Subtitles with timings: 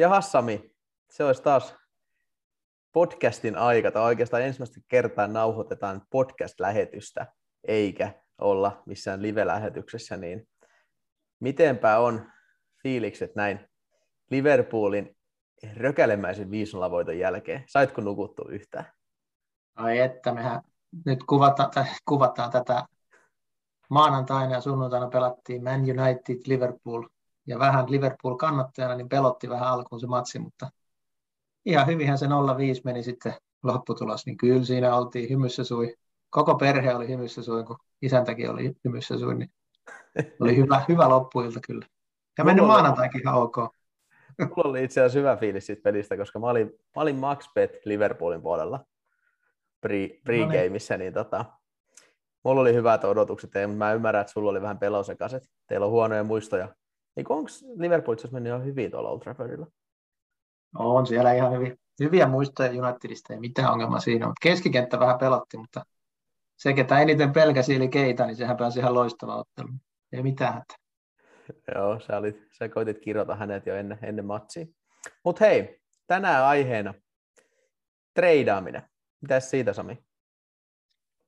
[0.00, 0.74] Ja Sami,
[1.10, 1.74] se olisi taas
[2.92, 7.26] podcastin aika, tai oikeastaan ensimmäistä kertaa nauhoitetaan podcast-lähetystä,
[7.64, 10.48] eikä olla missään live-lähetyksessä, niin
[11.40, 12.32] mitenpä on
[12.82, 13.68] fiilikset näin
[14.30, 15.16] Liverpoolin
[15.76, 17.64] rökälemäisen 5 voiton jälkeen?
[17.66, 18.86] Saitko nukuttu yhtään?
[19.74, 20.62] Ai että, mehän
[21.06, 22.84] nyt kuvataan, kuvataan tätä
[23.90, 27.08] maanantaina ja sunnuntaina pelattiin Man United Liverpool
[27.46, 30.70] ja vähän Liverpool kannattajana, niin pelotti vähän alkuun se matsi, mutta
[31.64, 32.30] ihan hyvinhän se 0-5
[32.84, 35.94] meni sitten lopputulos, niin kyllä siinä oltiin hymyssä sui.
[36.30, 39.50] Koko perhe oli hymyssä sui, kun isäntäkin oli hymyssä sui, niin
[40.40, 41.86] oli hyvä, hyvä loppuilta kyllä.
[42.38, 43.56] Ja mennyt maanantaikin ihan ok.
[44.56, 47.70] Mulla oli itse asiassa hyvä fiilis siitä pelistä, koska mä olin, mä olin Max Bet
[47.84, 48.84] Liverpoolin puolella
[49.80, 50.98] pre, pre-gameissa, no niin.
[50.98, 51.44] niin tota,
[52.44, 55.42] mulla oli hyvät odotukset, mutta mä ymmärrän, että sulla oli vähän pelosekaiset.
[55.66, 56.68] Teillä on huonoja muistoja.
[57.16, 59.66] Niin onko Liverpool itse mennyt ihan hyvin tuolla Old Traffordilla?
[60.78, 65.56] On siellä ihan hyvin, hyviä muistoja Unitedista, ei mitään ongelmaa siinä, mutta keskikenttä vähän pelotti,
[65.56, 65.84] mutta
[66.56, 69.68] se, ketä eniten pelkäsi eli Keita, niin sehän pääsi ihan loistava ottelu.
[70.12, 70.76] Ei mitään hätää.
[71.74, 74.66] Joo, sä, olit, sä koitit kirjoita hänet jo ennen, ennen matsia.
[75.24, 76.94] Mutta hei, tänään aiheena
[78.14, 78.82] treidaaminen.
[79.20, 79.98] Mitäs siitä, Sami?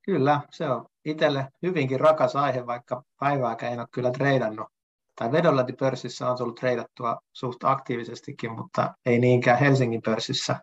[0.03, 4.67] Kyllä, se on itselle hyvinkin rakas aihe, vaikka päivääkään en ole kyllä treidannut.
[5.15, 10.61] Tai vedonlyöntipörssissä on tullut treidattua suht aktiivisestikin, mutta ei niinkään Helsingin pörssissä.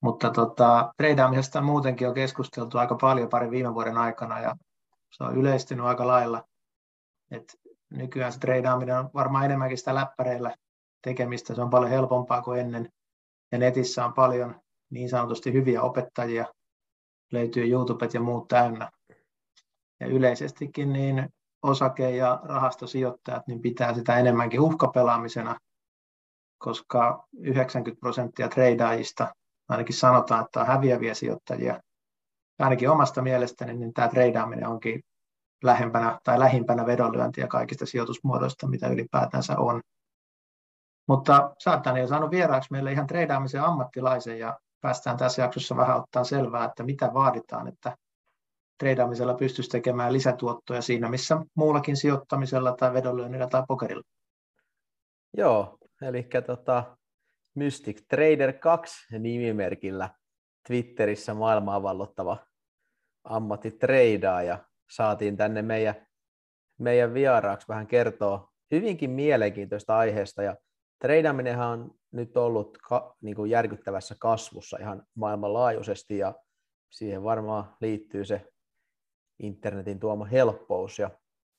[0.00, 4.56] Mutta tota, treidaamisesta muutenkin on keskusteltu aika paljon parin viime vuoden aikana ja
[5.12, 6.44] se on yleistynyt aika lailla.
[7.30, 7.58] Et
[7.90, 10.54] nykyään se treidaaminen on varmaan enemmänkin sitä läppäreillä
[11.02, 12.88] tekemistä, se on paljon helpompaa kuin ennen.
[13.52, 14.60] Ja netissä on paljon
[14.90, 16.46] niin sanotusti hyviä opettajia,
[17.32, 18.90] löytyy YouTubet ja muut täynnä.
[20.00, 21.28] Ja yleisestikin niin
[21.62, 25.56] osake- ja rahastosijoittajat niin pitää sitä enemmänkin uhkapelaamisena,
[26.58, 29.34] koska 90 prosenttia treidaajista
[29.68, 31.80] ainakin sanotaan, että on häviäviä sijoittajia.
[32.58, 35.02] Ainakin omasta mielestäni niin tämä treidaaminen onkin
[35.64, 39.80] lähempänä tai lähimpänä vedonlyöntiä kaikista sijoitusmuodoista, mitä ylipäätänsä on.
[41.08, 46.24] Mutta saattaa jo saanut vieraaksi meille ihan treidaamisen ammattilaisen ja päästään tässä jaksossa vähän ottaa
[46.24, 47.96] selvää, että mitä vaaditaan, että
[48.78, 54.02] treidaamisella pystyisi tekemään lisätuottoja siinä, missä muullakin sijoittamisella tai vedonlyönnillä tai pokerilla.
[55.36, 56.96] Joo, eli tota,
[57.54, 60.10] Mystic Trader 2 nimimerkillä
[60.66, 62.46] Twitterissä maailmaa vallottava
[63.24, 64.58] ammattitreidaaja
[64.90, 66.06] saatiin tänne meidän,
[66.78, 70.56] meidän vieraaksi vähän kertoa hyvinkin mielenkiintoista aiheesta ja
[70.98, 76.34] treidaaminenhan on nyt ollut ka, niin kuin järkyttävässä kasvussa ihan maailmanlaajuisesti ja
[76.90, 78.44] siihen varmaan liittyy se
[79.38, 81.10] internetin tuoma helppous ja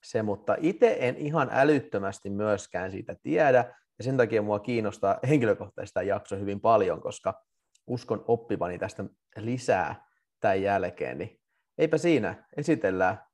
[0.03, 6.07] se, mutta itse en ihan älyttömästi myöskään siitä tiedä ja sen takia mua kiinnostaa henkilökohtaisesti
[6.07, 7.43] jakso hyvin paljon, koska
[7.87, 9.03] uskon oppivani tästä
[9.37, 10.07] lisää
[10.39, 11.39] tämän jälkeen, niin
[11.77, 13.27] eipä siinä, esitellään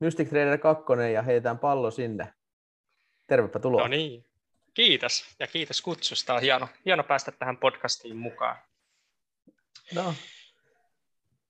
[0.00, 2.32] Mystic Trader 2 ja heitään pallo sinne.
[3.26, 3.80] Tervepä tuloa.
[3.80, 4.24] No niin,
[4.74, 6.34] kiitos ja kiitos kutsusta.
[6.34, 8.56] On hieno, hieno päästä tähän podcastiin mukaan.
[9.94, 10.14] No,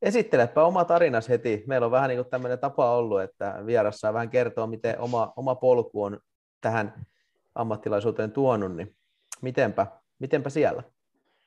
[0.05, 1.65] esittelepä oma tarinas heti.
[1.67, 5.33] Meillä on vähän niin kuin tämmöinen tapa ollut, että vieras saa vähän kertoa, miten oma,
[5.37, 6.21] oma polku on
[6.61, 7.07] tähän
[7.55, 8.97] ammattilaisuuteen tuonut, niin
[9.43, 9.87] mitenpä,
[10.19, 10.83] mitenpä siellä?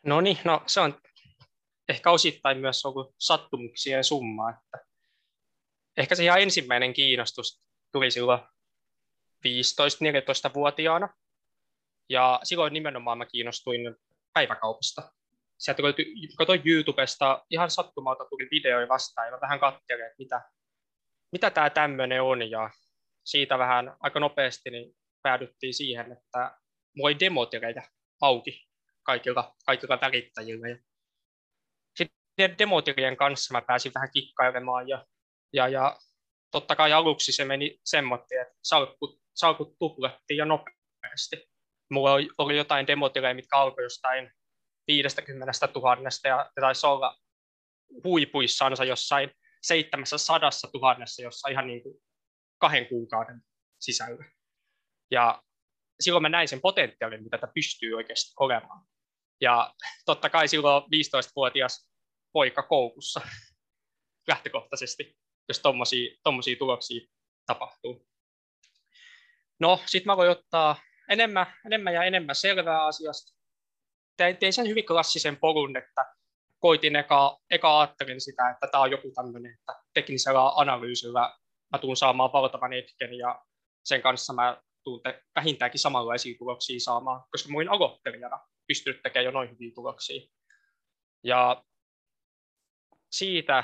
[0.05, 1.01] No niin, no se on
[1.89, 4.79] ehkä osittain myös ollut sattumuksien summa, että
[5.97, 8.39] ehkä se ihan ensimmäinen kiinnostus tuli silloin
[9.47, 11.09] 15-14-vuotiaana,
[12.09, 13.95] ja silloin nimenomaan mä kiinnostuin
[14.33, 15.11] päiväkaupasta.
[15.57, 15.81] Sieltä
[16.37, 20.41] katsoin YouTubesta, ihan sattumalta tuli videoja vastaan, ja vähän katselin, että mitä,
[21.31, 22.69] mitä tämä tämmöinen on, ja
[23.25, 26.57] siitä vähän aika nopeasti niin päädyttiin siihen, että
[26.95, 27.83] mulla oli demotilejä
[28.21, 28.67] auki
[29.03, 30.67] kaikilla, kaikilla välittäjillä.
[30.67, 30.77] Ja
[31.97, 35.05] sitten demotilien kanssa mä pääsin vähän kikkailemaan ja,
[35.53, 35.99] ja, ja
[36.51, 41.49] totta kai aluksi se meni semmoinen, että salkut, salkut tuplettiin ja nopeasti.
[41.91, 44.31] Mulla oli, jotain demotileja, mitkä alkoi jostain
[44.87, 47.17] 50 000 ja taisi olla
[48.03, 49.31] huipuissansa jossain
[49.61, 51.95] 700 000 jossa ihan niin kuin
[52.57, 53.41] kahden kuukauden
[53.79, 54.25] sisällä.
[55.11, 55.43] Ja
[55.99, 58.87] silloin mä näin sen potentiaalin, mitä tämä pystyy oikeasti olemaan.
[59.41, 59.73] Ja
[60.05, 61.89] totta kai silloin 15-vuotias
[62.33, 63.21] poika koukussa
[64.27, 65.17] lähtökohtaisesti,
[65.47, 65.59] jos
[66.23, 67.07] tuommoisia tuloksia
[67.45, 68.07] tapahtuu.
[69.59, 73.36] No, sitten mä voin ottaa enemmän, enemmän ja enemmän selvää asiasta.
[74.17, 76.05] Tein, tein sen hyvin klassisen polun, että
[76.59, 81.37] koitin eka, eka ajattelin sitä, että tämä on joku tämmöinen, että teknisellä analyysillä
[81.71, 83.45] mä tuun saamaan valtavan etken ja
[83.83, 89.25] sen kanssa mä tottuun te- vähintäänkin samanlaisia tuloksia saamaan, koska mä olin aloittelijana pystynyt tekemään
[89.25, 90.21] jo noin hyviä tuloksia.
[91.23, 91.63] Ja
[93.11, 93.63] siitä,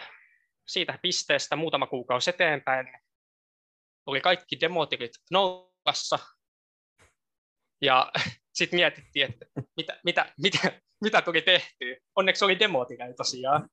[0.68, 2.88] siitä pisteestä muutama kuukausi eteenpäin
[4.06, 6.20] oli kaikki demotilit nollassa.
[7.82, 8.12] Ja
[8.54, 9.46] sitten mietittiin, että
[9.78, 11.96] mitä, mitä, mitä, mitä tuli tehtyä.
[12.16, 13.70] Onneksi oli demotileja tosiaan.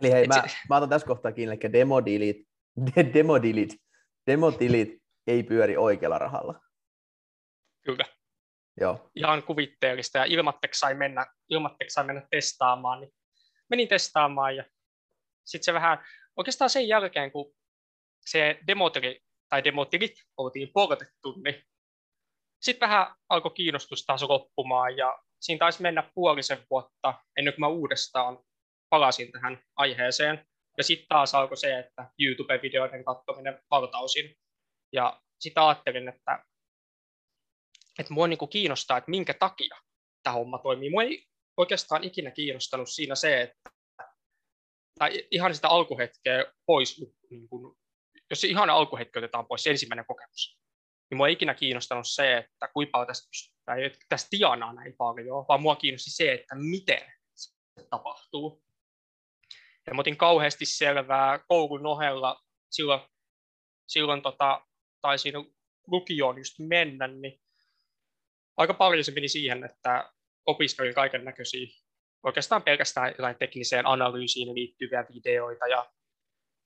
[0.00, 2.36] Eli hei, mä, mä otan tässä kohtaa kiinni, että demodilit,
[2.86, 3.76] de, demodilit,
[4.26, 6.60] demotilit ei pyöri oikealla rahalla.
[7.84, 8.04] Kyllä.
[8.80, 9.10] Joo.
[9.14, 13.12] Ihan kuvitteellista ja ilmatteeksi sai mennä, ilmatteeksi sai mennä testaamaan, niin
[13.70, 14.64] menin testaamaan ja
[15.44, 15.98] sitten se vähän,
[16.36, 17.54] oikeastaan sen jälkeen, kun
[18.20, 21.64] se demotili tai demotilit oltiin portettu, niin
[22.64, 27.68] sitten vähän alkoi kiinnostus taas loppumaan ja siinä taisi mennä puolisen vuotta ennen kuin mä
[27.68, 28.38] uudestaan
[28.90, 30.46] palasin tähän aiheeseen.
[30.78, 34.34] Ja sitten taas alkoi se, että YouTube-videoiden katsominen valtausin.
[34.92, 36.44] Ja sitten ajattelin, että,
[37.98, 39.76] että mua niin kiinnostaa, että minkä takia
[40.22, 40.90] tämä homma toimii.
[40.90, 41.26] Mua ei
[41.56, 43.70] oikeastaan ikinä kiinnostanut siinä se, että
[44.98, 47.00] tai ihan sitä alkuhetkeä pois,
[47.30, 47.76] niin kun,
[48.30, 50.63] jos ihan alkuhetki otetaan pois, ensimmäinen kokemus,
[51.14, 53.28] niin mua ei ikinä kiinnostanut se, että kuinka paljon tästä,
[54.08, 57.54] tästä tianaa näin paljon, vaan mua kiinnosti se, että miten se
[57.90, 58.62] tapahtuu.
[59.86, 62.40] Ja mä otin kauheasti selvää koulun ohella,
[62.70, 63.00] silloin,
[63.88, 64.66] silloin tota,
[65.00, 65.34] taisin
[65.86, 67.40] lukioon just mennä, niin
[68.56, 70.12] aika paljon se meni siihen, että
[70.46, 71.66] opiskelin kaiken näköisiä,
[72.22, 75.92] oikeastaan pelkästään jotain tekniseen analyysiin liittyviä videoita, ja,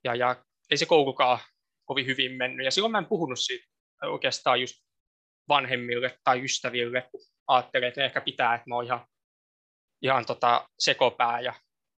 [0.05, 1.39] ja, ja ei se koulukaan
[1.85, 2.65] kovin hyvin mennyt.
[2.65, 4.75] Ja silloin mä en puhunut siitä oikeastaan just
[5.49, 9.06] vanhemmille tai ystäville, kun ajattelin, että ehkä pitää, että mä oon ihan,
[10.03, 11.55] ihan tota sekopää ja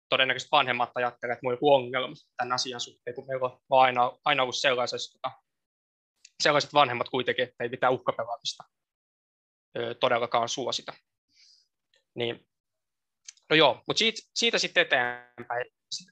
[0.09, 4.43] todennäköisesti vanhemmat ajattelevat, että mulla on ongelma tämän asian suhteen, kun meillä on aina, aina
[4.43, 4.57] ollut
[5.13, 5.31] tota,
[6.43, 8.65] sellaiset vanhemmat kuitenkin, että ei mitään uhkapelaamista
[10.01, 10.93] todellakaan suosita.
[12.15, 12.47] Niin,
[13.51, 15.67] no joo, mutta siitä, siitä sitten eteenpäin.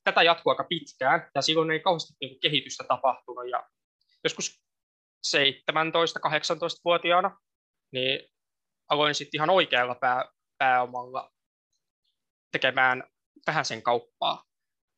[0.04, 3.68] Tätä jatkuu aika pitkään, ja silloin ei kauheasti niin kehitystä tapahtunut, ja
[4.24, 4.62] joskus
[5.26, 7.38] 17-18-vuotiaana,
[7.92, 8.28] niin
[8.88, 11.32] aloin sitten ihan oikealla pää, pääomalla
[12.52, 13.04] tekemään
[13.46, 14.44] vähän sen kauppaa.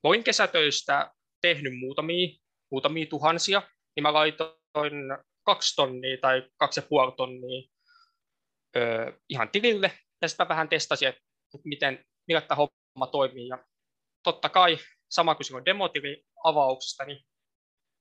[0.05, 2.29] Voin kesätöistä tehnyt muutamia,
[2.73, 3.63] muutamia tuhansia,
[3.97, 4.93] niin mä laitoin
[5.47, 7.69] kaksi tonnia tai kaksi ja puoli tonnia
[8.77, 11.21] öö, ihan tilille, ja sitten vähän testasin, että
[11.65, 13.49] miten, millä tämä homma toimii.
[13.49, 13.65] Ja
[14.23, 14.79] totta kai,
[15.11, 17.25] sama kuin silloin demotili avauksesta, niin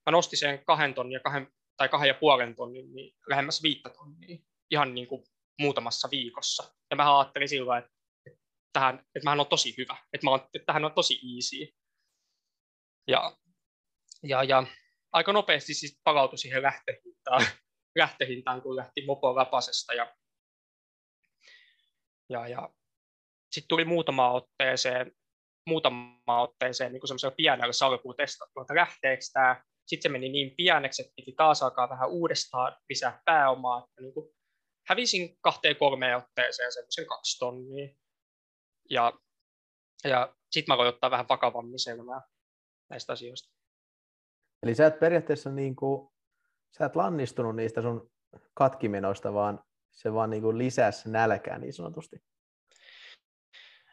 [0.05, 1.47] mä nostin sen kahden tonnin ja kahden,
[1.79, 4.37] tai kahden ja puolen tonnin, niin lähemmäs viittä tonnia,
[4.71, 5.23] ihan niin kuin
[5.59, 6.73] muutamassa viikossa.
[6.89, 7.91] Ja mä ajattelin silloin, että
[8.73, 11.73] tähän, että mä on tosi hyvä, että, mä oon, että tähän on tosi easy.
[13.07, 13.37] Ja,
[14.23, 14.63] ja, ja
[15.11, 17.45] aika nopeasti siis palautui siihen lähtöhintaan,
[17.97, 19.93] lähtöhintaan kun lähti Mopo Rapasesta.
[19.93, 20.15] Ja,
[22.29, 22.69] ja, ja
[23.51, 25.11] sitten tuli muutama otteeseen,
[25.67, 29.63] muutama otteeseen niin semmoisella pienellä salkuun testattua, että lähteekö tämä.
[29.89, 34.13] Sitten se meni niin pieneksi, että piti taas alkaa vähän uudestaan lisää pääomaa, että niin
[34.13, 34.31] kuin
[34.87, 37.95] hävisin kahteen kolmeen otteeseen semmoisen kaksi tonnia.
[38.89, 39.13] Ja,
[40.03, 42.21] ja sitten mä voin ottaa vähän vakavammin selvää
[42.89, 43.49] näistä asioista.
[44.63, 46.09] Eli sä et periaatteessa niin kuin,
[46.77, 48.11] sä et lannistunut niistä sun
[48.53, 52.17] katkimenoista, vaan se vaan niin kuin lisäsi nälkää niin sanotusti.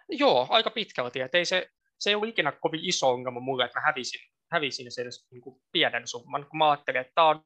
[0.09, 1.21] Joo, aika pitkälti.
[1.21, 4.93] Et ei se, se ei ollut ikinä kovin iso ongelma mulle, että mä hävisin, hävisin
[4.93, 7.45] sen niin kuin pienen summan, kun mä ajattelin, että tämä on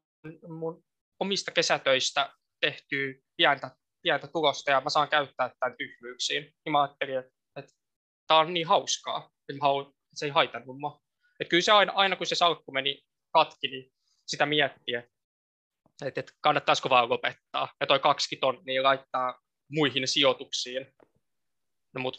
[0.49, 0.85] mun
[1.21, 3.71] omista kesätöistä tehty pientä,
[4.02, 6.42] pientä tulosta ja mä saan käyttää tämän tyhmyyksiin.
[6.42, 7.73] Niin mä ajattelin, että
[8.26, 11.00] tämä on niin hauskaa, että, haluan, että se ei haitannut mua.
[11.40, 13.02] Että kyllä se aina, aina kun se salkku meni
[13.33, 13.92] katki, niin
[14.26, 15.11] sitä miettii, että,
[16.07, 17.75] että, että kannattaisiko vaan lopettaa.
[17.80, 19.40] Ja toi kaksi tonnia laittaa
[19.71, 20.87] muihin sijoituksiin.
[21.95, 22.16] No mut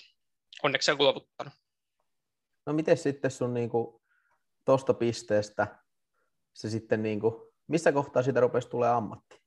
[0.63, 1.53] onneksi se luovuttanut.
[2.67, 4.00] No miten sitten sun niinku,
[4.65, 5.83] tosta pisteestä
[6.53, 9.41] se sitten, niinku, missä kohtaa siitä rupesi tulee ammatti?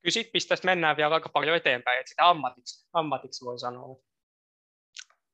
[0.00, 3.96] Kyllä siitä pisteestä mennään vielä aika paljon eteenpäin, että sitä ammatiksi, ammatiksi voi sanoa.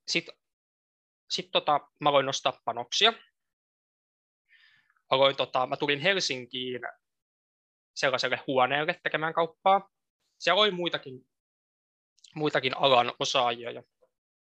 [0.09, 0.35] Sitten
[1.31, 3.13] sit tota, mä aloin nostaa panoksia.
[5.11, 6.81] Aloin, tota, mä tulin Helsinkiin
[7.97, 9.91] sellaiselle huoneelle tekemään kauppaa.
[10.39, 11.29] Siellä oli muitakin,
[12.35, 13.83] muitakin alan osaajia ja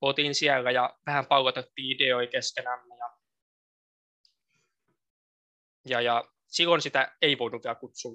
[0.01, 2.95] oltiin siellä ja vähän pallotettiin ideoja keskenämme.
[2.97, 3.11] Ja,
[5.89, 8.13] ja, ja silloin sitä ei voinut vielä kutsua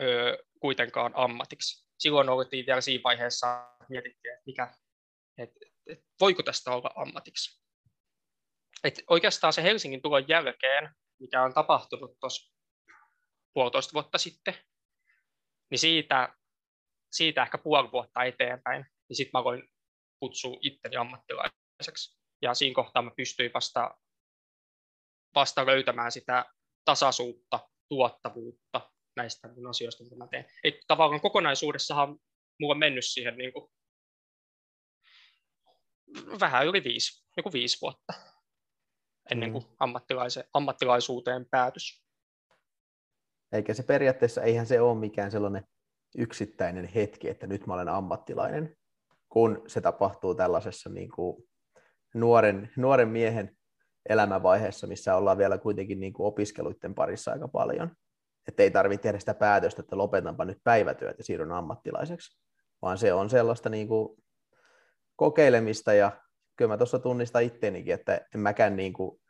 [0.00, 1.90] öö, kuitenkaan ammatiksi.
[1.98, 4.74] Silloin oltiin vielä siinä vaiheessa, mietittiin, että mikä,
[5.38, 7.60] että että voiko tästä olla ammatiksi.
[8.84, 12.56] Et oikeastaan se Helsingin tulon jälkeen, mikä on tapahtunut tuossa
[13.54, 14.54] puolitoista vuotta sitten,
[15.70, 16.34] niin siitä,
[17.10, 19.68] siitä ehkä puoli vuotta eteenpäin, niin sitten mä voin
[20.20, 22.20] kutsua itteni ammattilaiseksi.
[22.42, 23.98] Ja siinä kohtaa mä pystyin vasta,
[25.34, 26.44] vasta löytämään sitä
[26.84, 30.44] tasaisuutta, tuottavuutta näistä asioista, mitä mä teen.
[30.64, 32.18] Et tavallaan kokonaisuudessahan
[32.60, 33.70] mulla on mennyt siihen niin kuin
[36.40, 38.12] vähän yli viisi, joku viisi vuotta
[39.30, 39.52] ennen mm.
[39.52, 39.76] kuin mm.
[40.52, 42.04] ammattilaisuuteen päätys.
[43.52, 45.64] Eikä se periaatteessa, eihän se ole mikään sellainen
[46.18, 48.76] yksittäinen hetki, että nyt mä olen ammattilainen,
[49.30, 51.48] kun se tapahtuu tällaisessa niin kuin
[52.14, 53.56] nuoren, nuoren miehen
[54.08, 57.90] elämänvaiheessa, missä ollaan vielä kuitenkin niin kuin opiskeluiden parissa aika paljon.
[58.48, 62.40] Että ei tarvitse tehdä sitä päätöstä, että lopetanpa nyt päivätyöt ja siirryn ammattilaiseksi,
[62.82, 64.24] vaan se on sellaista niin kuin
[65.16, 66.12] kokeilemista ja
[66.56, 69.20] kyllä mä tuossa tunnistan itteenikin, että en mäkään niin kuin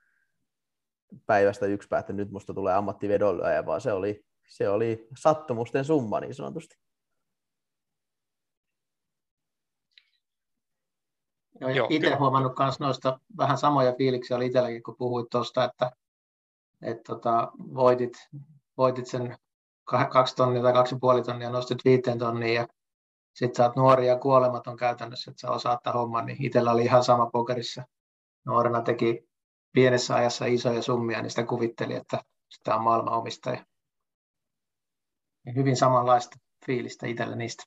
[1.26, 6.34] päivästä yksi päätä, nyt musta tulee ammattivedonlyöjä, vaan se oli, se oli sattumusten summa niin
[6.34, 6.76] sanotusti.
[11.60, 15.90] Joo, itse huomannut myös noista vähän samoja fiiliksiä oli itselläkin, kun puhuit tuosta, että,
[16.82, 18.28] että tota, voitit,
[18.76, 19.38] voitit sen
[19.84, 22.66] kaksi tonnia tai kaksi puoli tonnia, nostit viiteen tonnia ja
[23.34, 26.84] sitten sä oot nuori ja kuolematon käytännössä, että sä osaat tämän homman, niin itsellä oli
[26.84, 27.84] ihan sama pokerissa.
[28.44, 29.28] Nuorena teki
[29.72, 33.64] pienessä ajassa isoja summia, niin sitä kuvitteli, että sitä on maailmanomistaja.
[35.46, 36.36] Ja hyvin samanlaista
[36.66, 37.64] fiilistä itsellä niistä.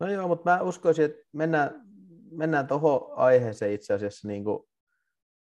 [0.00, 1.87] No joo, mutta mä uskoisin, että mennään,
[2.30, 4.68] mennään tuohon aiheeseen itse asiassa niin kuin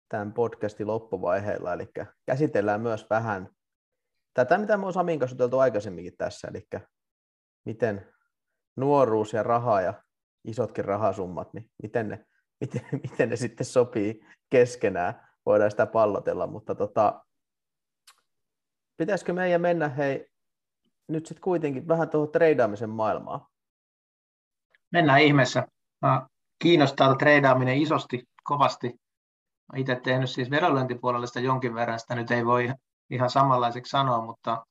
[0.09, 1.89] tämän podcastin loppuvaiheella, eli
[2.25, 3.49] käsitellään myös vähän
[4.33, 6.67] tätä, mitä me on Samin kanssa aikaisemminkin tässä, eli
[7.65, 8.13] miten
[8.75, 9.93] nuoruus ja raha ja
[10.45, 12.25] isotkin rahasummat, niin miten ne,
[12.61, 17.25] miten, miten ne sitten sopii keskenään, voidaan sitä pallotella, mutta tota,
[18.97, 20.27] pitäisikö meidän mennä hei
[21.07, 23.47] nyt sitten kuitenkin vähän tuohon treidaamisen maailmaan?
[24.91, 25.67] Mennään ihmeessä.
[26.63, 28.99] Kiinnostaa treidaaminen isosti, kovasti.
[29.75, 32.73] Itse tehnyt siis vedonlyöntipuolella sitä jonkin verran, sitä nyt ei voi
[33.09, 34.65] ihan samanlaiseksi sanoa, mutta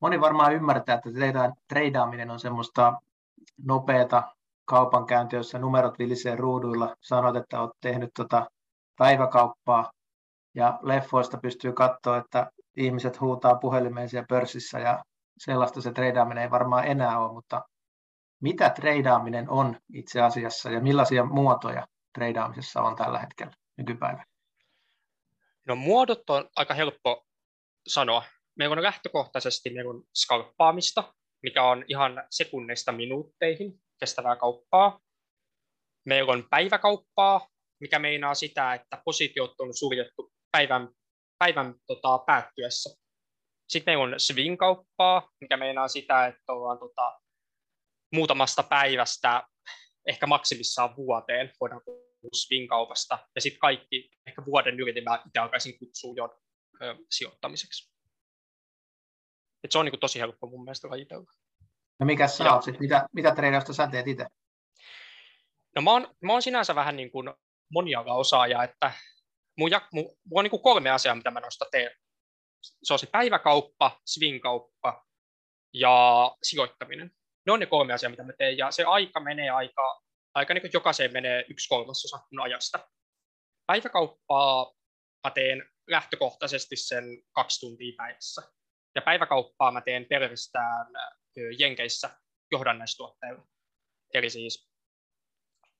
[0.00, 2.92] moni varmaan ymmärtää, että treidaaminen on semmoista
[3.64, 4.22] nopeata
[4.64, 6.96] kaupankäyntiä, jossa numerot vilisee ruuduilla.
[7.00, 8.50] Sanot, että olet tehnyt tota
[8.98, 9.92] päiväkauppaa
[10.54, 15.04] ja leffoista pystyy katsoa, että ihmiset huutaa puhelimeen siellä pörssissä ja
[15.38, 17.62] sellaista se treidaaminen ei varmaan enää ole, mutta
[18.40, 24.24] mitä treidaaminen on itse asiassa ja millaisia muotoja treidaamisessa on tällä hetkellä nykypäivänä?
[25.66, 27.26] No muodot on aika helppo
[27.88, 28.22] sanoa.
[28.58, 35.00] Meillä on lähtökohtaisesti meillä on skalppaamista, mikä on ihan sekunneista minuutteihin kestävää kauppaa.
[36.04, 37.48] Meillä on päiväkauppaa,
[37.80, 40.88] mikä meinaa sitä, että positiot on suljettu päivän,
[41.38, 42.90] päivän tota, päättyessä.
[43.68, 47.20] Sitten meillä on swing-kauppaa, mikä meinaa sitä, että ollaan tota,
[48.12, 49.42] muutamasta päivästä,
[50.08, 53.18] ehkä maksimissaan vuoteen, voidaan puhua swing-kaupasta.
[53.34, 56.40] Ja sitten kaikki ehkä vuoden yli, niin mä itse alkaisin kutsua jo
[56.82, 57.90] ö, sijoittamiseksi.
[59.64, 61.30] Et se on niin tosi helppo mun mielestä lajitella.
[61.98, 62.80] No mikä sä ja, oot sit?
[62.80, 64.26] Mitä, mitä treenausta sä teet itse?
[65.76, 67.34] No mä oon, mä oon sinänsä vähän niin kuin
[67.72, 68.92] moniala osaaja, että
[69.58, 71.90] mun, mun, mun on niin kuin kolme asiaa, mitä mä noista teen.
[72.82, 75.06] Se on se päiväkauppa, swing-kauppa
[75.74, 77.10] ja sijoittaminen.
[77.46, 80.02] Ne on ne kolme asiaa, mitä mä teen, ja se aika menee aika,
[80.34, 82.88] aika niin kuin jokaiseen menee yksi kolmasosa mun ajasta.
[83.66, 84.74] Päiväkauppaa
[85.24, 88.42] mä teen lähtökohtaisesti sen kaksi tuntia päivässä.
[88.94, 90.86] Ja päiväkauppaa mä teen pelkästään
[91.58, 92.10] Jenkeissä
[92.52, 93.46] johdannaistuotteilla.
[94.14, 94.70] Eli siis,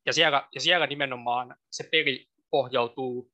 [0.06, 3.32] ja siellä, ja siellä nimenomaan se peli pohjautuu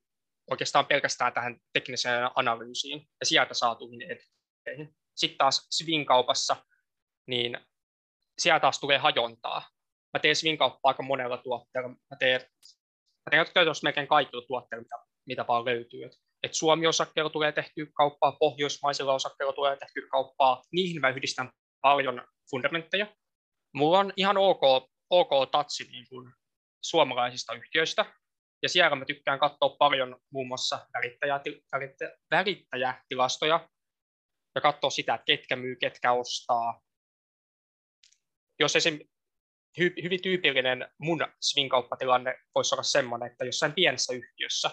[0.50, 4.96] oikeastaan pelkästään tähän tekniseen analyysiin ja sieltä saatuihin editteihin.
[5.16, 6.56] Sitten taas Swing-kaupassa,
[7.26, 7.58] niin
[8.38, 9.62] siellä taas tulee hajontaa.
[10.14, 11.88] Mä teen Swing-kauppaa aika monella tuotteella.
[11.88, 12.40] Mä teen,
[13.26, 16.10] mä teen käytännössä melkein kaikilla tuotteilla, mitä, mitä vaan löytyy.
[16.42, 20.62] Et Suomi-osakkeella tulee tehtyä kauppaa, pohjoismaisilla osakkeilla tulee tehtyä kauppaa.
[20.72, 21.50] Niihin mä yhdistän
[21.80, 23.06] paljon fundamentteja.
[23.74, 24.60] Mulla on ihan ok,
[25.10, 26.32] ok tatsi niin kuin
[26.82, 28.04] suomalaisista yhtiöistä,
[28.62, 30.86] ja siellä mä tykkään katsoa paljon muun muassa
[32.30, 33.68] välittäjätilastoja
[34.54, 36.80] ja katsoa sitä, että ketkä myy, ketkä ostaa.
[38.58, 38.98] Jos esim.
[39.78, 44.70] Hy, hyvin tyypillinen mun swing-kauppatilanne voisi olla sellainen, että jossain pienessä yhtiössä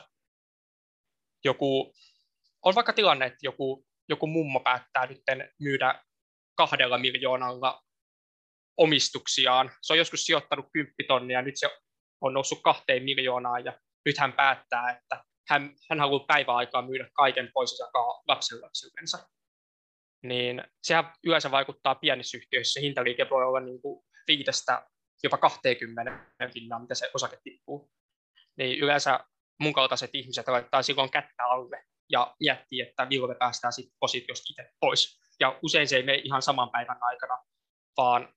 [1.44, 1.94] joku,
[2.66, 5.22] on vaikka tilanne, että joku, joku mummo päättää nyt
[5.60, 6.04] myydä
[6.56, 7.84] kahdella miljoonalla
[8.78, 9.72] omistuksiaan.
[9.82, 11.70] Se on joskus sijoittanut 10 tonnia, nyt se
[12.22, 17.50] on noussut kahteen miljoonaan ja nyt hän päättää, että hän, hän haluaa päiväaikaa myydä kaiken
[17.54, 19.30] pois ja jakaa lapsenlapsillensa.
[20.24, 22.80] Niin sehän yleensä vaikuttaa pienissä yhtiöissä.
[22.80, 24.88] Hintaliike voi olla niin kuin viidestä
[25.24, 27.92] jopa 20 pinnaa, mitä se osake tippuu.
[28.58, 29.20] Niin yleensä
[29.60, 34.46] mun kaltaiset ihmiset laittaa silloin kättä alle ja miettii, että milloin me päästään sitten positiosta
[34.50, 35.20] itse pois.
[35.40, 37.38] Ja usein se ei mene ihan saman päivän aikana,
[37.98, 38.34] vaan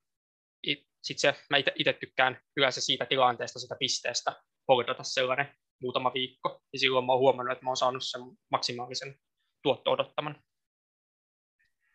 [1.03, 6.79] sitten se, mä itse tykkään yleensä siitä tilanteesta, sitä pisteestä hoidata sellainen muutama viikko, ja
[6.79, 9.19] silloin mä oon huomannut, että mä oon saanut sen maksimaalisen
[9.63, 10.43] tuotto odottaman.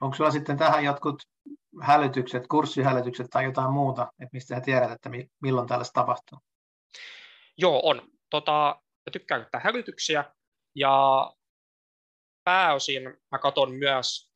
[0.02, 1.24] Onko sulla sitten tähän jotkut
[1.82, 5.10] hälytykset, kurssihälytykset tai jotain muuta, että mistä sä tiedät, että
[5.42, 6.40] milloin tällaista tapahtuu?
[7.58, 8.02] Joo, on.
[8.30, 10.26] Tota, mä tykkään käyttää hälytyksiä
[10.76, 11.26] ja
[12.44, 14.32] pääosin mä katson myös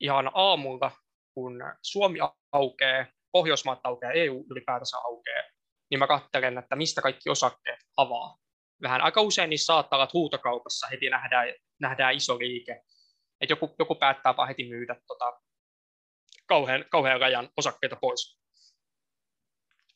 [0.00, 0.90] ihan aamulla,
[1.34, 2.18] kun Suomi
[2.52, 5.42] aukeaa, Pohjoismaat aukeaa, EU ylipäätänsä aukeaa,
[5.90, 8.38] niin mä katselen, että mistä kaikki osakkeet avaa.
[8.82, 11.48] Vähän aika usein niissä saattaa olla, että huutokaupassa heti nähdään,
[11.80, 12.82] nähdään iso liike,
[13.40, 15.40] että joku, joku päättää vaan heti myydä tota,
[16.46, 18.38] kauhean, kauhean rajan osakkeita pois.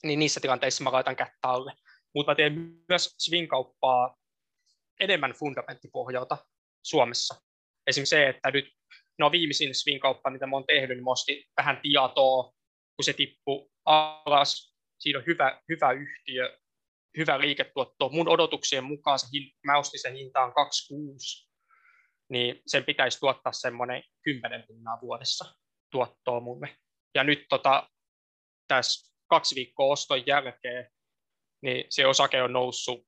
[0.03, 1.73] Niin niissä tilanteissa mä laitan kättä alle.
[2.15, 4.17] Mutta mä teen myös swing-kauppaa
[5.01, 6.39] enemmän fundamenttipohjalta
[6.83, 7.43] Suomessa.
[7.87, 8.65] Esimerkiksi se, että nyt
[9.19, 12.53] no viimeisin swing-kauppa, mitä mä oon tehnyt, niin mä ostin vähän tietoa,
[12.97, 14.75] kun se tippui alas.
[14.99, 16.59] Siinä on hyvä, hyvä yhtiö,
[17.17, 18.09] hyvä liiketuotto.
[18.09, 19.27] Mun odotuksien mukaan se,
[19.67, 21.48] mä ostin sen hintaan 2,6,
[22.29, 25.55] niin sen pitäisi tuottaa semmoinen 10 pinnaa vuodessa
[25.91, 26.77] tuottoa mulle.
[27.15, 27.89] Ja nyt tota,
[28.69, 30.91] tässä kaksi viikkoa oston jälkeen,
[31.63, 33.07] niin se osake on noussut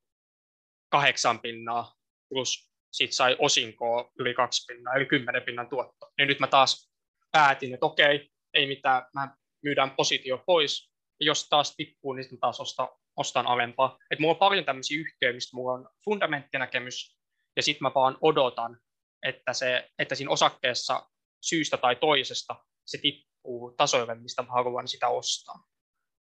[0.90, 1.94] kahdeksan pinnaa,
[2.28, 6.10] plus sit sai osinkoa yli kaksi pinnaa, eli kymmenen pinnan tuotto.
[6.18, 6.92] Niin nyt mä taas
[7.32, 12.38] päätin, että okei, ei mitään, mä myydään positio pois, ja jos taas tippuu, niin mä
[12.40, 13.98] taas ostan, ostan alempaa.
[14.10, 17.16] Et mulla on paljon tämmöisiä yhtiöitä, mistä mulla on fundamenttinäkemys,
[17.56, 18.80] ja sitten mä vaan odotan,
[19.22, 25.09] että, se, että siinä osakkeessa syystä tai toisesta se tippuu tasoille, mistä mä haluan sitä
[25.09, 25.64] ostaa.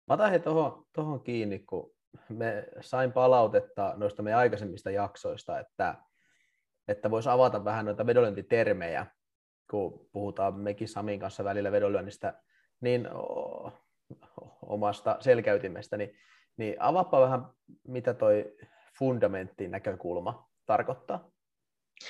[0.06, 1.94] Mä otan tuohon, tuohon kiinni, kun
[2.28, 5.94] me sain palautetta noista meidän aikaisemmista jaksoista, että,
[6.88, 9.06] että voisi avata vähän noita vedonlyöntitermejä,
[9.70, 12.42] kun puhutaan mekin Samin kanssa välillä vedonlyönnistä,
[12.80, 13.08] niin
[14.62, 16.16] omasta selkäytimestä, niin,
[16.56, 17.46] niin avaappa vähän,
[17.88, 18.56] mitä toi
[18.98, 21.29] fundamenttin näkökulma tarkoittaa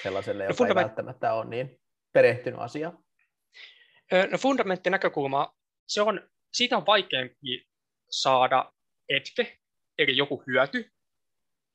[0.02, 0.78] sellaiselle, no, joka fundament...
[0.78, 1.80] ei välttämättä ole niin
[2.12, 2.98] perehtynyt asiaan.
[4.30, 5.54] No fundamentin näkökulma,
[5.88, 7.66] se on, siitä on vaikeampi
[8.10, 8.72] saada
[9.08, 9.58] etke,
[9.98, 10.90] eli joku hyöty.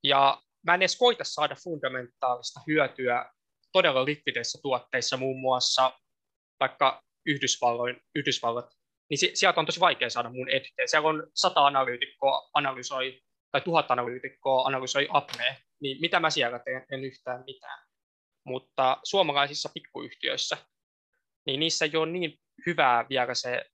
[0.03, 3.31] Ja mä en edes koita saada fundamentaalista hyötyä
[3.71, 5.99] todella likvideissä tuotteissa, muun muassa
[6.59, 8.69] vaikka Yhdysvalloin, Yhdysvallat,
[9.09, 10.87] niin sieltä on tosi vaikea saada mun etkeä.
[10.87, 16.85] Siellä on sata analyytikkoa analysoi, tai tuhat analyytikkoa analysoi apnea, niin mitä mä siellä teen?
[16.91, 17.84] En yhtään mitään.
[18.45, 20.57] Mutta suomalaisissa pikkuyhtiöissä,
[21.45, 23.65] niin niissä ei ole niin hyvää vielä se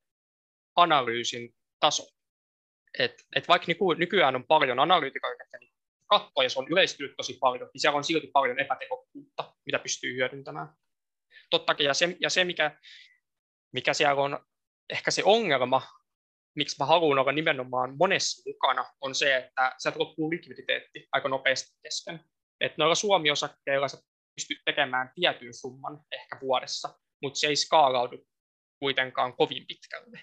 [0.76, 2.04] analyysin taso.
[3.00, 5.74] Et, et vaikka niinku, nykyään on paljon analyytikoita, niin
[6.08, 10.16] katsoo, ja se on yleistynyt tosi paljon, niin siellä on silti paljon epätehokkuutta, mitä pystyy
[10.16, 10.68] hyödyntämään.
[11.50, 12.80] Tottakin, ja se, ja se mikä,
[13.74, 14.46] mikä siellä on
[14.90, 15.82] ehkä se ongelma,
[16.56, 21.80] miksi mä haluan olla nimenomaan monessa mukana, on se, että sieltä loppuu likviditeetti aika nopeasti
[21.84, 22.20] kesken.
[22.62, 23.98] Että noilla Suomi-osakkeilla sä
[24.36, 28.28] pystyt tekemään tietyn summan ehkä vuodessa, mutta se ei skaalaudu
[28.80, 30.20] kuitenkaan kovin pitkälle,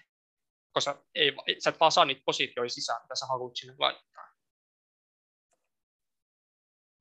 [0.72, 4.28] koska ei, sä et vaan saa niitä positioita sisään, mitä sä haluat sinne laittaa.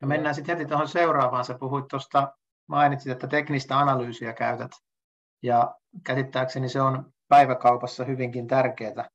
[0.01, 1.45] Ja mennään sitten heti tuohon seuraavaan.
[1.45, 4.71] Sä puhuit tuosta, mainitsit, että teknistä analyysiä käytät.
[5.43, 9.09] Ja käsittääkseni se on päiväkaupassa hyvinkin tärkeää.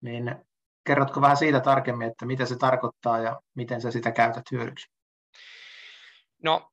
[0.00, 0.44] Niin
[0.86, 4.99] kerrotko vähän siitä tarkemmin, että mitä se tarkoittaa ja miten sä sitä käytät hyödyksi?
[6.44, 6.70] No,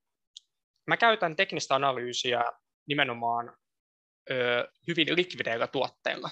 [0.87, 2.43] mä käytän teknistä analyysiä
[2.87, 3.57] nimenomaan
[4.31, 6.29] ö, hyvin likvideillä tuotteilla.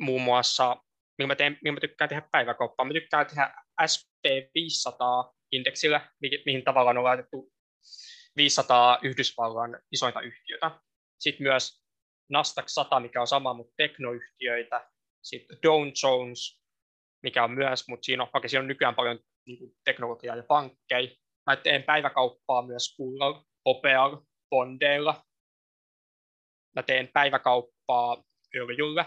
[0.00, 0.76] Muun muassa,
[1.18, 6.64] millä mä, teen, millä mä tykkään tehdä päiväkauppaa, mä tykkään tehdä SP500 indeksillä, mi- mihin
[6.64, 7.52] tavallaan on laitettu
[8.36, 10.70] 500 Yhdysvallan isointa yhtiötä.
[11.18, 11.82] Sitten myös
[12.30, 14.90] Nasdaq 100, mikä on sama, mutta teknoyhtiöitä.
[15.22, 16.62] Sitten Dow Jones,
[17.22, 21.08] mikä on myös, mutta siinä on, siinä on nykyään paljon niin teknologiaa ja pankkeja.
[21.48, 25.24] Mä teen päiväkauppaa myös kullalla, hopealla, bondeilla.
[26.76, 28.24] Mä teen päiväkauppaa
[28.56, 29.04] öljyllä.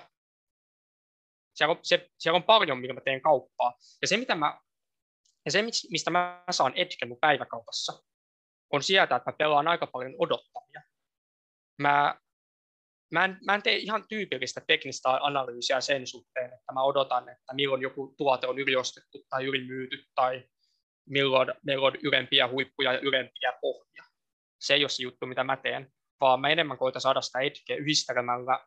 [1.53, 3.73] Siellä on, se, siellä on paljon, millä mä teen kauppaa.
[4.01, 4.59] Ja se, mitä mä,
[5.45, 8.03] ja se mistä mä saan etken mun päiväkaupassa,
[8.73, 10.81] on sieltä, että mä pelaan aika paljon odottamia.
[11.81, 12.19] Mä,
[13.11, 17.53] mä, en, mä en tee ihan tyypillistä teknistä analyysiä sen suhteen, että mä odotan, että
[17.53, 20.49] milloin joku tuote on yliostettu tai ylimyyty tai
[21.05, 24.03] milloin meillä on ylempiä huippuja ja ylempiä pohjia.
[24.59, 27.75] Se ei ole se juttu, mitä mä teen, vaan mä enemmän koitan saada sitä edgeä
[27.75, 28.65] yhdistelemällä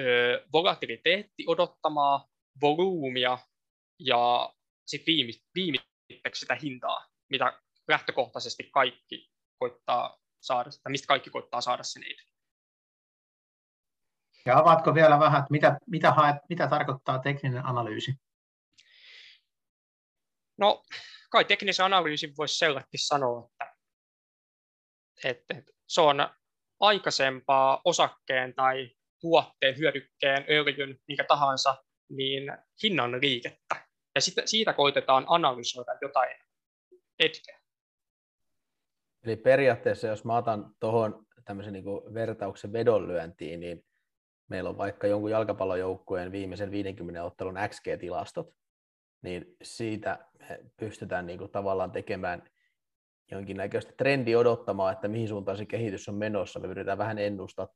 [0.00, 2.28] ö, volatiliteetti odottamaa,
[2.60, 3.38] volyymia
[3.98, 4.52] ja
[4.86, 5.14] sitten
[5.54, 12.22] viimeiseksi sitä hintaa, mitä lähtökohtaisesti kaikki koittaa saada, tai mistä kaikki koittaa saada sen edge.
[14.46, 18.14] Ja avaatko vielä vähän, että mitä, mitä, haet, mitä tarkoittaa tekninen analyysi?
[20.58, 20.82] No,
[21.32, 23.50] kai teknisen analyysin voisi selvästi sanoa,
[25.24, 26.28] että, että, se on
[26.80, 28.90] aikaisempaa osakkeen tai
[29.20, 33.86] tuotteen, hyödykkeen, öljyn, minkä tahansa, niin hinnan liikettä.
[34.14, 36.36] Ja siitä, siitä koitetaan analysoida jotain
[37.18, 37.60] etkeä.
[39.24, 43.84] Eli periaatteessa, jos mä otan tuohon tämmöisen niin vertauksen vedonlyöntiin, niin
[44.50, 48.54] meillä on vaikka jonkun jalkapallojoukkueen viimeisen 50 ottelun XG-tilastot,
[49.22, 52.42] niin siitä me pystytään niin kuin tavallaan tekemään
[53.30, 56.60] jonkinnäköistä trendi odottamaan, että mihin suuntaan se kehitys on menossa.
[56.60, 57.68] Me yritetään vähän ennustaa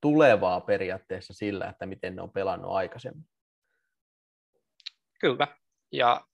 [0.00, 3.24] tulevaa periaatteessa sillä, että miten ne on pelannut aikaisemmin.
[5.20, 5.56] Kyllä.
[5.92, 6.26] Ja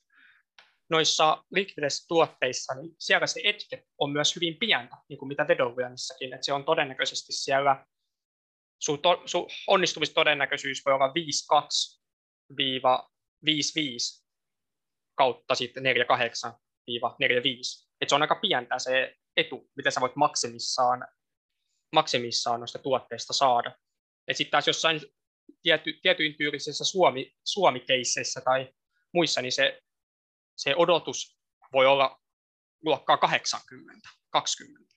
[0.91, 6.35] noissa liquidessä tuotteissa, niin siellä se etke on myös hyvin pientä, niin kuin mitä vedonlyönnissäkin,
[6.35, 7.87] että se on todennäköisesti siellä,
[8.79, 11.15] sun, to, sun onnistumistodennäköisyys voi olla
[13.45, 14.25] 5,2-5,5
[15.15, 15.91] kautta sitten 4,8-4,5.
[18.01, 21.09] Että se on aika pientä se etu, miten sä voit maksimissaan,
[21.93, 23.79] maksimissaan noista tuotteista saada.
[24.29, 25.01] Et sitten taas jossain
[25.63, 28.73] tiety, tietyin tyylisissä Suomi, Suomi-keisseissä tai
[29.15, 29.83] muissa, niin se,
[30.57, 31.39] se odotus
[31.73, 32.21] voi olla
[32.83, 34.95] luokkaa 80, 20.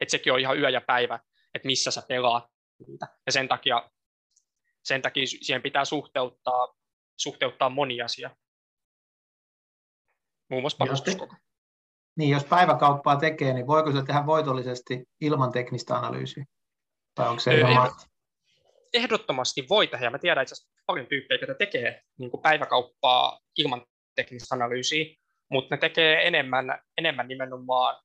[0.00, 1.20] Et sekin on ihan yö ja päivä,
[1.54, 2.44] että missä sä pelaat
[2.86, 3.06] niitä.
[3.26, 3.90] Ja sen takia,
[4.84, 6.74] sen takia siihen pitää suhteuttaa,
[7.22, 8.30] suhteuttaa moni asia.
[10.50, 11.36] Muun muassa panostuskoko.
[12.16, 16.44] Niin, jos päiväkauppaa tekee, niin voiko se tehdä voitollisesti ilman teknistä analyysiä?
[17.14, 17.90] Tai onko se ihan
[18.92, 23.40] ehdottomasti voi tehdä, ja mä tiedän itse asiassa paljon tyyppejä, jotka tekee niin kuin päiväkauppaa
[23.58, 25.04] ilman teknistä analyysiä,
[25.50, 28.02] mutta ne tekee enemmän, enemmän nimenomaan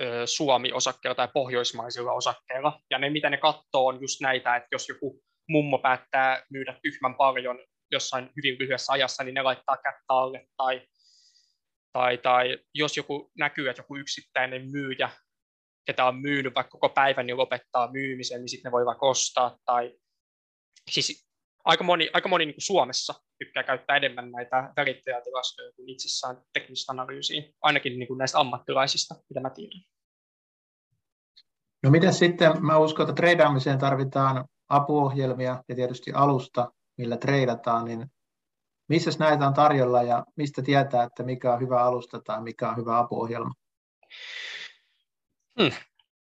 [0.00, 4.88] ö, Suomi-osakkeilla tai pohjoismaisilla osakkeilla, ja ne mitä ne katsoo on just näitä, että jos
[4.88, 7.58] joku mummo päättää myydä tyhmän paljon
[7.90, 10.86] jossain hyvin lyhyessä ajassa, niin ne laittaa kättä alle, tai,
[11.92, 15.10] tai, tai jos joku näkyy, että joku yksittäinen myyjä
[15.86, 19.58] ketä on myynyt vaikka koko päivän, niin lopettaa myymisen, niin sitten ne voi vaikka ostaa.
[19.64, 19.98] Tai...
[20.90, 21.28] Siis
[21.64, 26.92] aika moni, aika moni niin kuin Suomessa tykkää käyttää enemmän näitä välittäjätilastoja kuin itsessään teknistä
[26.92, 29.80] analyysiä, ainakin niin kuin näistä ammattilaisista, mitä mä tiedän.
[31.82, 38.06] No miten sitten, mä uskon, että treidaamiseen tarvitaan apuohjelmia ja tietysti alusta, millä treidataan, niin
[38.88, 42.76] missä näitä on tarjolla ja mistä tietää, että mikä on hyvä alusta tai mikä on
[42.76, 43.54] hyvä apuohjelma?
[45.60, 45.72] Hmm.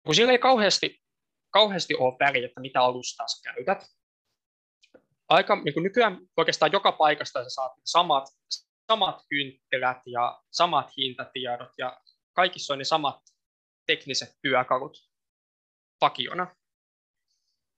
[0.07, 1.03] Kun sillä ei kauheasti,
[1.51, 3.87] kauheasti ole väliä, että mitä alustaa sä käytät.
[5.29, 8.25] Aika, niin nykyään oikeastaan joka paikasta sä saat samat,
[8.87, 12.01] samat kynttilät ja samat hintatiedot ja
[12.33, 13.21] kaikissa on ne samat
[13.87, 14.99] tekniset työkalut
[15.99, 16.57] pakiona.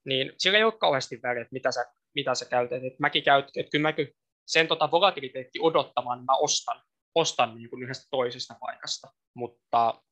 [0.05, 2.85] Niin sillä ei ole kauheasti väliä, että mitä sä, mitä sä käytät.
[2.85, 4.09] Et mäkin käytän, että kyllä mäkin
[4.47, 6.83] sen tota volatiliteetti odottamaan, niin mä ostan,
[7.15, 9.09] ostan niin kuin yhdestä toisesta paikasta.
[9.35, 10.03] Mutta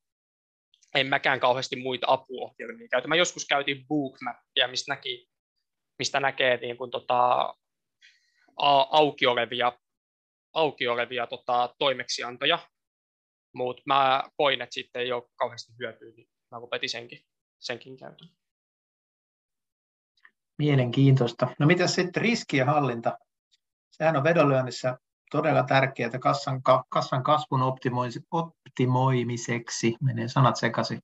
[0.95, 3.09] en mäkään kauheasti muita apuohjelmia käytä.
[3.09, 5.29] Mä joskus käytin Bookmappia, mistä, näki,
[5.99, 7.55] mistä näkee niin kuin tota,
[8.91, 9.79] auki olevia,
[10.53, 12.59] auki olevia tota, toimeksiantoja,
[13.55, 17.21] mutta mä koin, että sitten ei ole kauheasti hyötyä, niin mä lopetin senkin,
[17.59, 18.29] senkin käytön.
[20.59, 21.49] Mielenkiintoista.
[21.59, 23.19] No mitä sitten riskien hallinta?
[23.91, 24.99] Sehän on vedonlyönnissä
[25.31, 27.75] todella tärkeää kassan, kassan kasvun
[28.31, 31.01] optimoimiseksi, menee sanat sekaisin.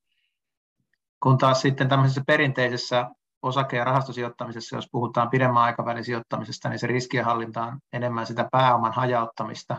[1.22, 3.10] Kun taas sitten tämmöisessä perinteisessä
[3.42, 8.92] osake- ja rahastosijoittamisessa, jos puhutaan pidemmän aikavälin sijoittamisesta, niin se riskienhallinta on enemmän sitä pääoman
[8.92, 9.78] hajauttamista.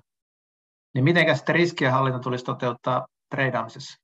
[0.94, 4.02] Niin miten sitten riskienhallinta tulisi toteuttaa treidaamisessa?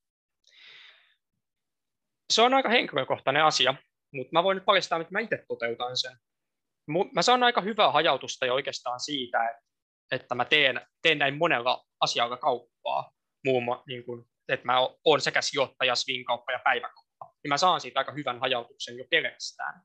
[2.33, 3.75] Se on aika henkilökohtainen asia,
[4.13, 6.17] mutta mä voin nyt paljastaa, että mä itse toteutan sen.
[7.15, 9.59] Mä saan aika hyvää hajautusta jo oikeastaan siitä,
[10.11, 13.11] että mä teen, teen näin monella asialla kauppaa,
[13.45, 17.81] muun muassa, niin kuin, että mä oon sekä sijoittaja, swing-kauppa ja päiväkauppa, niin mä saan
[17.81, 19.81] siitä aika hyvän hajautuksen jo pelkästään.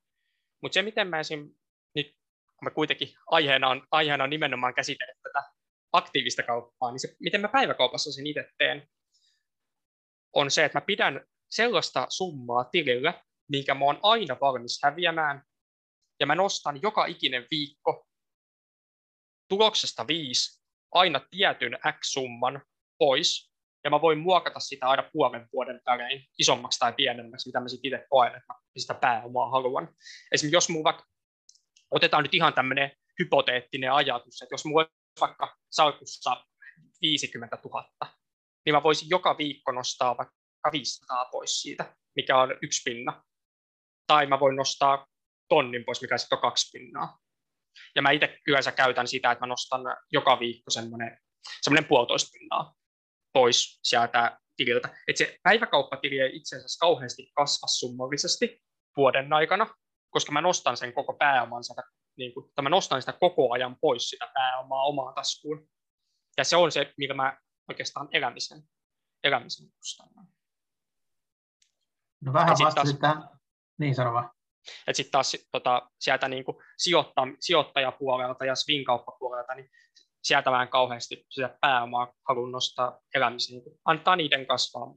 [0.63, 1.55] Mutta se, miten mä esim.
[1.95, 2.07] nyt,
[2.47, 5.43] kun mä kuitenkin aiheena on, aiheena on nimenomaan käsitellä tätä
[5.93, 8.89] aktiivista kauppaa, niin se, miten mä päiväkaupassa sen itse teen,
[10.33, 15.43] on se, että mä pidän sellaista summaa tilillä, minkä mä oon aina valmis häviämään,
[16.21, 18.07] ja mä nostan joka ikinen viikko
[19.49, 20.63] tuloksesta 5
[20.93, 22.63] aina tietyn X-summan
[22.99, 23.53] pois,
[23.85, 27.95] ja mä voin muokata sitä aina puolen vuoden välein isommaksi tai pienemmäksi, mitä mä sitten
[27.95, 29.89] itse koen, että sitä pääomaa haluan.
[30.33, 31.05] Esimerkiksi jos mulla vaikka,
[31.91, 36.47] otetaan nyt ihan tämmöinen hypoteettinen ajatus, että jos mulla olisi vaikka salkussa
[37.03, 37.91] 50 000,
[38.67, 40.35] niin mä voisin joka viikko nostaa vaikka
[40.73, 43.25] 500 pois siitä, mikä on yksi pinna.
[44.07, 45.07] Tai mä voin nostaa
[45.49, 47.19] tonnin pois, mikä sitten on kaksi pinnaa.
[47.95, 49.81] Ja mä itse yleensä käytän sitä, että mä nostan
[50.13, 51.19] joka viikko semmoinen,
[51.63, 52.75] semmoinen puolitoista pinnaa
[53.33, 54.89] pois sieltä tililtä.
[55.09, 58.63] Että se päiväkauppatili ei itse asiassa kauheasti kasva summallisesti
[58.97, 59.75] vuoden aikana,
[60.11, 61.83] koska mä nostan sen koko pääoman sieltä,
[62.17, 65.69] niin kuin, tai mä nostan sitä koko ajan pois sitä pääomaa omaan taskuun.
[66.37, 67.39] Ja se on se, mikä mä
[67.69, 68.63] oikeastaan elämisen,
[69.25, 70.27] elämisen kustannan.
[72.21, 73.42] No vähän vastasit tähän.
[73.79, 74.31] Niin, sano vaan.
[74.87, 79.71] Että sitten taas tota, sieltä niin kuin sijoitta, sijoittajapuolelta ja swing-kauppapuolelta, niin
[80.23, 84.95] sieltä vähän kauheasti sitä pääomaa haluan nostaa elämiseen, niin antaa niiden kasvaa.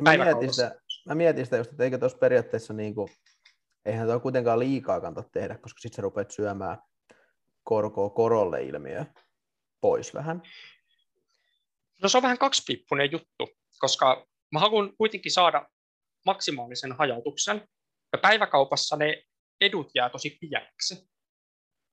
[0.00, 3.08] Mä mietin, sitä, mä mietin sitä just, että eikö tuossa periaatteessa, niin kuin,
[3.84, 6.78] eihän tuo kuitenkaan liikaa kannata tehdä, koska sitten sä rupeat syömään
[7.62, 9.04] korkoa korolle ilmiö
[9.80, 10.42] pois vähän.
[12.02, 15.68] No se on vähän kaksipiippunen juttu, koska mä haluan kuitenkin saada
[16.26, 17.68] maksimaalisen hajautuksen,
[18.12, 19.22] ja päiväkaupassa ne
[19.60, 21.10] edut jää tosi pieniksi.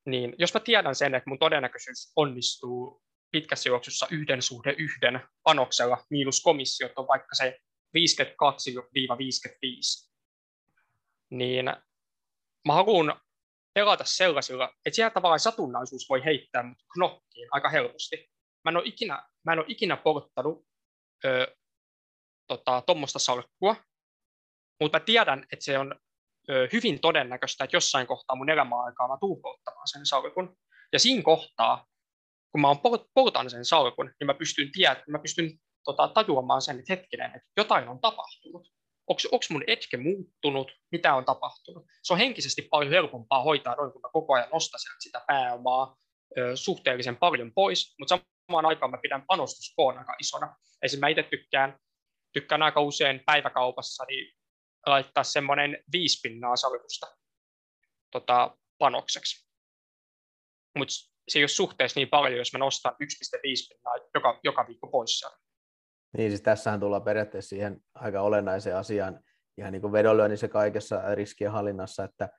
[0.05, 6.05] Niin jos mä tiedän sen, että mun todennäköisyys onnistuu pitkässä juoksussa yhden suhde yhden panoksella
[6.09, 7.59] miinus komissiot on vaikka se
[7.97, 7.99] 52-55,
[11.29, 11.65] niin
[12.67, 13.21] mä haluan
[13.73, 18.29] pelata sellaisilla, että siellä tavallaan satunnaisuus voi heittää mut knokkiin aika helposti.
[18.65, 20.65] Mä en ole ikinä, mä en ole ikinä polttanut
[22.85, 23.75] tuommoista tota, salkkua,
[24.79, 25.95] mutta mä tiedän, että se on
[26.73, 30.57] hyvin todennäköistä, että jossain kohtaa mun elämäaikaa mä tuun polttamaan sen salkun.
[30.93, 31.85] Ja siinä kohtaa,
[32.51, 32.67] kun mä
[33.13, 37.49] poltan sen salkun, niin mä pystyn, tiedä, mä pystyn tota, tajuamaan sen, että hetkinen, että
[37.57, 38.67] jotain on tapahtunut.
[39.07, 41.85] Onko mun etke muuttunut, mitä on tapahtunut.
[42.03, 45.97] Se on henkisesti paljon helpompaa hoitaa noin, kun mä koko ajan nostan sitä pääomaa
[46.37, 50.55] ö, suhteellisen paljon pois, mutta samaan aikaan mä pidän panostuskoon aika isona.
[50.83, 51.79] Esimerkiksi mä itse tykkään,
[52.33, 54.38] tykkään aika usein päiväkaupassa niin
[54.85, 57.07] laittaa semmoinen viisi pinnaa salkusta
[58.11, 59.49] tota, panokseksi.
[60.77, 60.93] Mutta
[61.27, 62.97] se ei ole suhteessa niin paljon, jos mä nostan 1,5
[63.69, 65.37] pinnaa joka, joka viikko pois sieltä.
[66.17, 69.19] Niin, siis tässähän tullaan periaatteessa siihen aika olennaiseen asiaan,
[69.57, 72.29] ihan niin kuin vedonlyönnissä kaikessa riskien hallinnassa, että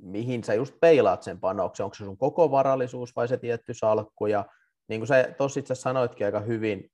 [0.00, 4.26] mihin sä just peilaat sen panoksen, onko se sun koko varallisuus vai se tietty salkku,
[4.26, 4.44] ja
[4.88, 6.90] niin kuin sä tuossa itse sanoitkin aika hyvin,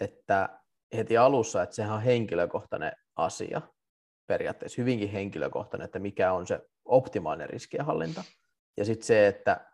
[0.00, 0.60] että
[0.96, 3.60] heti alussa, että sehän on henkilökohtainen asia,
[4.26, 8.24] periaatteessa hyvinkin henkilökohtainen, että mikä on se optimaalinen riskienhallinta.
[8.76, 9.66] Ja sitten se, että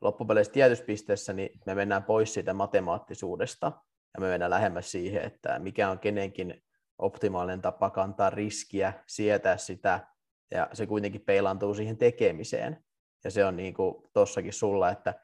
[0.00, 3.72] loppupeleissä tietyssä pisteessä niin me mennään pois siitä matemaattisuudesta
[4.14, 6.62] ja me mennään lähemmäs siihen, että mikä on kenenkin
[6.98, 10.06] optimaalinen tapa kantaa riskiä, sietää sitä,
[10.50, 12.84] ja se kuitenkin peilantuu siihen tekemiseen.
[13.24, 15.14] Ja se on niin kuin tossakin sulla, että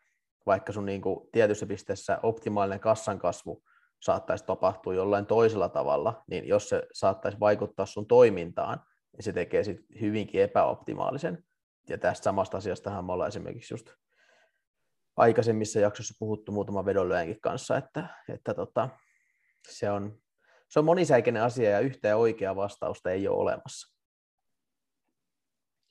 [0.47, 3.62] vaikka sun niin kuin tietyssä pisteessä optimaalinen kassan kasvu
[4.00, 8.80] saattaisi tapahtua jollain toisella tavalla, niin jos se saattaisi vaikuttaa sun toimintaan,
[9.12, 11.44] niin se tekee sit hyvinkin epäoptimaalisen.
[11.88, 13.90] Ja tästä samasta asiastahan me ollaan esimerkiksi just
[15.16, 18.88] aikaisemmissa jaksoissa puhuttu muutama vedonlyönkin kanssa, että, että tota,
[19.68, 20.18] se, on,
[20.68, 23.96] se on monisäikeinen asia ja yhtä ja oikeaa vastausta ei ole olemassa.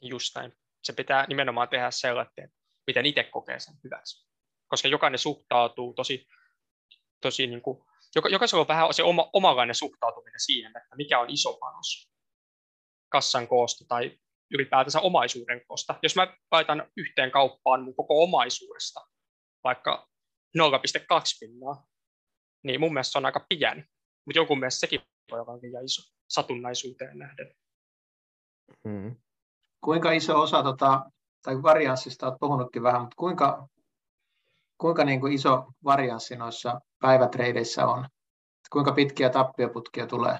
[0.01, 0.53] Just näin.
[0.83, 2.51] Se pitää nimenomaan tehdä sellainen,
[2.87, 4.27] miten itse kokee sen hyväksi.
[4.67, 6.27] Koska jokainen suhtautuu tosi,
[7.21, 7.85] tosi niin kuin
[8.15, 12.09] joka, jokaisella on vähän se oma, omanlainen suhtautuminen siihen, että mikä on iso panos
[13.09, 14.19] kassan koosta tai
[14.51, 15.99] ylipäätänsä omaisuuden koosta.
[16.03, 18.99] Jos mä laitan yhteen kauppaan mun koko omaisuudesta
[19.63, 20.09] vaikka
[20.57, 20.61] 0,2
[21.39, 21.87] pinnaa,
[22.63, 23.81] niin mun mielestä se on aika pieni,
[24.25, 25.01] mutta jonkun mielestä sekin
[25.31, 27.55] voi olla liian iso satunnaisuuteen nähden.
[28.87, 29.15] Hmm.
[29.83, 31.05] Kuinka iso osa, tota,
[31.41, 33.67] tai varianssista olet puhunutkin vähän, mutta kuinka
[34.77, 38.07] kuinka niin kuin iso varianssi noissa päivätreideissä on?
[38.71, 40.39] Kuinka pitkiä tappioputkia tulee?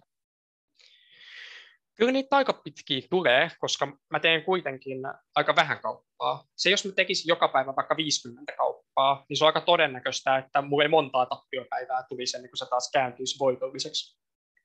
[1.95, 4.97] Kyllä niitä aika pitkiä tulee, koska mä teen kuitenkin
[5.35, 6.45] aika vähän kauppaa.
[6.55, 10.61] Se jos mä tekisin joka päivä vaikka 50 kauppaa, niin se on aika todennäköistä, että
[10.61, 14.19] mulla ei montaa tappiopäivää tulisi ennen kuin se taas kääntyisi voitolliseksi.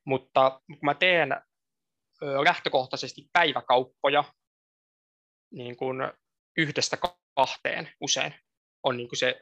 [0.05, 1.29] Mutta kun mä teen
[2.21, 4.23] lähtökohtaisesti päiväkauppoja
[5.51, 5.97] niin kuin
[6.57, 6.97] yhdestä
[7.35, 8.35] kahteen usein,
[8.83, 9.41] on niin kuin se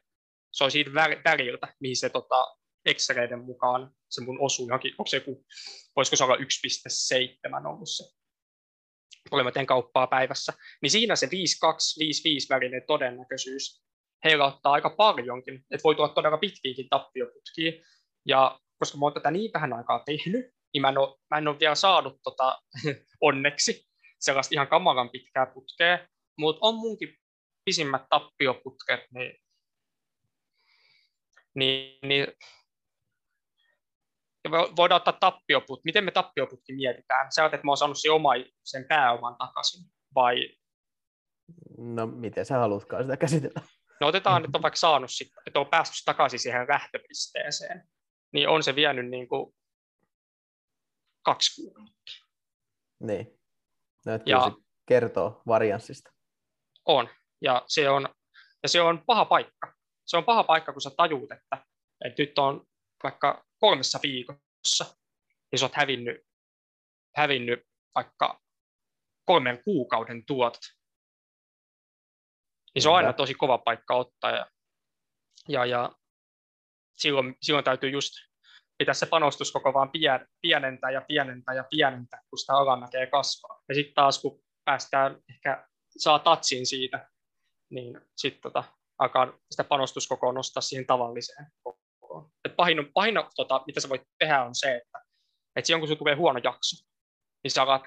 [0.52, 0.94] se on siitä
[1.26, 2.56] väriltä, mihin se tota,
[2.94, 5.46] X-reiden mukaan se mun osuu johonkin, onko se joku,
[5.96, 8.04] voisiko se olla 1,7 ollut se,
[9.30, 11.32] paljon mä teen kauppaa päivässä, niin siinä se 5-2, 5-5
[12.50, 13.84] välinen todennäköisyys
[14.24, 17.84] heillä ottaa aika paljonkin, että voi tulla todella pitkiinkin tappioputkiin,
[18.26, 21.48] ja koska mä oon tätä niin vähän aikaa tehnyt, niin mä en ole, mä en
[21.48, 22.62] ole vielä saanut tota,
[23.22, 23.86] onneksi
[24.20, 26.08] sellaista ihan kamaran pitkää putkea,
[26.38, 27.16] mutta on munkin
[27.66, 29.36] pisimmät tappioputket, niin,
[31.56, 32.28] niin, niin
[34.52, 35.86] voidaan ottaa tappioput.
[35.86, 37.32] Miten me tappioputki mietitään?
[37.32, 38.30] Sä että mä oon saanut sen, oma,
[38.64, 39.86] sen pääoman takaisin,
[40.16, 40.50] vai?
[41.78, 43.62] No, miten sä haluatkaan sitä käsitellä?
[44.02, 47.90] No otetaan, että on vaikka saanut, sit, että on päässyt takaisin siihen lähtöpisteeseen,
[48.34, 49.56] niin on se vienyt niin kuin
[51.22, 52.12] kaksi kuukautta.
[53.00, 53.40] Niin.
[54.06, 54.52] No, ja,
[54.86, 56.12] kertoo varianssista.
[56.86, 57.10] On.
[57.42, 58.10] Ja se on,
[58.64, 59.79] ja se on paha paikka.
[60.10, 61.66] Se on paha paikka, kun sä tajuut, että,
[62.06, 62.68] että nyt on
[63.04, 64.86] vaikka kolmessa viikossa,
[65.52, 66.22] niin sä oot hävinnyt,
[67.16, 67.60] hävinnyt
[67.96, 68.42] vaikka
[69.26, 70.62] kolmen kuukauden tuotot.
[72.76, 74.32] Niin se on aina tosi kova paikka ottaa.
[74.32, 74.48] Ja,
[75.48, 75.92] ja, ja
[76.98, 78.14] silloin, silloin täytyy just
[78.78, 79.92] pitää se panostus koko vaan
[80.42, 83.64] pienentää ja pienentää ja pienentää, kun sitä alamäkeä kasvaa.
[83.70, 85.68] Ja sitten taas, kun päästään ehkä
[85.98, 87.10] saa tatsin siitä,
[87.70, 92.32] niin sitten tota, alkaa sitä panostuskokoa nostaa siihen tavalliseen kokoon.
[92.46, 95.02] Et pahin, pahin tota, mitä sä voit tehdä, on se, että
[95.56, 96.86] et silloin kun sulla tulee huono jakso,
[97.44, 97.84] niin sä alat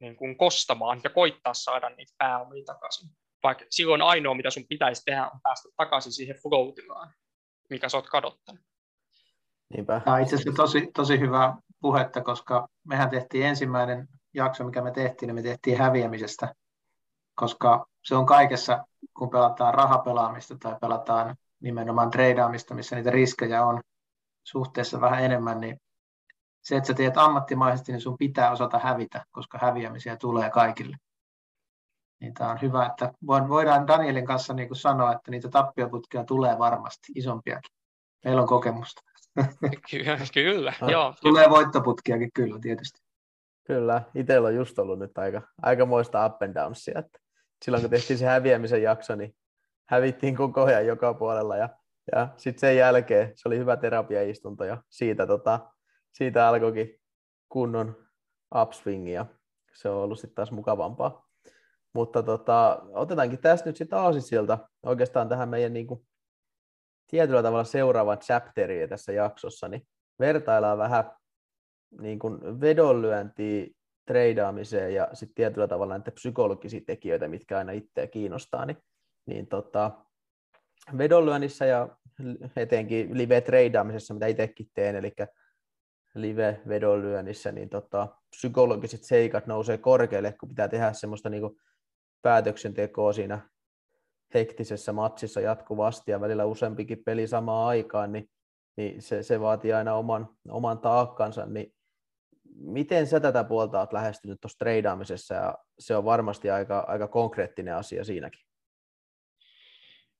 [0.00, 3.10] niin kuin kostamaan ja koittaa saada niitä pääomia takaisin.
[3.42, 6.72] Vaikka silloin ainoa, mitä sun pitäisi tehdä, on päästä takaisin siihen flow
[7.70, 8.60] mikä sä oot kadottanut.
[9.74, 10.00] Niinpä.
[10.00, 14.90] Tämä on itse asiassa tosi, tosi hyvä puhetta, koska mehän tehtiin ensimmäinen jakso, mikä me
[14.90, 16.54] tehtiin, niin me tehtiin häviämisestä,
[17.36, 23.80] koska se on kaikessa, kun pelataan rahapelaamista tai pelataan nimenomaan treidaamista, missä niitä riskejä on
[24.44, 25.80] suhteessa vähän enemmän, niin
[26.62, 30.96] se, että sä teet ammattimaisesti, niin sun pitää osata hävitä, koska häviämisiä tulee kaikille.
[32.20, 36.58] Niin tämä on hyvä, että voidaan Danielin kanssa niin kuin sanoa, että niitä tappioputkia tulee
[36.58, 37.76] varmasti, isompiakin.
[38.24, 39.02] Meillä on kokemusta.
[39.90, 40.72] Kyllä, kyllä.
[40.80, 41.14] No, joo.
[41.22, 43.00] Tulee voittoputkiakin kyllä tietysti.
[43.66, 46.98] Kyllä, itsellä on just ollut nyt aika, aikamoista up and downsia.
[46.98, 47.18] Että
[47.64, 49.36] silloin kun tehtiin se häviämisen jakso, niin
[49.88, 51.68] hävittiin koko ajan joka puolella ja,
[52.12, 55.72] ja sitten sen jälkeen se oli hyvä terapiaistunto ja siitä, tota,
[56.12, 57.00] siitä alkoikin
[57.48, 58.06] kunnon
[58.62, 59.26] upswing ja
[59.74, 61.26] se on ollut sitten taas mukavampaa.
[61.92, 66.06] Mutta tota, otetaankin tästä nyt sitten aasisilta oikeastaan tähän meidän niin kuin,
[67.06, 69.86] tietyllä tavalla seuraavan chapteriin tässä jaksossa, niin
[70.18, 71.12] vertaillaan vähän
[72.00, 73.66] niin kuin vedonlyöntiä
[74.06, 78.78] treidaamiseen ja sitten tietyllä tavalla näitä psykologisia tekijöitä, mitkä aina itseä kiinnostaa, niin,
[79.26, 79.90] niin tota,
[80.98, 81.88] vedonlyönnissä ja
[82.56, 85.12] etenkin live-treidaamisessa, mitä itsekin teen, eli
[86.14, 91.60] live-vedonlyönnissä, niin tota, psykologiset seikat nousee korkealle, kun pitää tehdä semmoista niin
[92.22, 93.48] päätöksentekoa siinä
[94.34, 98.30] hektisessä matsissa jatkuvasti ja välillä useampikin peli samaan aikaan, niin,
[98.76, 101.75] niin se, se vaatii aina oman, oman taakkansa, niin
[102.58, 107.76] miten sä tätä puolta olet lähestynyt tuossa treidaamisessa ja se on varmasti aika, aika konkreettinen
[107.76, 108.40] asia siinäkin?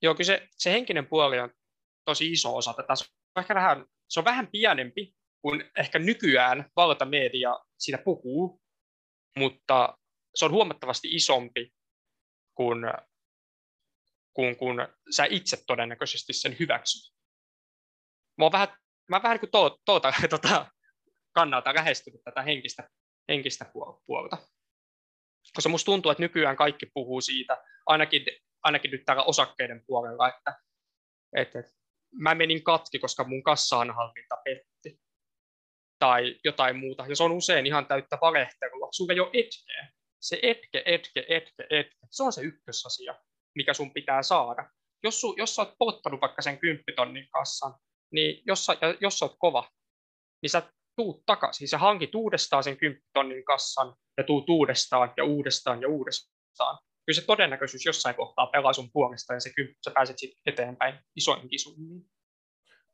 [0.01, 1.49] Joo, kyllä se, se henkinen puoli on
[2.05, 2.95] tosi iso osa tätä.
[2.95, 8.61] Se on, ehkä vähän, se on vähän pienempi kuin ehkä nykyään valtamedia siitä puhuu,
[9.37, 9.97] mutta
[10.35, 11.73] se on huomattavasti isompi
[12.55, 12.79] kuin,
[14.33, 14.77] kuin, kuin
[15.15, 17.13] sä itse todennäköisesti sen hyväksyt.
[18.37, 18.67] Mä oon vähän,
[19.09, 20.71] mä vähän niin kuin tuota, tuota,
[21.37, 22.89] kannalta lähestynyt tätä henkistä,
[23.29, 23.65] henkistä
[24.05, 24.37] puolta.
[25.55, 28.25] Koska musta tuntuu, että nykyään kaikki puhuu siitä, ainakin,
[28.63, 30.59] ainakin nyt täällä osakkeiden puolella, että,
[31.35, 31.63] että,
[32.19, 35.01] mä menin katki, koska mun kassaanhallinta petti.
[35.99, 37.05] Tai jotain muuta.
[37.07, 38.87] Ja se on usein ihan täyttä valehtelua.
[38.91, 39.91] Sulla ei ole etkeä.
[40.21, 42.07] Se etke, etke, etke, etke.
[42.11, 43.15] Se on se ykkösasia,
[43.55, 44.69] mikä sun pitää saada.
[45.03, 47.73] Jos, su, jos sä oot polttanut vaikka sen kymppitonnin kassan,
[48.11, 49.71] niin jos sä, jos sä oot kova,
[50.41, 51.67] niin sä tuut takaisin.
[51.67, 56.77] Sä hankit uudestaan sen 10 tonnin kassan ja tuut uudestaan ja uudestaan ja uudestaan.
[57.05, 60.99] Kyllä se todennäköisyys jossain kohtaa pelaa sun puolesta ja se kyllä sä pääset sitten eteenpäin
[61.15, 62.05] isoinkin summiin.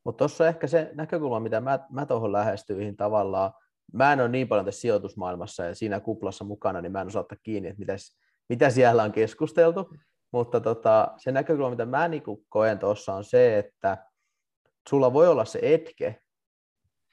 [0.06, 3.54] Mutta tuossa ehkä se näkökulma, mitä mä, mä tuohon lähestyihin tavallaan,
[3.94, 7.22] mä en ole niin paljon tässä sijoitusmaailmassa ja siinä kuplassa mukana, niin mä en osaa
[7.22, 8.18] ottaa kiinni, että mitäs,
[8.50, 9.96] mitä siellä on keskusteltu.
[10.32, 14.06] Mutta tota, se näkökulma, mitä mä niinku koen tuossa on se, että
[14.90, 16.23] sulla voi olla se etke,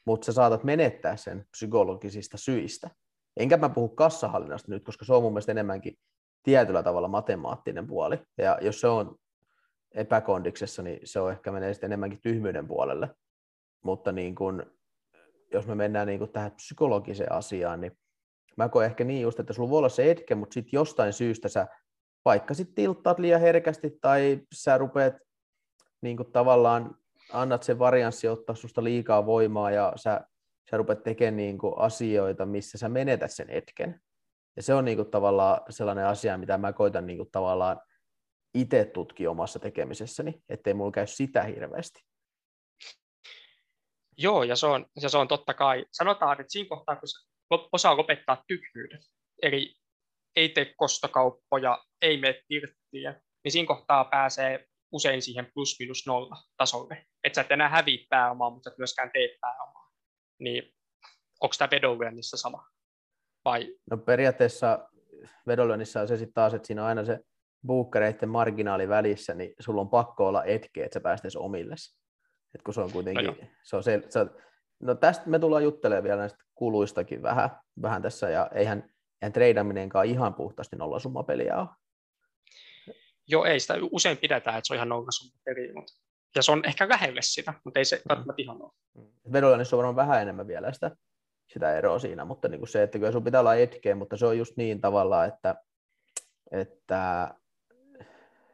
[0.04, 2.90] mutta sä saatat menettää sen psykologisista syistä.
[3.36, 5.98] Enkä mä puhu kassahallinnasta nyt, koska se on mun mielestä enemmänkin
[6.42, 8.18] tietyllä tavalla matemaattinen puoli.
[8.38, 9.16] Ja jos se on
[9.94, 13.10] epäkondiksessa, niin se on ehkä menee sitten enemmänkin tyhmyyden puolelle.
[13.84, 14.66] Mutta niin kun,
[15.52, 17.98] jos me mennään niin kun tähän psykologiseen asiaan, niin
[18.56, 21.48] mä koen ehkä niin just, että sulla voi olla se etke, mutta sitten jostain syystä
[21.48, 21.66] sä
[22.24, 25.14] vaikka sitten tilttaat liian herkästi tai sä rupeat
[26.00, 26.96] niin tavallaan
[27.32, 30.20] annat sen varianssi ottaa susta liikaa voimaa ja sä,
[30.70, 34.00] sä rupeat tekemään niin kuin asioita, missä sä menetät sen hetken.
[34.56, 37.80] Ja se on niin kuin tavallaan sellainen asia, mitä mä koitan niin kuin tavallaan
[38.54, 42.00] itse tutkia omassa tekemisessäni, ettei mulla käy sitä hirveästi.
[44.18, 45.84] Joo, ja se on, ja se on totta kai.
[45.92, 49.00] Sanotaan, että siinä kohtaa, kun osaa lopettaa tyhmyyden,
[49.42, 49.74] eli
[50.36, 56.36] ei tee kostokauppoja, ei mene pirttiä, niin siinä kohtaa pääsee usein siihen plus minus nolla
[56.56, 57.06] tasolle.
[57.24, 59.90] Että sä et enää häviä pääomaa, mutta et myöskään tee pääomaa.
[60.38, 60.74] Niin
[61.40, 62.66] onko tämä vedonlyönnissä sama?
[63.44, 63.74] Vai?
[63.90, 64.88] No periaatteessa
[65.46, 67.20] vedonlyönnissä on se sitten taas, että siinä on aina se
[67.66, 71.74] buukkereiden marginaali välissä, niin sulla on pakko olla etke, että sä päästäisi omille.
[72.54, 74.26] Et kun se on kuitenkin, no, se on se, se,
[74.80, 77.50] no tästä me tullaan juttelemaan vielä näistä kuluistakin vähän,
[77.82, 78.90] vähän tässä, ja eihän,
[79.22, 81.68] eihän treidaminenkaan ihan puhtaasti nollasummapeliä ole.
[83.30, 85.92] Joo, ei sitä usein pidetään, että se on ihan nollasummapeliä, mutta
[86.36, 88.02] ja se on ehkä lähelle sitä, mutta ei se mm.
[88.08, 88.72] välttämättä ihan ole.
[88.94, 89.32] Mm.
[89.32, 90.90] Vedolla se on varmaan vähän enemmän vielä sitä,
[91.52, 94.26] sitä eroa siinä, mutta niin kuin se, että kyllä sun pitää olla etkeä, mutta se
[94.26, 95.54] on just niin tavallaan, että,
[96.50, 97.34] että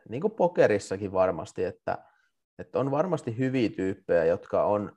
[0.08, 1.98] niin kuin pokerissakin varmasti, että,
[2.58, 4.96] että on varmasti hyviä tyyppejä, jotka on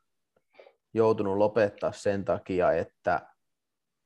[0.94, 3.22] joutunut lopettaa sen takia, että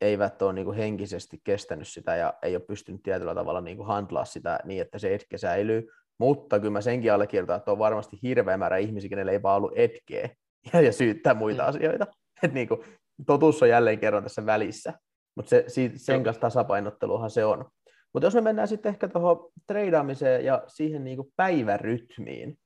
[0.04, 3.88] eivät ole niin kuin henkisesti kestänyt sitä ja ei ole pystynyt tietyllä tavalla niin kuin
[3.88, 5.88] handlaa sitä niin, että se etke säilyy.
[6.18, 9.74] Mutta kyllä mä senkin allekirjoitan, että on varmasti hirveä määrä ihmisiä, kenellä ei vaan ollut
[9.76, 10.30] etkeä
[10.74, 11.70] ja, ja syyttää muita mm.
[11.70, 12.08] asioita.
[12.44, 12.82] Että niin kuin,
[13.26, 14.94] totuus on jälleen kerran tässä välissä.
[15.36, 17.66] Mutta se, sen kanssa tasapainotteluhan se on.
[18.14, 22.58] Mutta jos me mennään sitten ehkä tuohon treidaamiseen ja siihen niin kuin päivärytmiin,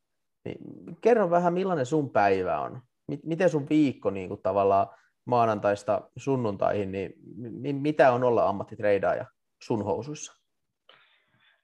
[0.46, 0.58] niin
[1.02, 2.82] kerro vähän, millainen sun päivä on?
[3.24, 4.88] Miten sun viikko niin kuin tavallaan
[5.28, 9.26] maanantaista sunnuntaihin, niin mitä on olla ammattitreidaaja
[9.64, 10.34] sun housuissa?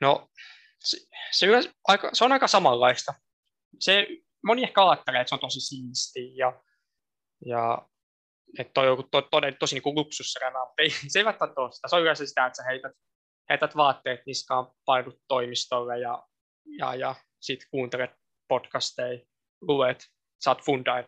[0.02, 0.30] No,
[0.84, 0.98] se,
[1.32, 1.48] se,
[1.88, 3.14] aika, se on aika samanlaista.
[3.80, 4.08] Se,
[4.46, 6.62] moni ehkä ajattelee, että se on tosi siisti ja,
[7.46, 7.88] ja
[8.60, 11.88] että on joku to, to, tosi niin luksuselämä, mutta ei, se ei välttämättä ole sitä.
[11.88, 12.92] Se on yleensä sitä, että sä heität,
[13.50, 16.24] heität vaatteet niskaan, painut toimistolle ja,
[16.78, 18.12] ja, ja sitten kuuntelet
[18.48, 19.20] podcasteja,
[19.62, 20.06] luet,
[20.40, 21.04] saat fundaa,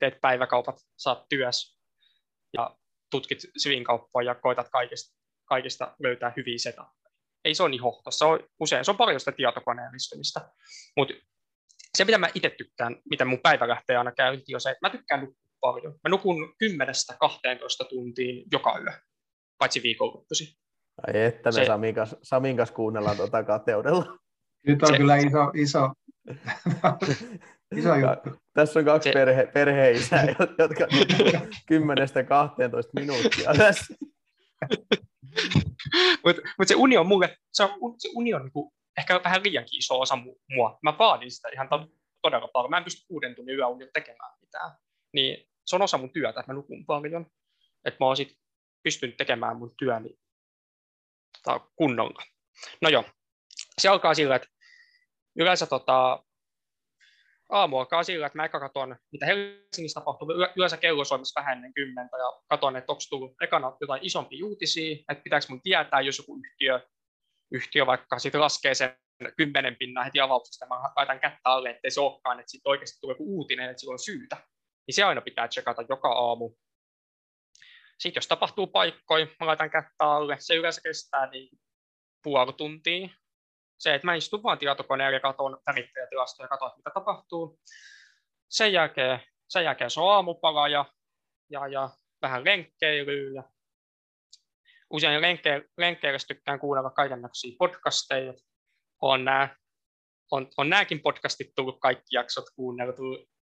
[0.00, 1.81] teet päiväkaupat, saat työs
[2.52, 2.76] ja
[3.10, 7.12] tutkit syvinkauppoja ja koetat kaikista, kaikista löytää hyviä setappeja.
[7.44, 10.40] Ei se ole niin hohtossa, se on usein, se on paljon sitä tietokoneellistumista,
[10.96, 11.14] mutta
[11.98, 14.90] se, mitä mä itse tykkään, miten mun päivä lähtee aina käyntiin, on se, että mä
[14.90, 15.92] tykkään nukkua paljon.
[15.92, 16.54] Mä nukun
[17.84, 18.92] 10-12 tuntiin joka yö,
[19.58, 20.48] paitsi viikonloppuisin.
[21.06, 21.66] Ai että me se...
[21.66, 24.18] Samin kanssa, Samin kanssa kuunnellaan tuota kateudella.
[24.66, 24.96] Nyt on se...
[24.96, 25.88] kyllä iso, iso,
[27.78, 28.42] iso juttu.
[28.54, 30.24] Tässä on kaksi perhe, perheisää,
[30.58, 30.84] jotka
[31.72, 31.78] 10-12
[32.94, 33.94] minuuttia tässä.
[36.24, 39.78] Mutta mut se uni on mulle, se, on, se uni on niinku ehkä vähän liiankin
[39.78, 40.18] iso osa
[40.50, 40.78] mua.
[40.82, 41.68] Mä vaadin sitä ihan
[42.22, 42.70] todella paljon.
[42.70, 44.70] Mä en pysty kuuden tunnin yöunilla tekemään mitään.
[45.12, 47.26] Niin se on osa mun työtä, että mä nukun paljon.
[47.84, 48.38] Että mä oon sit
[48.82, 50.18] pystynyt tekemään mun työni
[51.76, 52.22] kunnolla.
[52.80, 53.04] No joo,
[53.78, 54.48] se alkaa sillä, että
[55.36, 56.24] yleensä tota,
[57.52, 60.28] aamu alkaa sillä, että mä eka katson, mitä Helsingissä tapahtuu.
[60.56, 64.96] Yleensä kello Suomessa vähän ennen kymmentä ja katson, että onko tullut ekana jotain isompia uutisia,
[65.08, 66.80] että pitääkö mun tietää, jos joku yhtiö,
[67.52, 68.96] yhtiö vaikka sitten laskee sen
[69.36, 73.12] kymmenen pinnaa heti avauksesta, mä laitan kättä alle, ettei se olekaan, että sitten oikeasti tulee
[73.12, 74.36] joku uutinen, että sillä on syytä.
[74.86, 76.54] Niin se aina pitää tsekata joka aamu.
[77.98, 80.36] Sitten jos tapahtuu paikkoja, mä laitan kättä alle.
[80.38, 81.48] Se yleensä kestää niin
[82.22, 83.08] puoli tuntia,
[83.82, 87.60] se, että mä istun vaan tietokoneella ja katson värittäjätilastoja ja katson, mitä tapahtuu.
[88.48, 90.84] Sen jälkeen, sen jälkeen se on aamupala ja,
[91.50, 91.90] ja, ja
[92.22, 93.30] vähän lenkkeilyä.
[93.34, 93.42] Ja
[94.90, 98.34] usein lenkke, lenkkeilyssä tykkään kuunnella kaikenlaisia podcasteja.
[99.00, 99.56] On, nää,
[100.30, 103.02] on, on nämäkin podcastit tullut kaikki jaksot kuunneltu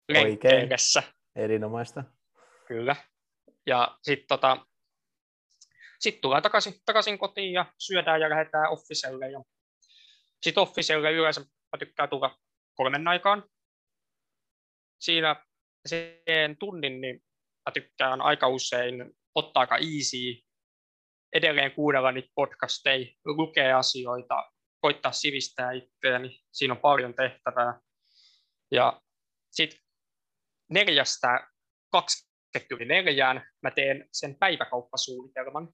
[0.10, 1.04] lenkkeilyssä.
[1.36, 2.04] Erinomaista.
[2.68, 2.96] Kyllä.
[3.66, 4.58] Ja sitten tota,
[6.00, 9.44] sit tullaan takaisin, takaisin kotiin ja syödään ja lähdetään officelle ja
[10.46, 12.40] sitten Officelle yleensä mä tykkään tulla
[12.76, 13.44] kolmen aikaan.
[15.00, 15.46] Siinä
[15.86, 17.24] sen tunnin niin
[17.66, 20.44] mä tykkään aika usein ottaa aika easy,
[21.34, 26.40] edelleen kuunnella niitä podcasteja, lukea asioita, koittaa sivistää itseäni.
[26.52, 27.80] Siinä on paljon tehtävää.
[28.72, 29.02] Ja
[29.52, 29.80] sitten
[30.70, 31.48] neljästä
[31.92, 35.74] 24 mä teen sen päiväkauppasuunnitelman.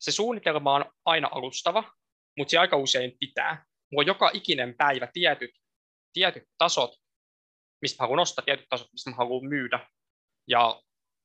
[0.00, 1.99] Se suunnitelma on aina alustava,
[2.40, 3.64] mutta se aika usein pitää.
[3.92, 5.50] Mulla on joka ikinen päivä tietyt,
[6.12, 6.90] tietyt tasot,
[7.82, 9.86] mistä mä haluan nostaa, tietyt tasot, mistä mä haluan myydä.
[10.48, 10.82] Ja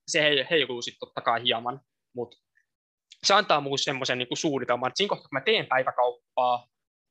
[0.07, 1.81] se heiluu sitten totta kai hieman,
[2.15, 2.37] mutta
[3.23, 6.67] se antaa mulle semmoisen niin suunnitelman, että siinä kohtaa, kun mä teen päiväkauppaa,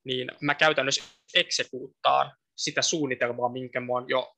[0.06, 4.34] niin mä käytännössä eksekuuttaan sitä suunnitelmaa, minkä mä oon jo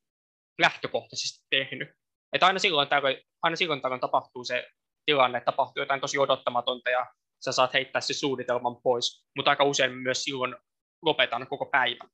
[0.60, 1.88] lähtökohtaisesti tehnyt.
[2.32, 4.68] Että aina silloin, tällöin, aina silloin tällöin tapahtuu se
[5.06, 7.06] tilanne, että tapahtuu jotain tosi odottamatonta ja
[7.44, 10.56] sä saat heittää se suunnitelman pois, mutta aika usein myös silloin
[11.02, 12.08] lopetan koko päivän.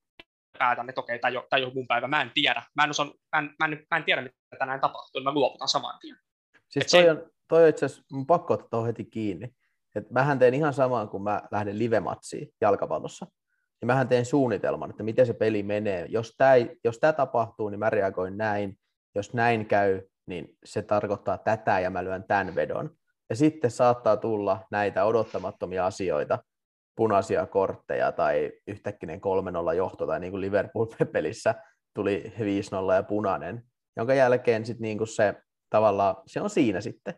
[0.58, 2.62] Päätän, että okei, okay, tämä ei ole mun päivä, mä en tiedä.
[2.76, 5.32] Mä en, osan, mä en, mä en, mä en tiedä, mitä tänään tapahtuu, niin mä
[5.32, 6.16] luovutan saman tien.
[6.68, 9.54] Siis toi, on, toi on itse asiassa, mun pakko ottaa heti kiinni.
[9.94, 13.26] Et mähän teen ihan samaa, kun mä lähden live-matsiin jalkapallossa.
[13.80, 16.06] Niin mähän teen suunnitelman, että miten se peli menee.
[16.08, 16.52] Jos tämä
[16.84, 18.78] jos tää tapahtuu, niin mä reagoin näin.
[19.14, 22.90] Jos näin käy, niin se tarkoittaa tätä ja mä lyön tämän vedon.
[23.32, 26.38] Ja sitten saattaa tulla näitä odottamattomia asioita,
[26.96, 29.20] punaisia kortteja tai yhtäkkinen
[29.72, 31.54] 3-0 johto tai niin kuin Liverpool-pelissä
[31.94, 32.32] tuli
[32.90, 33.62] 5-0 ja punainen,
[33.96, 35.34] jonka jälkeen sitten niin kuin se
[35.70, 37.14] tavallaan, se on siinä sitten.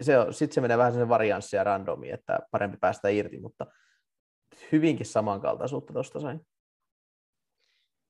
[0.00, 3.66] Se on, sitten se menee vähän sen varianssi ja randomi, että parempi päästä irti, mutta
[4.72, 6.40] hyvinkin samankaltaisuutta tuosta sain.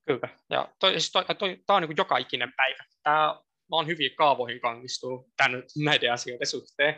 [0.07, 2.85] Kyllä, ja toi, siis toi, toi, toi on niin joka ikinen päivä.
[3.03, 3.41] Tämä
[3.71, 6.95] mä oon hyvin kaavoihin kangistunut tämän, näiden asioiden suhteen.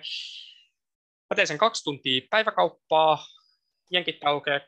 [1.30, 3.26] Mä teen sen kaksi tuntia päiväkauppaa,
[3.90, 4.64] jenkit aukeaa 16.30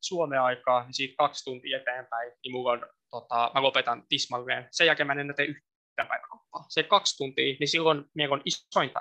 [0.00, 4.68] Suomen aikaa, niin siitä kaksi tuntia eteenpäin, niin mulla on, tota, mä lopetan tismalleen.
[4.70, 6.64] Sen jälkeen mä en enää tee yhtään päiväkauppaa.
[6.68, 9.00] Se kaksi tuntia, niin silloin meillä on isointa,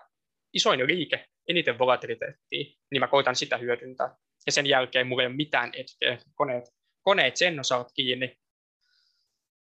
[0.54, 4.16] isoin liike, eniten volatiliteettia, niin mä koitan sitä hyödyntää.
[4.46, 6.64] Ja sen jälkeen mulla ei ole mitään etkeä, koneet,
[7.02, 8.36] koneet sen osalta kiinni.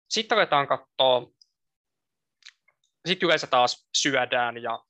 [0.10, 1.32] Sitten aletaan katsoa
[3.08, 4.84] sitten yleensä taas syödään ja,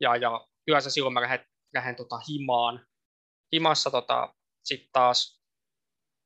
[0.00, 2.86] ja, ja yleensä silloin mä lähden, lähden tota himaan.
[3.54, 4.34] Himassa tota,
[4.64, 5.38] sitten taas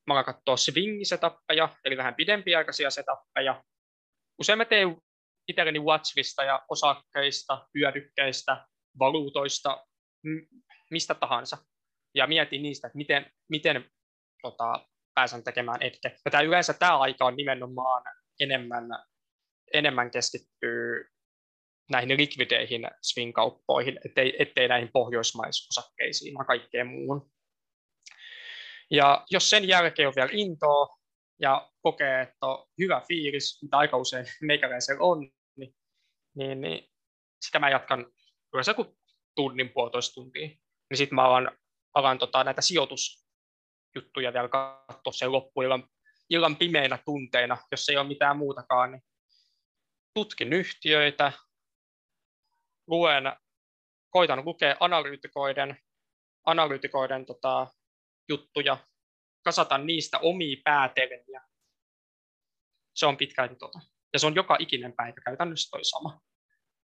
[0.07, 3.63] mä alan katsoa swing-setappeja, eli vähän pidempiaikaisia setappeja.
[4.39, 4.97] Usein mä teen
[5.47, 8.67] itselleni watchlista ja osakkeista, hyödykkeistä,
[8.99, 9.85] valuutoista,
[10.91, 11.57] mistä tahansa.
[12.15, 13.91] Ja mietin niistä, että miten, miten
[14.41, 16.15] tota, pääsen tekemään etke.
[16.25, 18.03] Ja tämä yleensä tämä aika on nimenomaan
[18.39, 18.83] enemmän
[19.73, 21.05] enemmän keskittyy
[21.91, 27.31] näihin likvideihin swing-kauppoihin, ettei, ettei näihin pohjoismaisosakkeisiin, vaan kaikkeen muuhun.
[28.91, 30.97] Ja jos sen jälkeen on vielä intoa
[31.39, 35.75] ja kokee, että on hyvä fiilis, mitä aika usein meikäläisellä on, niin,
[36.35, 36.89] niin, niin
[37.45, 38.05] sitä mä jatkan
[38.53, 38.87] yleensä kuin
[39.35, 40.47] tunnin, puolitoista tuntia.
[40.47, 41.57] Niin sitten mä alan,
[41.93, 45.83] alan tota, näitä sijoitusjuttuja vielä katsoa sen loppuillan
[46.29, 49.01] illan pimeinä tunteina, jos ei ole mitään muutakaan, niin
[50.13, 51.31] tutkin yhtiöitä,
[52.87, 53.23] luen,
[54.09, 55.77] koitan lukea analyytikoiden,
[56.45, 57.67] analyytikoiden tota,
[58.29, 58.77] juttuja,
[59.43, 61.41] kasata niistä omia päätelmiä.
[62.95, 63.79] Se on pitkälti tota.
[64.13, 66.21] Ja se on joka ikinen päivä käytännössä toi sama.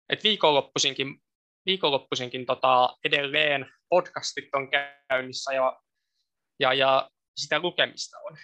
[0.09, 1.23] Et viikonloppuisinkin,
[1.67, 5.83] viikonloppuisinkin tota, edelleen podcastit on käynnissä ja,
[6.61, 8.37] ja, ja sitä lukemista on.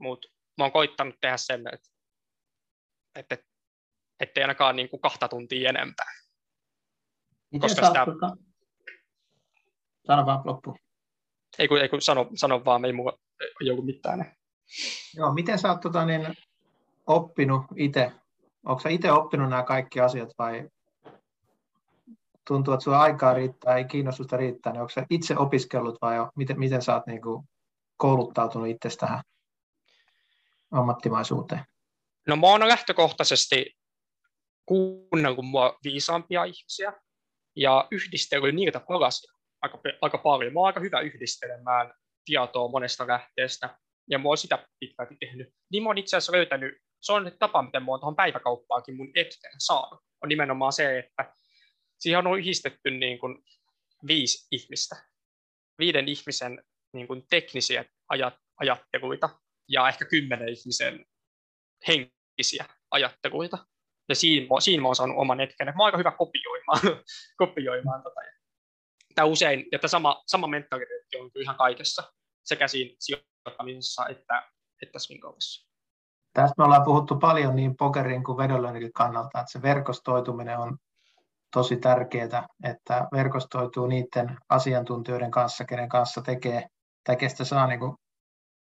[0.00, 1.88] Mutta mä oon koittanut tehdä sen, että,
[3.16, 3.51] että
[4.22, 6.12] ettei ainakaan niin kuin kahta tuntia enempää.
[7.52, 8.04] Miten Koska sitä...
[8.04, 8.36] Tota...
[10.06, 10.76] Sano vaan loppu.
[11.58, 12.92] Ei kun, ei kun sano, sano vaan, ei
[13.60, 14.36] ei ollut mitään.
[15.14, 16.34] Joo, miten sä oot tota, niin,
[17.06, 18.12] oppinut itse?
[18.66, 20.68] Onko sä itse oppinut nämä kaikki asiat vai
[22.46, 26.30] tuntuu, että sulla aikaa riittää, ei kiinnostusta riittää, niin onko sä itse opiskellut vai jo?
[26.36, 27.48] miten, miten sä oot niin kuin,
[27.96, 29.22] kouluttautunut itse tähän
[30.70, 31.64] ammattimaisuuteen?
[32.26, 33.76] No mä oon lähtökohtaisesti
[34.66, 36.92] kuunnellut mua viisaampia ihmisiä
[37.56, 39.32] ja yhdistellyt niitä palasia
[39.62, 40.52] aika, aika paljon.
[40.52, 41.94] Mä oon aika hyvä yhdistelemään
[42.24, 43.78] tietoa monesta lähteestä
[44.10, 45.48] ja mä oon sitä pitkälti tehnyt.
[45.72, 49.10] Niin mä oon itse asiassa löytänyt, se on tapa, miten mä oon tuohon päiväkauppaakin mun
[49.14, 51.34] eteen saanut, on nimenomaan se, että
[51.98, 53.38] siihen on yhdistetty niin kuin
[54.06, 54.96] viisi ihmistä,
[55.78, 59.28] viiden ihmisen niin kuin teknisiä ajat, ajatteluita
[59.68, 61.06] ja ehkä kymmenen ihmisen
[61.88, 63.66] henkisiä ajatteluita.
[64.08, 65.66] Ja siinä, siinä mä oon saanut oman hetken.
[65.66, 66.80] Mä oon aika hyvä kopioimaan,
[67.42, 68.20] kopioimaan tota.
[69.14, 72.12] Tämä usein, että sama, sama mentaliteetti on ihan kaikessa,
[72.44, 74.48] sekä siinä sijoittamisessa että,
[74.82, 75.68] että swingoissa.
[76.32, 80.78] Tässä me ollaan puhuttu paljon niin pokerin kuin vedonlyönnin kannalta, että se verkostoituminen on
[81.52, 86.66] tosi tärkeää, että verkostoituu niiden asiantuntijoiden kanssa, kenen kanssa tekee,
[87.04, 87.96] tai kestä saa niin kuin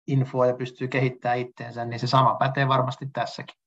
[0.07, 3.62] infoa ja pystyy kehittämään itteensä, niin se sama pätee varmasti tässäkin.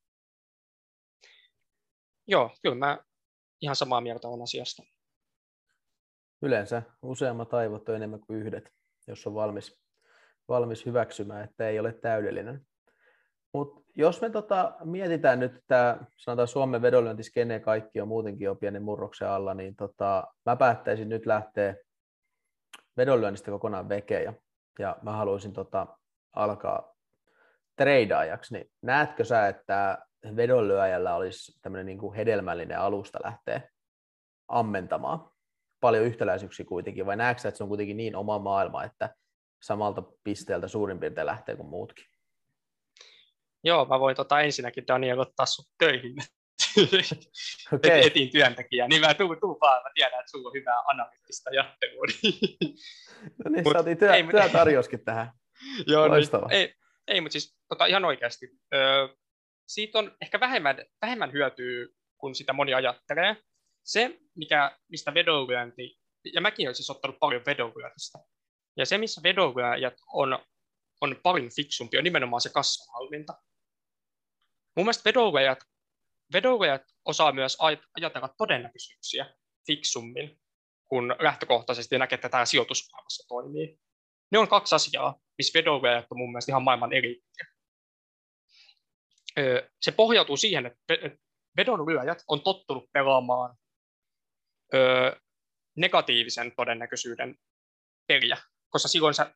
[2.27, 2.99] Joo, kyllä mä
[3.61, 4.83] ihan samaa mieltä on asiasta.
[6.43, 8.71] Yleensä useammat aivot on enemmän kuin yhdet,
[9.07, 9.81] jos on valmis,
[10.49, 12.67] valmis hyväksymään, että ei ole täydellinen.
[13.53, 18.83] Mutta jos me tota, mietitään nyt tämä, sanotaan Suomen vedonlyöntiskene, kaikki on muutenkin jo pienen
[18.83, 21.77] murroksen alla, niin tota, mä päättäisin nyt lähteä
[22.97, 24.33] vedonlyönnistä kokonaan veke ja,
[24.79, 25.87] ja mä haluaisin tota,
[26.33, 26.95] alkaa
[27.77, 29.99] treidaajaksi, niin näetkö sä, että
[30.37, 33.61] vedonlyöjällä olisi tämmöinen niin kuin hedelmällinen alusta lähteä
[34.49, 35.31] ammentamaan?
[35.81, 39.15] Paljon yhtäläisyyksiä kuitenkin, vai näetkö että se on kuitenkin niin oma maailma, että
[39.63, 42.07] samalta pisteeltä suurin piirtein lähtee kuin muutkin?
[43.65, 46.17] Joo, mä voin tota ensinnäkin Daniel ottaa sut töihin
[47.73, 48.01] okay.
[48.07, 52.05] etin työntekijä, niin mä tuun, tuun vaan, mä tiedän, että sulla on hyvää analyyttistä jattelua.
[53.45, 55.33] no niin, saatiin työ, ei, työtarjoskin tähän.
[55.87, 56.49] Joo, Loistavaa.
[56.49, 56.75] Niin, ei,
[57.09, 58.51] ei, mutta siis tota, ihan oikeasti.
[58.75, 59.09] Ö,
[59.67, 61.87] siitä on ehkä vähemmän, vähemmän hyötyä,
[62.19, 63.37] kun sitä moni ajattelee.
[63.85, 65.99] Se, mikä, mistä vedonlyönti,
[66.33, 68.19] ja mäkin olen siis ottanut paljon vedonlyöntistä,
[68.77, 70.39] ja se, missä vedonlyöjät on,
[71.01, 73.33] on paljon fiksumpi, on nimenomaan se kasvanhallinta.
[74.77, 75.59] Mun mielestä vedonlyöjät,
[76.33, 77.59] vedonlyöjät osaa myös
[77.95, 79.37] ajatella todennäköisyyksiä
[79.67, 80.41] fiksummin,
[80.89, 83.79] kun lähtökohtaisesti näkee, että tämä sijoitusmaailmassa toimii.
[84.33, 87.56] Ne on kaksi asiaa, missä vedonlyöjät on mun mielestä ihan maailman eliittiä.
[89.81, 90.95] Se pohjautuu siihen, että
[91.57, 93.57] vedonlyöjät on tottunut pelaamaan
[95.77, 97.35] negatiivisen todennäköisyyden
[98.07, 98.37] peliä,
[98.69, 99.27] koska silloin se,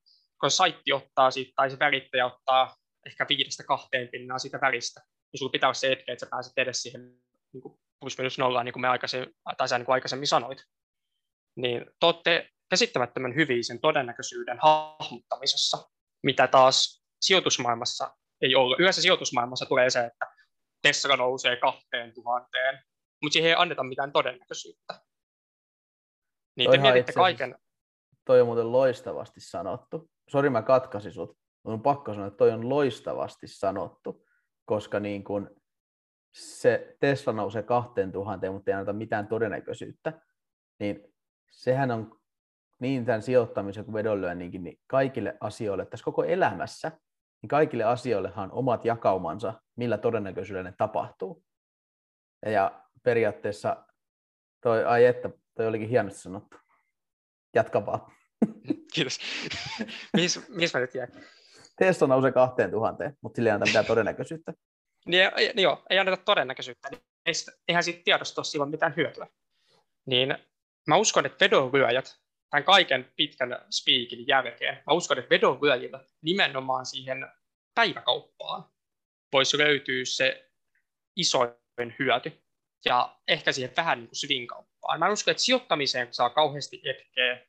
[0.40, 2.76] kun saitti ottaa siitä, tai se välittäjä ottaa
[3.06, 6.52] ehkä viidestä kahteen pinnaa siitä välistä, niin sulla pitää olla se etke, että sä pääset
[6.56, 7.02] edes siihen
[7.52, 10.64] niin kuin plus minus nollaan, niin kuin me aikaisemmin, tai sä niin kuin aikaisemmin sanoit.
[11.56, 15.90] Niin te olette käsittämättömän hyviä sen todennäköisyyden hahmottamisessa,
[16.22, 18.76] mitä taas sijoitusmaailmassa ei ole.
[18.78, 20.26] Yleensä sijoitusmaailmassa tulee se, että
[20.82, 22.84] Tesla nousee kahteen tuhanteen,
[23.22, 25.00] mutta siihen ei anneta mitään todennäköisyyttä.
[26.56, 27.58] Niin te mietitte kaiken.
[28.24, 30.10] Toi on muuten loistavasti sanottu.
[30.28, 31.38] Sori, mä katkasin sut.
[31.64, 34.26] On pakko sanoa, että toi on loistavasti sanottu,
[34.64, 35.50] koska niin kun
[36.34, 40.20] se Tesla nousee kahteen tuhanteen, mutta ei anneta mitään todennäköisyyttä,
[40.78, 41.14] niin
[41.50, 42.20] sehän on
[42.78, 46.92] niin tämän sijoittamisen kuin vedonlyönninkin, niin kaikille asioille tässä koko elämässä,
[47.42, 51.44] niin kaikille asioillehan on omat jakaumansa, millä todennäköisyydellä ne tapahtuu.
[52.46, 53.84] Ja periaatteessa
[54.60, 56.56] toi, ai että, toi olikin hienosti sanottu.
[57.54, 58.00] Jatka vaan.
[58.94, 59.18] Kiitos.
[60.12, 61.10] Mihin, mihin mä nyt jäin?
[61.78, 64.52] Tesla nousee kahteen tuhanteen, mutta sillä ei anneta mitään todennäköisyyttä.
[65.06, 66.88] Niin, niin joo, ei anneta todennäköisyyttä.
[66.90, 67.34] Niin
[67.68, 69.26] eihän siitä tiedosta ole silloin mitään hyötyä.
[70.06, 70.38] Niin
[70.88, 72.16] mä uskon, että vedonlyöjät
[72.50, 77.26] tämän kaiken pitkän speakin jälkeen, mä uskon, että vedonlyöjillä nimenomaan siihen
[77.74, 78.64] päiväkauppaan
[79.32, 80.50] voisi löytyä se
[81.16, 82.32] isoin hyöty.
[82.84, 84.98] Ja ehkä siihen vähän niin kuin swing-kauppaan.
[84.98, 87.46] Mä uskon, että sijoittamiseen saa kauheasti etkeä,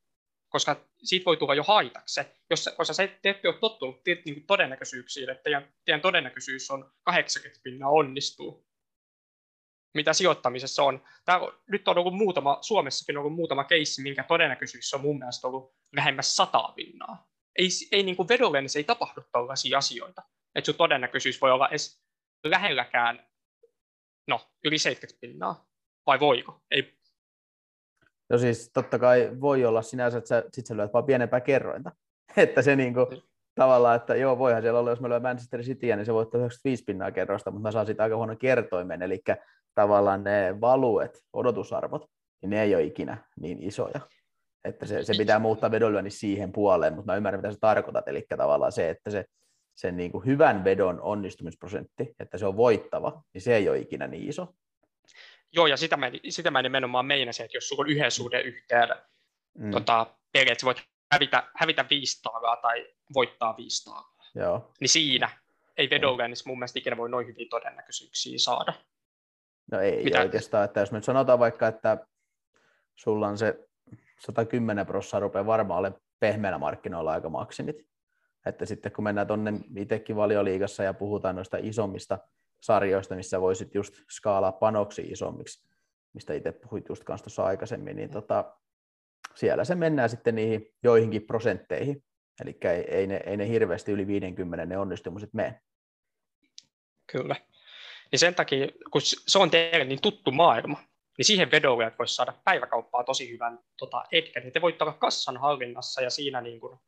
[0.50, 2.22] koska siitä voi tulla jo haitaksi.
[2.50, 6.92] Jos, koska sä te ette ole tottunut niin kuin todennäköisyyksiin, että teidän, teidän todennäköisyys on
[7.04, 8.71] 80 pinnaa onnistuu,
[9.94, 11.04] mitä sijoittamisessa on.
[11.26, 15.20] Tämä on, nyt on ollut muutama, Suomessakin on ollut muutama keissi, minkä todennäköisyys on mun
[15.20, 17.28] mielestä ollut lähemmäs sataa pinnaa.
[17.56, 20.22] Ei, ei niin kuin vedolle, niin se ei tapahdu tällaisia asioita.
[20.56, 22.02] Että sun todennäköisyys voi olla edes
[22.44, 23.28] lähelläkään,
[24.28, 25.68] no, yli 70 pinnaa.
[26.06, 26.62] Vai voiko?
[26.72, 26.98] Ei.
[28.30, 31.92] No siis totta kai voi olla sinänsä, että sä, sit sä lyöt vaan pienempää kerrointa.
[32.38, 33.31] Että se niin kuin, niin.
[33.56, 36.84] Tavallaan, että joo, voihan siellä olla, jos mä lyön Manchester Cityä, niin se voittaa 95
[36.84, 39.22] pinnaa kerrosta, mutta mä saan siitä aika huono kertoimen, eli
[39.76, 42.06] tavallaan ne valuet, odotusarvot,
[42.42, 44.00] niin ne ei ole ikinä niin isoja.
[44.64, 48.08] Että se, se pitää muuttaa vedonlyönnin siihen puoleen, mutta mä ymmärrän, mitä sä tarkoitat.
[48.08, 49.26] Eli tavallaan se, että se,
[49.76, 54.08] sen niin kuin hyvän vedon onnistumisprosentti, että se on voittava, niin se ei ole ikinä
[54.08, 54.48] niin iso.
[55.52, 58.90] Joo, ja sitä mä, sitä mä nimenomaan meinasin, että jos sulla on yhden suhde yhteen
[59.58, 59.72] mm.
[59.72, 64.72] tota, peli, että voit hävitä, hävitä viisi taagaa tai voittaa viisi taagaa, Joo.
[64.80, 65.30] niin siinä
[65.78, 68.74] ei vedonlyönnissä mun mielestä ikinä voi noin hyviä todennäköisyyksiä saada.
[69.72, 70.20] No ei Mitä?
[70.20, 71.98] oikeastaan, että jos nyt sanotaan vaikka, että
[72.96, 73.68] sulla on se
[74.20, 77.76] 110 prosenttia rupeaa varmaan olemaan pehmeänä markkinoilla aika maksimit.
[78.46, 82.20] Että sitten kun mennään tuonne itsekin valioliigassa ja puhutaan noista isommista
[82.62, 85.70] sarjoista, missä voisit just skaalaa panoksi isommiksi,
[86.14, 88.58] mistä itse puhuit just kanssa tuossa aikaisemmin, niin tota,
[89.36, 92.04] siellä se mennään sitten niihin joihinkin prosentteihin.
[92.42, 95.62] Eli ei, ei, ne, ei ne hirveästi yli 50 ne onnistumiset mene.
[97.12, 97.36] Kyllä.
[98.12, 100.84] Niin sen takia, kun se on teille niin tuttu maailma,
[101.18, 104.44] niin siihen vedolle, että voisi saada päiväkauppaa tosi hyvän tota, etken.
[104.44, 106.80] Niin te voitte olla kassan hallinnassa ja siinä, niin kuin,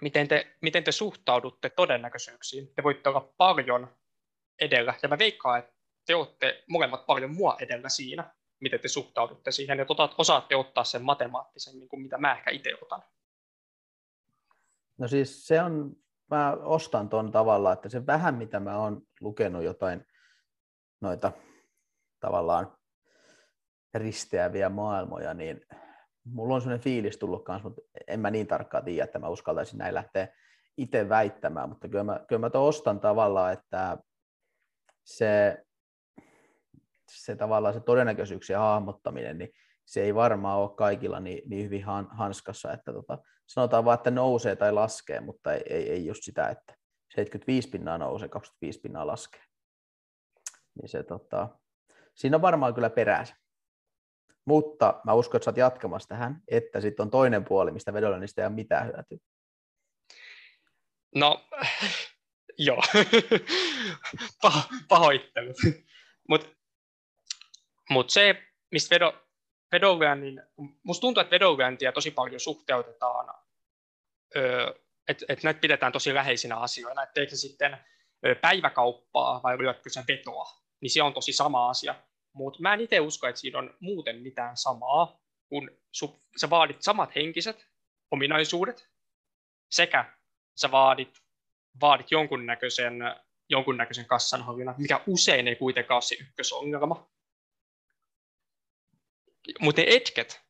[0.00, 2.74] miten, te, miten te suhtaudutte todennäköisyyksiin.
[2.74, 3.96] Te voitte olla paljon
[4.60, 4.94] edellä.
[5.02, 5.72] Ja mä veikkaan, että
[6.06, 10.84] te olette molemmat paljon mua edellä siinä, miten te suhtaudutte siihen, ja tota, osaatte ottaa
[10.84, 13.02] sen matemaattisen, niin kuin mitä mä ehkä itse otan.
[14.98, 15.96] No siis se on
[16.30, 20.06] mä ostan tuon tavalla, että se vähän mitä mä oon lukenut jotain
[21.00, 21.32] noita
[22.20, 22.76] tavallaan
[23.94, 25.66] risteäviä maailmoja, niin
[26.24, 29.78] mulla on sellainen fiilis tullut kanssa, mutta en mä niin tarkkaan tiedä, että mä uskaltaisin
[29.78, 30.28] näin lähteä
[30.76, 33.98] itse väittämään, mutta kyllä mä, kyllä mä ostan tavallaan, että
[35.04, 35.62] se,
[37.10, 39.50] se tavallaan se todennäköisyyksien hahmottaminen, niin
[39.84, 44.10] se ei varmaan ole kaikilla niin, niin hyvin han, hanskassa, että tota, sanotaan vaan, että
[44.10, 46.74] nousee tai laskee, mutta ei, ei, ei just sitä, että
[47.14, 49.42] 75 pinnaa nousee, 25 pinnaa laskee.
[50.74, 51.48] Niin se, tota,
[52.14, 53.36] siinä on varmaan kyllä peräänsä.
[54.44, 58.18] Mutta mä uskon, että sä oot jatkamassa tähän, että sitten on toinen puoli, mistä vedolla
[58.18, 59.18] niistä ei ole mitään hyötyä.
[61.14, 61.48] No,
[62.58, 62.82] joo.
[64.42, 65.56] Paho, pahoittelut.
[66.28, 66.48] Mutta
[67.92, 69.22] mut se, mistä vedo,
[69.72, 70.42] vedonlyönnin,
[70.82, 73.34] musta tuntuu, että vedonlyöntiä tosi paljon suhteutetaan,
[75.08, 77.78] että et näitä pidetään tosi läheisinä asioina, että eikö sitten
[78.40, 80.44] päiväkauppaa vai lyötkö se vetoa,
[80.80, 81.94] niin se on tosi sama asia.
[82.34, 86.82] Mutta mä en itse usko, että siinä on muuten mitään samaa, kun su, sä vaadit
[86.82, 87.66] samat henkiset
[88.10, 88.88] ominaisuudet,
[89.70, 90.16] sekä
[90.60, 91.18] sä vaadit,
[91.80, 92.94] vaadit jonkunnäköisen,
[93.48, 97.11] jonkunnäköisen kassanhallinnan, mikä usein ei kuitenkaan ole se ykkösongelma.
[99.60, 100.40] Mutta ne etket,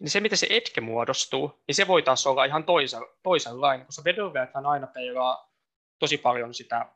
[0.00, 4.04] niin se, miten se etke muodostuu, niin se voi taas olla ihan toisen, toisenlainen, koska
[4.04, 5.52] vedonlyöjäthän aina peilaa
[5.98, 6.86] tosi paljon sitä,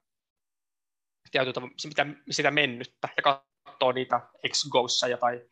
[1.31, 4.65] tietyllä, sitä, sitä mennyttä ja katsoo niitä x
[5.11, 5.49] ja tai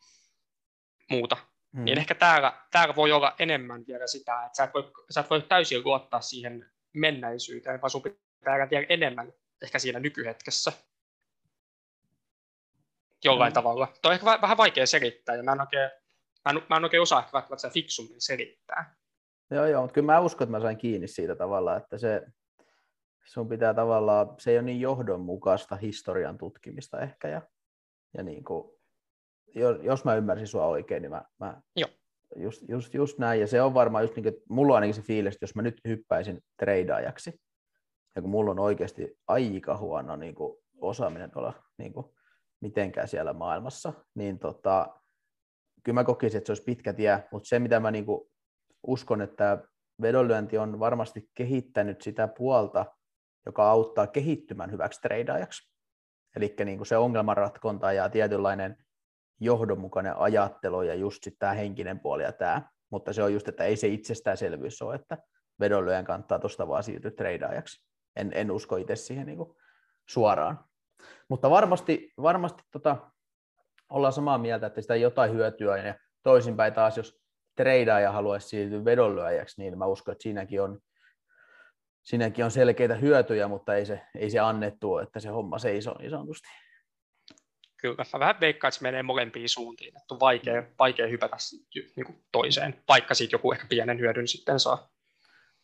[1.10, 1.36] muuta.
[1.76, 1.84] Hmm.
[1.84, 5.30] Niin ehkä täällä, täällä voi olla enemmän vielä sitä, että sä et voi, sä et
[5.30, 9.32] voi täysin luottaa siihen menneisyyteen, vaan sun pitää vielä enemmän
[9.62, 10.72] ehkä siinä nykyhetkessä.
[13.24, 13.54] Jollain hmm.
[13.54, 13.86] tavalla.
[14.02, 15.90] Tuo on ehkä vähän vaikea selittää, ja mä en oikein,
[16.44, 18.94] mä en, mä en oikein osaa ehkä välttämättä fiksummin selittää.
[19.50, 22.22] Joo, joo, mutta kyllä mä uskon, että mä sain kiinni siitä tavalla, että se,
[23.24, 27.42] sun pitää tavallaan, se ei ole niin johdonmukaista historian tutkimista ehkä, ja,
[28.16, 28.72] ja niin kuin,
[29.54, 31.90] jos, jos mä ymmärsin sua oikein, niin mä, mä Joo.
[32.36, 35.02] Just, just, just näin, ja se on varmaan just niin kuin, mulla on ainakin se
[35.02, 37.40] fiilis, että jos mä nyt hyppäisin treidaajaksi,
[38.16, 42.06] ja kun mulla on oikeasti aika huono niin kuin, osaaminen olla niin kuin,
[42.60, 45.00] mitenkään siellä maailmassa, niin tota,
[45.84, 48.30] kyllä mä kokisin, että se olisi pitkä tie, mutta se mitä mä niin kuin,
[48.86, 49.62] uskon, että
[50.02, 52.86] vedonlyönti on varmasti kehittänyt sitä puolta,
[53.46, 55.70] joka auttaa kehittymään hyväksi treidaajaksi.
[56.36, 58.76] Eli niin se ongelmanratkonta ja tietynlainen
[59.40, 62.68] johdonmukainen ajattelu ja just sitten tämä henkinen puoli ja tämä.
[62.90, 65.18] Mutta se on just, että ei se itsestäänselvyys ole, että
[65.60, 67.86] vedonlyöjän kannattaa tuosta vaan siirtyä treidaajaksi.
[68.16, 69.56] En, en usko itse siihen niin kuin
[70.08, 70.69] suoraan.
[71.28, 72.96] Mutta varmasti, varmasti tota,
[73.88, 77.20] ollaan samaa mieltä, että sitä jotain hyötyä ja toisinpäin taas, jos
[77.56, 80.80] treidaaja haluaisi siirtyä vedonlyöjäksi, niin mä uskon, että siinäkin on,
[82.02, 86.10] siinäkin on selkeitä hyötyjä, mutta ei se, ei se annettu, että se homma seisoo niin
[86.10, 86.48] sanotusti
[87.80, 91.36] kyllä mä vähän veikkaan, että se menee molempiin suuntiin, että on vaikea, vaikea hypätä
[91.96, 94.90] niin kuin toiseen, vaikka siitä joku ehkä pienen hyödyn sitten saa.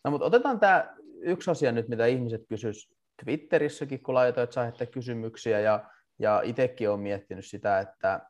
[0.04, 5.60] No mutta otetaan tämä yksi asia nyt, mitä ihmiset kysyisivät Twitterissäkin, kun laitoit saitte kysymyksiä,
[5.60, 8.20] ja, ja itsekin olen miettinyt sitä, että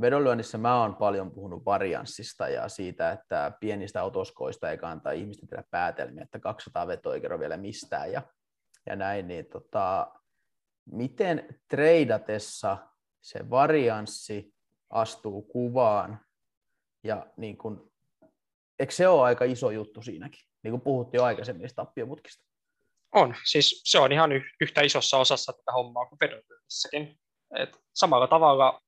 [0.00, 5.64] vedonlyönnissä mä oon paljon puhunut varianssista ja siitä, että pienistä otoskoista ei kannata ihmisten tehdä
[5.70, 8.22] päätelmiä, että 200 vetoa ei kerro vielä mistään ja,
[8.86, 10.12] ja näin, niin tota,
[10.84, 12.78] miten treidatessa
[13.20, 14.54] se varianssi
[14.90, 16.20] astuu kuvaan
[17.02, 17.92] ja niin kun,
[18.78, 22.53] eikö se ole aika iso juttu siinäkin, niin kuin puhuttiin jo aikaisemmin niistä tappiomutkista?
[23.14, 26.18] On, siis se on ihan yhtä isossa osassa tätä hommaa kuin.
[27.58, 28.80] Et samalla tavalla,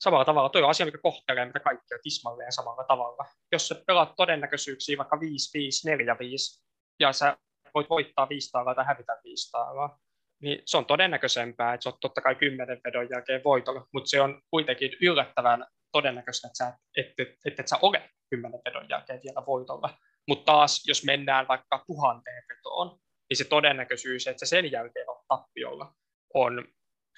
[0.00, 3.24] samalla tavalla tuo on asia, mikä kohtelee mitä kaikkia tismalleen samalla tavalla.
[3.52, 6.64] Jos sä pelaat todennäköisyyksiä vaikka 5, 5, 4, 5,
[7.00, 7.36] ja sä
[7.74, 9.98] voit voittaa 5 taalaa tai hävitä 5 taalaa,
[10.42, 14.20] niin se on todennäköisempää, että se on totta kai kymmenen vedon jälkeen voitolla, mutta se
[14.20, 19.20] on kuitenkin yllättävän todennäköistä, että sä et, et, et, et sä ole kymmenen vedon jälkeen
[19.24, 19.90] vielä voitolla.
[20.28, 22.98] Mutta taas, jos mennään vaikka tuhanteen vetoon,
[23.30, 25.94] niin se todennäköisyys, että se sen jälkeen on tappiolla,
[26.34, 26.64] on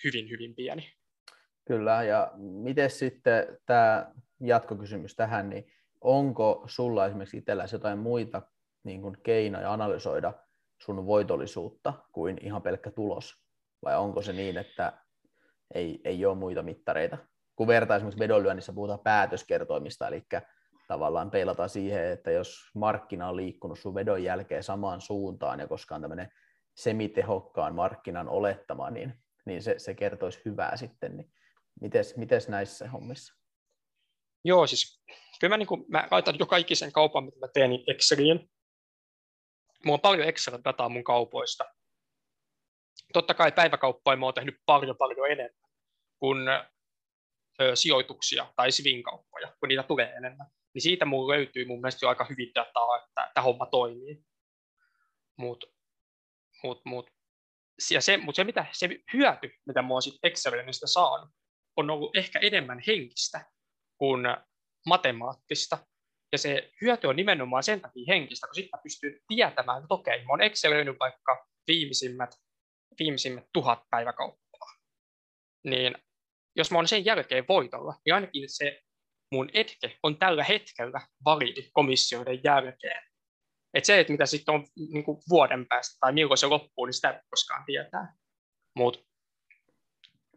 [0.04, 0.92] hyvin, hyvin pieni.
[1.64, 8.42] Kyllä, ja miten sitten tämä jatkokysymys tähän, niin onko sulla esimerkiksi itselläsi jotain muita
[8.84, 10.32] niin kuin keinoja analysoida
[10.82, 13.34] sun voitollisuutta kuin ihan pelkkä tulos?
[13.84, 14.92] Vai onko se niin, että
[15.74, 17.18] ei, ei ole muita mittareita?
[17.56, 20.22] Kun vertaa esimerkiksi vedonlyönnissä puhutaan päätöskertoimista, eli
[20.88, 25.94] tavallaan peilataan siihen, että jos markkina on liikkunut sun vedon jälkeen samaan suuntaan, ja koska
[25.94, 26.28] on tämmöinen
[26.76, 29.14] semitehokkaan markkinan olettama, niin,
[29.46, 31.16] niin se, se kertoisi hyvää sitten.
[31.16, 31.32] Niin
[31.80, 33.34] mites, mites näissä hommissa?
[34.44, 35.02] Joo, siis
[35.40, 38.50] kyllä mä, niin kuin, mä laitan jo kaikki sen kaupan, mitä mä teen, niin Exceliin,
[39.84, 41.64] Mulla on paljon Excel-dataa mun kaupoista.
[43.12, 45.70] Totta kai päiväkauppoja mä oon tehnyt paljon paljon enemmän
[46.18, 46.48] kuin
[47.60, 50.46] ö, sijoituksia tai svinkauppoja, kun niitä tulee enemmän.
[50.74, 54.24] Niin siitä mulla löytyy mun mielestä jo aika hyvin dataa, että tämä homma toimii.
[55.38, 55.64] Mut,
[56.62, 57.10] mut, mut.
[57.90, 61.30] ja se, mutta se, mitä, se hyöty, mitä mä oon Excelenistä saanut,
[61.76, 63.44] on ollut ehkä enemmän henkistä
[63.98, 64.22] kuin
[64.86, 65.78] matemaattista.
[66.32, 70.24] Ja se hyöty on nimenomaan sen takia henkistä, kun sitten mä pystyn tietämään, että okei,
[70.24, 72.30] mä oon Excelöinyt vaikka viimeisimmät,
[72.98, 74.68] viimeisimmät tuhat päiväkauppaa.
[75.64, 75.94] Niin
[76.56, 78.82] jos mä oon sen jälkeen voitolla, niin ainakin se
[79.32, 83.02] mun etke on tällä hetkellä validi komissioiden jälkeen.
[83.74, 86.94] Et se, että mitä sitten on niin kuin vuoden päästä tai milloin se loppuu, niin
[86.94, 88.16] sitä ei koskaan tietää.
[88.76, 89.00] Mutta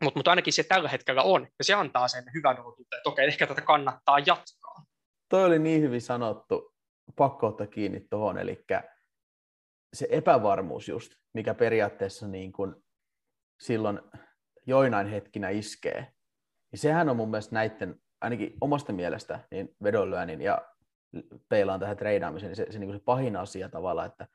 [0.02, 3.28] mut, mut ainakin se tällä hetkellä on, ja se antaa sen hyvän olotunteen, että okei,
[3.28, 4.86] ehkä tätä kannattaa jatkaa.
[5.30, 6.76] Toi oli niin hyvin sanottu,
[7.16, 8.66] pakko ottaa kiinni tuohon, eli
[9.94, 12.84] se epävarmuus just, mikä periaatteessa niin kun
[13.60, 14.00] silloin
[14.68, 16.14] joinain hetkinä iskee,
[16.72, 20.61] niin sehän on mun mielestä näiden, ainakin omasta mielestä, niin vedonlyönnin ja
[21.49, 24.28] peilaan tähän treidaamiseen, niin se, se, niin se pahin asia tavallaan, että,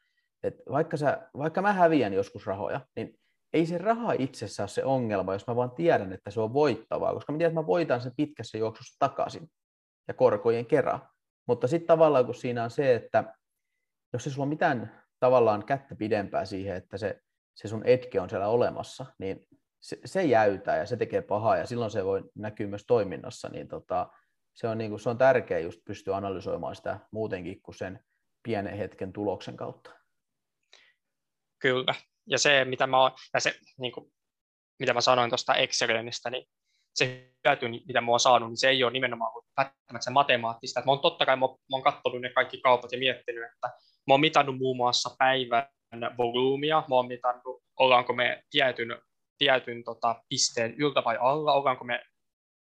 [0.43, 3.19] että vaikka, sä, vaikka mä häviän joskus rahoja, niin
[3.53, 7.15] ei se raha itsessään ole se ongelma, jos mä vaan tiedän, että se on voittavaa,
[7.15, 9.51] koska mä tiedän, että mä voitan sen pitkässä juoksussa takaisin
[10.09, 11.09] ja korkojen kerran.
[11.49, 13.35] Mutta sitten tavallaan kun siinä on se, että
[14.13, 17.21] jos ei sulla ole mitään tavallaan kättä pidempää siihen, että se,
[17.55, 19.47] se sun etke on siellä olemassa, niin
[19.87, 23.69] se, se jäytää ja se tekee pahaa ja silloin se voi näkyä myös toiminnassa, niin
[23.69, 24.09] tota,
[24.55, 28.05] se, on, niin kuin, se on tärkeää just pystyä analysoimaan sitä muutenkin kuin sen
[28.43, 29.91] pienen hetken tuloksen kautta.
[31.59, 31.95] Kyllä,
[32.27, 32.97] ja se, mitä mä,
[33.35, 34.13] ja se, niin kuin,
[34.79, 36.47] mitä mä sanoin tuosta Excelenistä, niin
[36.95, 40.81] se hyöty, mitä mä oon saanut, niin se ei ole nimenomaan välttämättä se matemaattista.
[40.81, 43.69] Että mä oon totta kai oon, mä oon katsonut ne kaikki kaupat ja miettinyt, että
[44.07, 45.69] mä oon mitannut muun muassa päivän
[46.19, 48.89] volyymia, mä oon mitannut, ollaanko me tietyn,
[49.39, 52.03] tietyn tota, pisteen yltä vai alla, ollaanko me,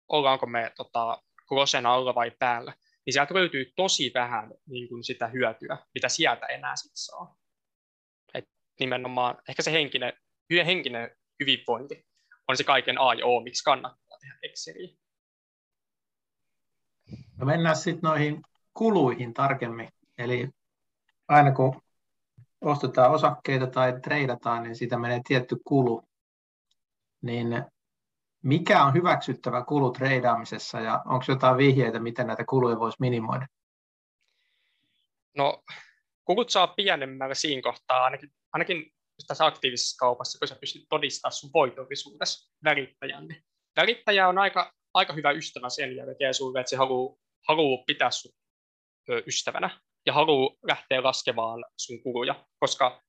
[0.08, 2.74] ollaanko me tota, krosen alla vai päällä,
[3.06, 7.36] niin sieltä löytyy tosi vähän niin kuin sitä hyötyä, mitä sieltä enää sitten saa.
[8.34, 8.50] Et
[8.80, 10.14] nimenomaan ehkä se henkinen,
[10.66, 12.06] henkinen hyvinvointi
[12.48, 14.98] on se kaiken A ja O, miksi kannattaa tehdä Exceliä.
[17.38, 18.42] No mennään sitten noihin
[18.74, 19.90] kuluihin tarkemmin.
[20.18, 20.50] Eli
[21.28, 21.82] aina kun
[22.62, 26.07] ostetaan osakkeita tai treidataan, niin siitä menee tietty kulu.
[27.28, 27.66] Niin
[28.44, 33.48] mikä on hyväksyttävä kulu treidaamisessa ja onko jotain vihjeitä, miten näitä kuluja voisi minimoida?
[35.38, 35.64] No,
[36.26, 38.92] kulut saa pienemmällä siinä kohtaa, ainakin, ainakin
[39.28, 43.44] tässä aktiivisessa kaupassa, kun sä pystyt todistamaan sun voitollisuudessa välittäjänne.
[43.76, 47.18] Välittäjä on aika, aika hyvä ystävä sen jälkeen sulle, että se haluaa,
[47.48, 48.32] haluaa pitää sun
[49.28, 53.02] ystävänä ja haluaa lähteä laskemaan sun kuluja, koska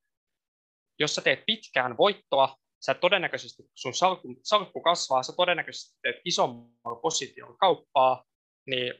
[0.98, 7.00] jos sä teet pitkään voittoa, sä todennäköisesti, sun salkku, salkku kasvaa, sä todennäköisesti teet isommalla
[7.02, 8.24] position kauppaa,
[8.66, 8.94] niin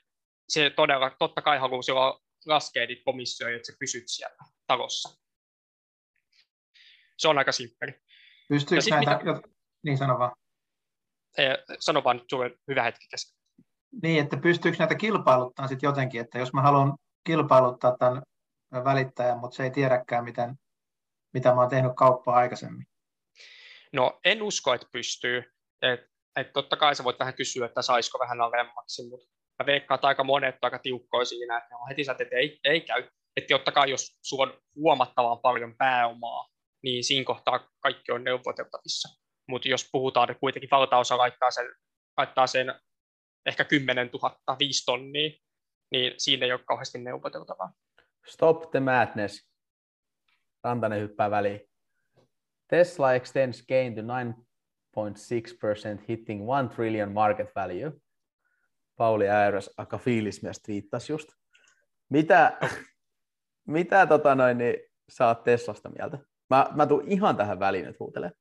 [0.49, 5.19] se todella, totta kai haluaa silloin laskea niitä komissioita, että sä pysyt siellä talossa.
[7.19, 7.93] Se on aika simppeli.
[8.49, 9.49] Pystyykö näitä, mitä...
[9.85, 10.33] niin sano vaan.
[11.81, 13.39] Sano vaan nyt sulle hyvä hetki kesken.
[14.03, 18.23] Niin, että pystyykö näitä kilpailuttaa sitten jotenkin, että jos mä haluan kilpailuttaa tämän
[18.73, 20.55] välittäjän, mutta se ei tiedäkään, miten,
[21.35, 22.87] mitä mä oon tehnyt kauppaa aikaisemmin,
[23.93, 25.43] No en usko, että pystyy.
[25.83, 26.01] Et,
[26.37, 29.27] et totta kai sä voit vähän kysyä, että saisiko vähän alemmaksi, mutta
[29.59, 32.61] mä veikkaan, että aika monet on aika tiukkoja siinä, että no, heti sä teet, ei,
[32.65, 33.09] ei käy.
[33.37, 36.49] Että totta kai jos sulla on huomattavan paljon pääomaa,
[36.83, 39.09] niin siinä kohtaa kaikki on neuvoteltavissa.
[39.49, 41.67] Mutta jos puhutaan, että kuitenkin valtaosa laittaa sen,
[42.17, 42.75] laittaa sen
[43.47, 45.31] ehkä 10 000, 5 tonnia,
[45.91, 47.73] niin siinä ei ole kauheasti neuvoteltavaa.
[48.27, 49.49] Stop the madness.
[50.65, 51.68] Rantanen hyppää väliin.
[52.69, 54.07] Tesla extends gain to 9.6%,
[56.09, 57.93] hitting 1 trillion market value.
[58.97, 61.29] Pauli Äyräs aika fiilismies twiittasi just.
[62.09, 62.59] Mitä,
[63.77, 64.75] mitä tota noin, niin,
[65.09, 66.19] sä oot Teslasta mieltä?
[66.51, 68.37] Mä, mä tuun ihan tähän väliin nyt huutelemaan.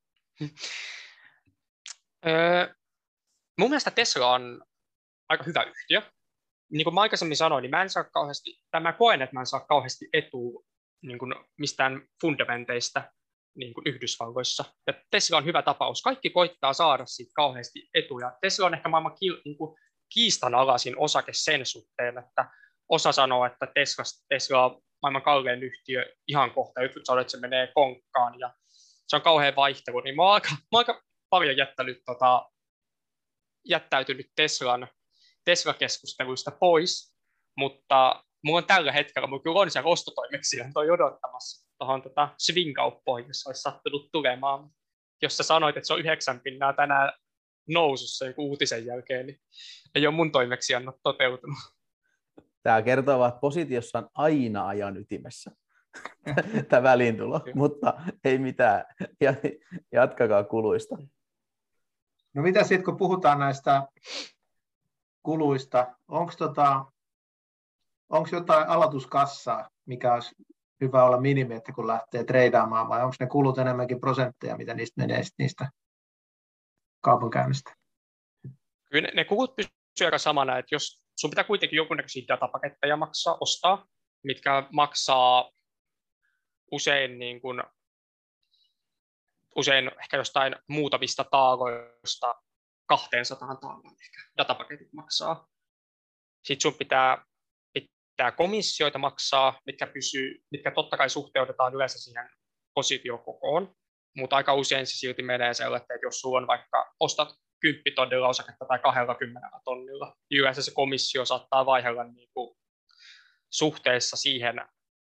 [2.28, 2.74] Öö,
[3.60, 4.62] mun mielestä Tesla on
[5.30, 6.02] aika hyvä yhtiö.
[6.72, 9.40] Niin kuin mä aikaisemmin sanoin, niin mä en saa kauheasti, tai mä koen, että mä
[9.40, 10.64] en saa kauheasti etua
[11.02, 13.12] niin kuin mistään fundamenteista
[13.58, 14.66] niin kuin Yhdysvalloissa.
[14.88, 16.02] Ja Tesla on hyvä tapaus.
[16.02, 18.38] Kaikki koittaa saada siitä kauheasti etuja.
[18.42, 19.78] Tesla on ehkä maailman ki, niin kuin
[20.14, 22.50] kiistanalaisin osake sen suhteen, että
[22.90, 26.82] osa sanoo, että Tesla, Tesla on maailman kallein yhtiö ihan kohta.
[26.82, 28.54] Jotkut sanoo, että se menee konkkaan ja
[29.08, 30.00] se on kauhean vaihtelu.
[30.00, 32.50] Niin mä oon aika, mä oon aika paljon jättänyt, tota,
[33.66, 34.88] jättäytynyt Teslan,
[35.46, 37.16] Tesla-keskusteluista pois,
[37.58, 43.28] mutta mulla on tällä hetkellä, mulla kyllä on siellä ostotoimeksianto toi odottamassa tuohon tota swing-kauppoihin,
[43.28, 44.70] jos olisi sattunut tulemaan.
[45.22, 47.14] Jos sä sanoit, että se on yhdeksän pinnaa tänään
[47.68, 49.40] nousussa joku uutisen jälkeen, niin
[49.96, 51.58] ei ole mun toimeksiannot toteutunut.
[52.64, 55.52] Tämä kertoo, että positiossa on aina ajan ytimessä.
[56.70, 58.86] tämä väliintulo, mutta ei mitään.
[59.22, 59.34] Ja,
[59.92, 60.98] jatkakaa kuluista.
[62.34, 63.88] No mitä sitten, kun puhutaan näistä
[65.24, 66.86] kuluista, onko tota,
[68.10, 70.36] onko jotain aloituskassaa, mikä olisi
[70.82, 75.02] hyvä olla minimi, että kun lähtee treidaamaan, vai onko ne kulut enemmänkin prosentteja, mitä niistä
[75.02, 75.70] menee niistä
[77.02, 77.76] kaupankäynnistä?
[78.92, 79.74] Kyllä ne, ne kulut pysyvät
[80.06, 83.86] aika samana, että jos sun pitää kuitenkin jonkunnäköisiä datapaketteja maksaa, ostaa,
[84.24, 85.52] mitkä maksaa
[86.72, 87.64] usein, niin kuin,
[89.56, 92.36] usein ehkä jostain muutamista taakoista
[92.86, 95.48] 200 taakoa ehkä datapaketit maksaa.
[96.44, 97.26] Sitten sun pitää,
[98.18, 102.30] pitää komissioita maksaa, mitkä, pysyy, mitkä totta kai suhteutetaan yleensä siihen
[102.74, 103.76] positiokokoon,
[104.16, 108.28] mutta aika usein se silti menee sellainen, että jos sulla on vaikka ostat 10 tonnilla
[108.28, 112.58] osaketta tai 20 tonnilla, niin yleensä se komissio saattaa vaihella niin kuin
[113.54, 114.62] suhteessa siihen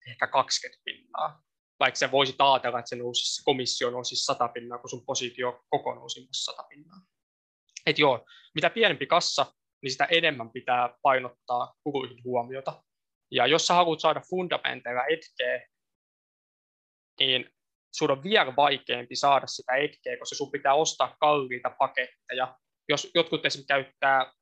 [0.08, 1.44] ehkä 20 pinnaa.
[1.80, 5.64] Vaikka se voisi ajatella, että se, nousisi, se komissio nousisi 100 pinnaa, kun sun positio
[5.70, 6.98] koko nousi 100 pinnaa.
[7.86, 9.54] Et joo, mitä pienempi kassa,
[9.84, 12.84] niin sitä enemmän pitää painottaa kuluihin huomiota.
[13.32, 15.68] Ja jos sä haluat saada fundamenteilla etkeä,
[17.20, 17.50] niin
[17.92, 22.58] sun on vielä vaikeampi saada sitä etkeä, koska sun pitää ostaa kalliita paketteja.
[22.90, 24.34] Jos jotkut esimerkiksi käyttää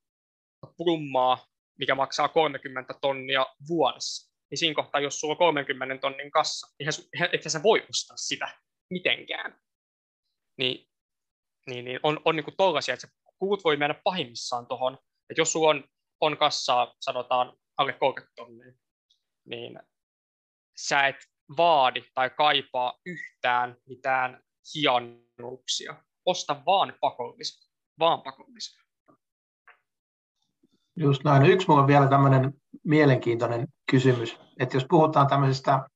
[0.78, 1.48] plummaa,
[1.80, 6.90] mikä maksaa 30 tonnia vuodessa, niin siinä kohtaa, jos sulla on 30 tonnin kassa, niin
[7.34, 8.58] et sä voi ostaa sitä
[8.90, 9.60] mitenkään.
[10.58, 10.88] Niin,
[11.68, 13.08] niin, niin on, on niin tollaisia, että
[13.40, 14.94] kulut voi mennä pahimmissaan tuohon,
[15.30, 15.84] että jos sulla on,
[16.22, 18.73] on kassaa, sanotaan alle 30 tonnia,
[19.45, 19.80] niin
[20.77, 21.15] sä et
[21.57, 24.43] vaadi tai kaipaa yhtään mitään
[24.75, 26.03] hiennouksia.
[26.25, 27.69] Osta vaan pakollisia.
[27.99, 28.84] Vaan pakollisia.
[30.95, 31.45] Just näin.
[31.45, 32.53] Yksi mulla on vielä tämmöinen
[32.84, 35.89] mielenkiintoinen kysymys, että jos puhutaan tämmöisestä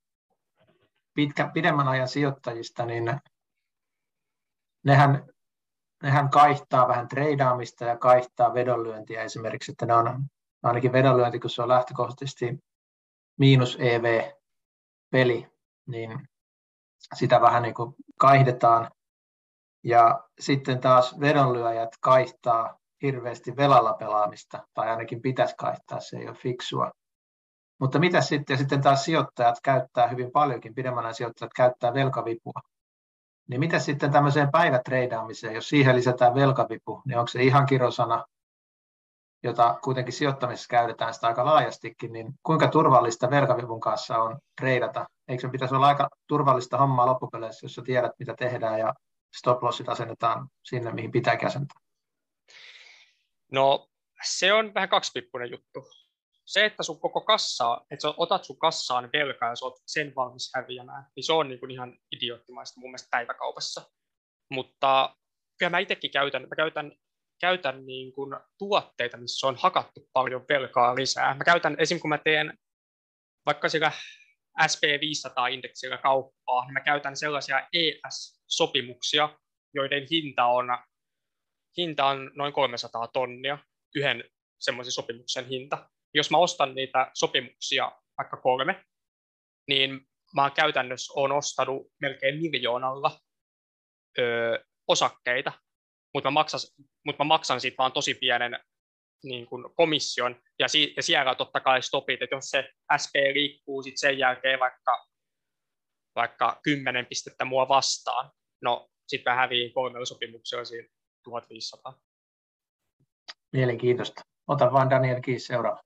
[1.13, 3.19] pitkä, pidemmän ajan sijoittajista, niin
[4.83, 5.27] nehän,
[6.03, 10.25] nehän kaihtaa vähän treidaamista ja kaihtaa vedonlyöntiä esimerkiksi, että ne on
[10.63, 12.59] ainakin vedonlyönti, kun se on lähtökohtaisesti
[13.39, 15.47] miinus EV-peli,
[15.87, 16.27] niin
[17.13, 18.91] sitä vähän niin kuin kaihdetaan.
[19.83, 26.35] Ja sitten taas vedonlyöjät kaihtaa hirveästi velalla pelaamista, tai ainakin pitäisi kaihtaa, se ei ole
[26.35, 26.91] fiksua.
[27.79, 32.61] Mutta mitä sitten, sitten taas sijoittajat käyttää hyvin paljonkin, pidemmän sijoittajat käyttää velkavipua.
[33.49, 38.25] Niin mitä sitten tämmöiseen päivätreidaamiseen, jos siihen lisätään velkavipu, niin onko se ihan kirosana,
[39.43, 45.05] jota kuitenkin sijoittamisessa käytetään sitä aika laajastikin, niin kuinka turvallista velkavivun kanssa on treidata?
[45.27, 48.93] Eikö se pitäisi olla aika turvallista hommaa loppupeleissä, jos sä tiedät, mitä tehdään ja
[49.37, 51.81] stop lossit asennetaan sinne, mihin pitääkin asentaa?
[53.51, 53.89] No
[54.23, 55.87] se on vähän kaksipippunen juttu.
[56.45, 60.13] Se, että sun koko kassaa, että sä otat sun kassaan velkaa ja sä oot sen
[60.15, 63.81] valmis häviämään, niin se on niin kuin ihan idioottimaista mun mielestä päiväkaupassa.
[64.49, 65.15] Mutta
[65.59, 66.91] kyllä mä itsekin käytän, mä käytän,
[67.43, 71.35] käytän niin kuin tuotteita, missä on hakattu paljon velkaa lisää.
[71.35, 71.99] Mä käytän esim.
[71.99, 72.57] kun mä teen
[73.45, 73.91] vaikka sillä
[74.61, 79.39] SP500-indeksillä kauppaa, niin mä käytän sellaisia ES-sopimuksia,
[79.73, 80.77] joiden hinta on
[81.77, 83.57] hinta on noin 300 tonnia,
[83.95, 84.23] yhden
[84.59, 85.89] semmoisen sopimuksen hinta.
[86.13, 88.83] Jos mä ostan niitä sopimuksia vaikka kolme,
[89.67, 90.01] niin
[90.35, 93.19] mä käytännössä on ostanut melkein miljoonalla
[94.19, 95.51] ö, osakkeita,
[96.13, 96.45] mutta mä,
[97.05, 98.59] mut mä maksan siitä vaan tosi pienen
[99.23, 102.69] niin kuin komission, ja, si- ja siellä on totta kai stopit, että jos se
[103.03, 105.05] SP liikkuu sit sen jälkeen vaikka,
[106.15, 110.87] vaikka 10 pistettä mua vastaan, no sitten mä häviin kolmella sopimuksella siinä
[111.23, 111.99] 1500.
[113.53, 114.21] Mielenkiintoista.
[114.47, 115.81] Ota vaan Daniel Kiis seuraava.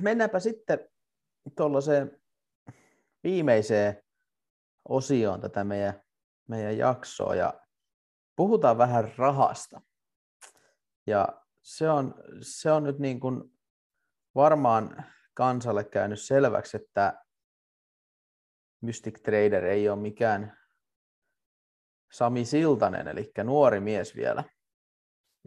[0.00, 0.88] Mennäänpä sitten
[1.56, 2.22] tuollaiseen
[3.24, 4.02] viimeiseen
[4.88, 6.02] osioon tätä meidän,
[6.48, 7.61] meidän jaksoa ja
[8.36, 9.80] puhutaan vähän rahasta.
[11.06, 13.58] Ja se on, se on nyt niin kuin
[14.34, 15.04] varmaan
[15.34, 17.24] kansalle käynyt selväksi, että
[18.82, 20.58] Mystic Trader ei ole mikään
[22.12, 24.44] Sami Siltanen, eli nuori mies vielä.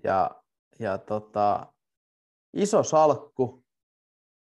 [0.04, 0.44] Ja,
[0.80, 1.74] ja tota,
[2.54, 3.66] iso salkku,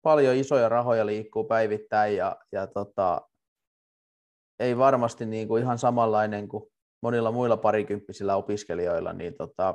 [0.03, 3.28] paljon isoja rahoja liikkuu päivittäin ja, ja tota,
[4.59, 6.72] ei varmasti niin kuin ihan samanlainen kuin
[7.03, 9.75] monilla muilla parikymppisillä opiskelijoilla, niin tota,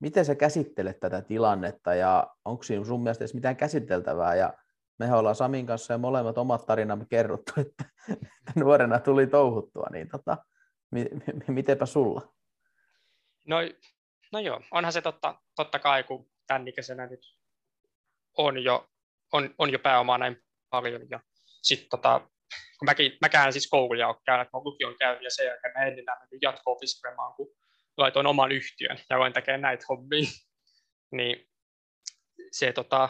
[0.00, 4.54] miten sä käsittelet tätä tilannetta ja onko siinä sun mielestä edes mitään käsiteltävää ja
[4.98, 10.08] mehän ollaan Samin kanssa ja molemmat omat tarinamme kerrottu, että, että nuorena tuli touhuttua, niin
[10.08, 10.36] tota,
[11.48, 12.34] mitenpä sulla?
[13.46, 13.56] No
[14.34, 17.20] No joo, onhan se totta, totta kai, kun tämän ikäisenä nyt
[18.38, 18.88] on jo,
[19.32, 21.02] on, on jo pääomaa näin paljon.
[21.10, 21.20] Ja
[21.62, 22.28] sitten tota,
[22.78, 25.98] kun mäkin, mäkään siis kouluja ole käynyt, mä lukion käynyt ja sen jälkeen mä en
[25.98, 27.54] enää mennyt jatko-opiskelemaan, kun
[27.96, 30.26] laitoin oman yhtiön ja voin tekemään näitä hommia.
[31.16, 31.50] niin
[32.52, 33.08] se, tota,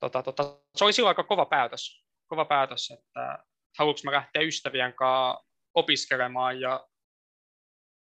[0.00, 3.44] tota, tota, se oli silloin aika kova päätös, kova päätös että
[3.78, 6.86] haluanko mä lähteä ystävien kanssa opiskelemaan ja,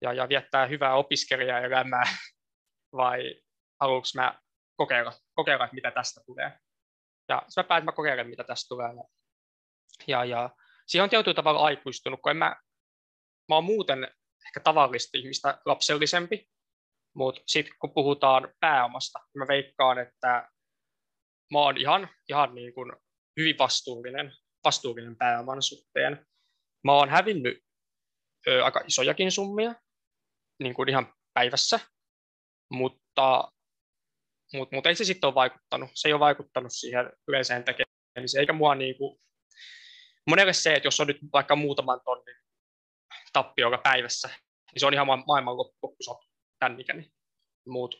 [0.03, 2.05] ja, ja viettää hyvää opiskelijaelämää
[2.97, 3.43] vai
[3.81, 4.41] haluanko mä
[4.77, 6.59] kokeilla, kokeilla, että mitä tästä tulee.
[7.29, 8.89] Ja mä päätin, mä kokeilen, mitä tästä tulee.
[10.07, 10.51] Ja, ja
[10.87, 12.57] siihen on tietyllä tavalla aikuistunut, kun en mä,
[13.49, 14.09] mä oon muuten
[14.47, 16.49] ehkä tavallista ihmistä lapsellisempi,
[17.15, 20.49] mutta sitten kun puhutaan pääomasta, niin mä veikkaan, että
[21.53, 22.93] mä oon ihan, ihan niin kuin
[23.37, 24.33] hyvin vastuullinen,
[24.65, 26.27] vastuullinen pääoman suhteen.
[26.85, 27.59] Mä oon hävinnyt
[28.47, 29.75] ö, aika isojakin summia,
[30.63, 31.81] niin kuin ihan päivässä,
[32.71, 33.53] mutta,
[34.53, 35.91] mutta, mutta ei se sitten ole vaikuttanut.
[35.95, 39.19] Se ei ole vaikuttanut siihen yleiseen tekemiseen, eikä mua niin kuin,
[40.27, 42.37] monelle se, että jos on nyt vaikka muutaman tonnin
[43.33, 44.29] tappiolla päivässä,
[44.73, 46.17] niin se on ihan maailman loppu, kun se on
[46.59, 47.11] tämän ikäni.
[47.69, 47.95] Muut.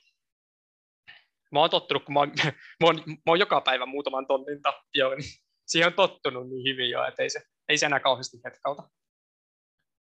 [1.53, 2.33] Mä oon tottunut, kun mä oon,
[2.81, 5.31] mä oon, mä oon joka päivä muutaman tonnin tappiolla, niin
[5.71, 8.91] siihen on tottunut niin hyvin jo, että ei se, ei se enää kauheasti hetkauta.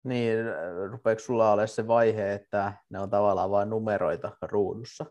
[0.04, 0.38] Niin,
[0.92, 5.06] rupeeko sulla olemaan se vaihe, että ne on tavallaan vain numeroita ruudussa?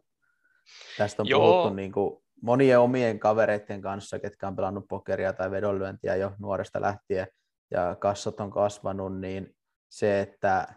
[0.97, 1.41] Tästä on Joo.
[1.41, 6.81] puhuttu niin kuin monien omien kavereiden kanssa, ketkä on pelannut pokeria tai vedonlyöntiä jo nuoresta
[6.81, 7.27] lähtien,
[7.71, 9.57] ja kassat on kasvanut, niin
[9.89, 10.75] se, että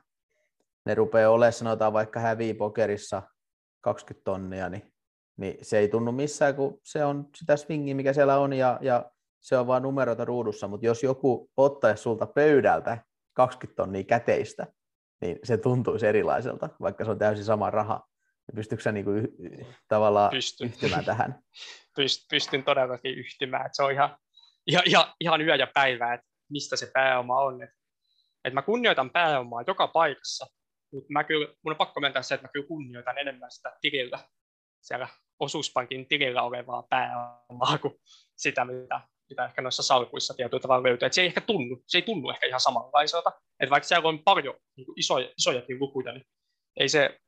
[0.86, 3.22] ne rupeaa olemaan, sanotaan vaikka hävii pokerissa
[3.82, 4.94] 20 tonnia, niin,
[5.38, 9.12] niin se ei tunnu missään, kun se on sitä swingiä, mikä siellä on, ja, ja
[9.40, 12.98] se on vain numeroita ruudussa, mutta jos joku ottaisi sulta pöydältä
[13.34, 14.68] 20 tonnia käteistä,
[15.22, 18.09] niin se tuntuisi erilaiselta, vaikka se on täysin sama raha.
[18.56, 20.68] Pystytkö sä niinku y- tavallaan Pystyn.
[20.68, 21.40] yhtymään tähän?
[21.96, 23.66] Pyst, pystyn todellakin yhtymään.
[23.66, 24.18] että se on ihan,
[24.68, 27.64] ihan, ihan, ihan yö ja päivä, että mistä se pääoma on.
[27.64, 27.70] Et,
[28.46, 30.48] et mä kunnioitan pääomaa joka paikassa,
[30.94, 34.20] mutta mä kyllä, mun on pakko myöntää se, että mä kyllä kunnioitan enemmän sitä tilillä,
[34.82, 35.08] siellä
[35.40, 37.94] osuuspankin tilillä olevaa pääomaa kuin
[38.36, 41.06] sitä, mitä mitä ehkä noissa salkuissa tietyllä tavalla löytyy.
[41.06, 43.32] Et se ei ehkä tunnu, se ei tunnu ehkä ihan samanlaiselta.
[43.60, 46.26] Et vaikka siellä on paljon niin isoja, isojakin lukuja, niin
[46.80, 47.20] ei se,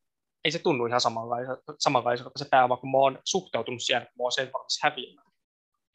[0.46, 1.02] ei se tunnu ihan
[1.80, 5.32] samanlaiselta, se pääoma, kun mä oon suhteutunut siellä, kun mä oon sen valmis häviämään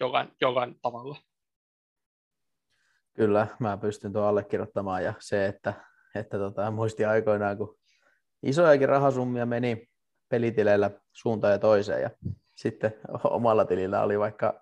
[0.01, 1.17] jollain, jollain tavalla.
[3.15, 5.75] Kyllä, mä pystyn tuon allekirjoittamaan ja se, että,
[6.15, 7.79] että tota, muisti aikoinaan, kun
[8.43, 9.89] isojakin rahasummia meni
[10.29, 12.11] pelitileillä suuntaan ja toiseen ja
[12.55, 12.95] sitten
[13.25, 14.61] omalla tilillä oli vaikka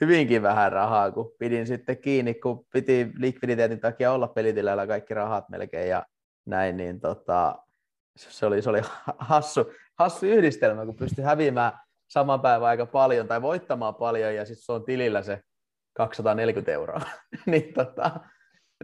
[0.00, 5.48] hyvinkin vähän rahaa, kun pidin sitten kiinni, kun piti likviditeetin takia olla pelitilällä kaikki rahat
[5.48, 6.06] melkein ja
[6.46, 7.58] näin, niin tota,
[8.16, 8.80] se, oli, se oli
[9.18, 11.72] hassu, hassu yhdistelmä, kun pystyi häviämään
[12.08, 15.40] saman päivän aika paljon tai voittamaan paljon ja sitten se on tilillä se
[15.94, 17.00] 240 euroa.
[17.46, 18.20] niin tota,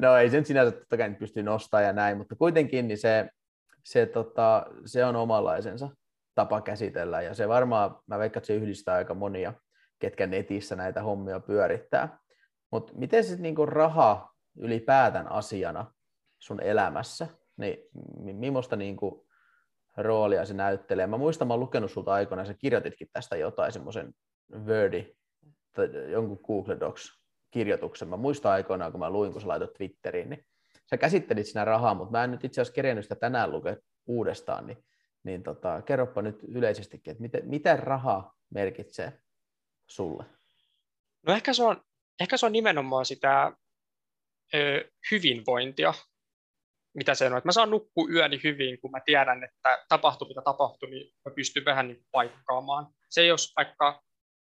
[0.01, 3.29] no ei sen sinänsä totta kai pysty nostamaan ja näin, mutta kuitenkin niin se,
[3.85, 5.89] se, tota, se on omanlaisensa
[6.35, 9.53] tapa käsitellä ja se varmaan, mä veikkaan, että se yhdistää aika monia
[9.99, 12.19] ketkä netissä näitä hommia pyörittää.
[12.73, 15.93] Mutta miten sitten niinku raha ylipäätän asiana
[16.39, 19.27] sun elämässä, niin millaista niinku
[19.97, 21.07] roolia se näyttelee?
[21.07, 24.15] Mä muistan, mä oon lukenut sulta aikoina, sä kirjoititkin tästä jotain semmoisen
[24.65, 25.17] Wordi
[25.73, 28.09] tai jonkun Google Docs-kirjoituksen.
[28.09, 30.47] Mä muistan aikoinaan, kun mä luin, kun sä laitoit Twitteriin, niin
[30.91, 33.77] sä käsittelit siinä rahaa, mutta mä en nyt itse asiassa kerennyt sitä tänään lukea
[34.07, 34.85] uudestaan, niin,
[35.23, 39.21] niin tota, kerropa nyt yleisestikin, että miten, mitä raha merkitsee
[39.87, 40.25] sulle?
[41.27, 41.83] No ehkä se on,
[42.21, 43.53] ehkä se on nimenomaan sitä
[44.55, 45.95] ö, hyvinvointia,
[46.97, 47.37] mitä se on.
[47.37, 51.35] Että mä saan nukkua yöni hyvin, kun mä tiedän, että tapahtuu mitä tapahtuu, niin mä
[51.35, 52.87] pystyn vähän niin paikkaamaan.
[53.11, 54.03] Se jos vaikka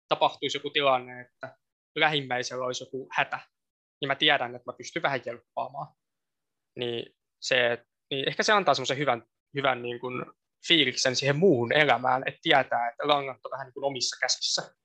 [0.07, 1.57] tapahtuisi joku tilanne, että
[1.95, 3.39] lähimmäisellä olisi joku hätä,
[4.01, 5.87] niin mä tiedän, että mä pystyn vähän jelppaamaan.
[6.79, 9.23] Niin, se, niin ehkä se antaa semmoisen hyvän,
[9.55, 10.25] hyvän niin kuin
[10.67, 14.75] fiiliksen siihen muuhun elämään, että tietää, että langat on vähän niin kuin omissa käsissä.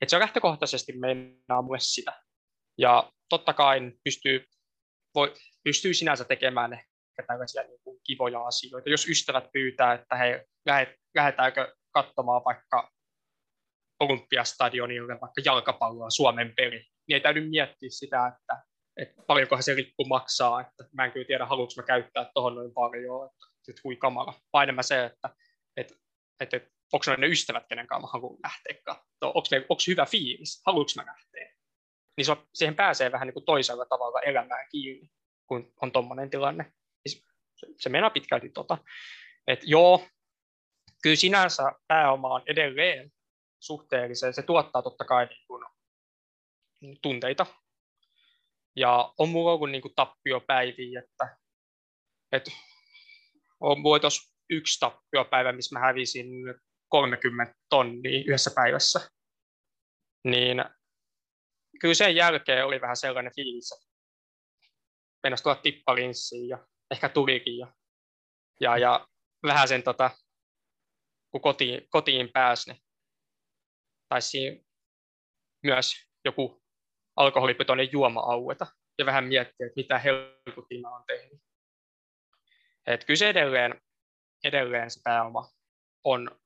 [0.00, 2.22] Et se on lähtökohtaisesti meinaa mulle sitä.
[2.78, 4.44] Ja totta kai pystyy,
[5.14, 5.34] voi,
[5.64, 6.80] pystyy sinänsä tekemään
[7.26, 8.90] tällaisia niin kuin kivoja asioita.
[8.90, 10.46] Jos ystävät pyytää, että he
[11.14, 12.90] lähdetäänkö katsomaan vaikka
[14.00, 18.62] Olympiastadionille vaikka jalkapalloa Suomen peli, niin ei täydy miettiä sitä, että,
[18.96, 22.72] että paljonkohan se lippu maksaa, että mä en kyllä tiedä, haluanko mä käyttää tuohon noin
[22.74, 24.34] paljon, että, että kamala.
[24.52, 25.30] Vaan enemmän se, että,
[25.76, 25.94] että,
[26.40, 26.60] että
[26.92, 30.90] onko ne ystävät, kenen kanssa mä haluan lähteä katsomaan, onko, ne, onko hyvä fiilis, haluanko
[30.96, 31.54] mä lähteä.
[32.16, 35.10] Niin se, siihen pääsee vähän niin kuin toisella tavalla elämään kiinni,
[35.46, 36.72] kun on tuommoinen tilanne.
[37.58, 38.78] Se, se mennään pitkälti tota,
[39.46, 40.06] että joo,
[41.02, 43.10] kyllä sinänsä pääoma on edelleen
[43.60, 45.64] suhteellisen, se tuottaa totta kai niin kuin
[47.02, 47.46] tunteita,
[48.76, 51.36] Ja on mulla ollut niin kuin tappiopäiviä, että,
[52.32, 52.50] että
[53.60, 54.08] on mulla
[54.50, 56.26] yksi tappiopäivä, missä mä hävisin
[56.88, 59.10] 30 tonnia yhdessä päivässä.
[60.24, 60.64] Niin
[61.80, 63.88] kyllä sen jälkeen oli vähän sellainen fiilis, että
[65.22, 67.58] mennäisi tulla tippalinssiin ja ehkä tulikin.
[67.58, 67.72] Ja,
[68.60, 69.08] ja, ja
[69.42, 70.10] vähän sen, tota,
[71.30, 72.82] kun kotiin, kotiin pääsi, niin
[74.08, 74.66] taisi
[75.62, 75.94] myös
[76.24, 76.62] joku
[77.16, 78.66] alkoholipitoinen juoma aueta
[78.98, 81.40] ja vähän miettiä, että mitä helkutin on tehnyt.
[82.86, 83.80] Et kyllä se edelleen,
[84.44, 85.48] edelleen se pääoma
[86.04, 86.38] on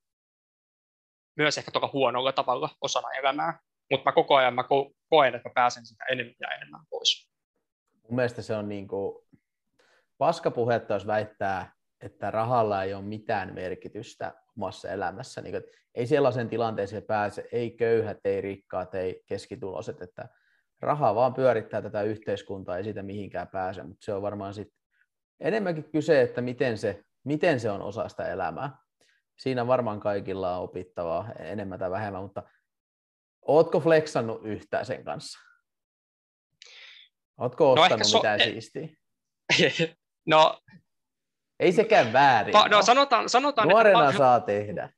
[1.37, 3.61] myös ehkä tuolla huonolla tavalla osana elämää,
[3.91, 4.65] mutta mä koko ajan mä
[5.09, 7.31] koen, että mä pääsen sitä enemmän ja enemmän pois.
[8.03, 9.27] Mun mielestä se on niin kuin
[10.19, 15.41] paskapuhetta, jos väittää, että rahalla ei ole mitään merkitystä omassa elämässä.
[15.41, 15.65] Niin kuin,
[15.95, 20.29] ei sellaisen tilanteeseen pääse, ei köyhät, ei rikkaat, ei keskituloiset, että
[20.81, 24.79] raha vaan pyörittää tätä yhteiskuntaa, ei siitä mihinkään pääse, mutta se on varmaan sitten
[25.41, 28.77] enemmänkin kyse, että miten se, miten se on osa sitä elämää.
[29.39, 32.43] Siinä varmaan kaikilla on opittavaa enemmän tai vähemmän, mutta
[33.43, 35.39] ootko flexannut yhtään sen kanssa?
[37.39, 38.89] Ootko no ostanut no mitään so- siistiä?
[40.27, 40.61] no,
[41.61, 42.55] ei sekään väärin.
[42.55, 44.19] Pa- no, sanotaan, sanotaan, Nuorena että...
[44.19, 44.91] saa tehdä.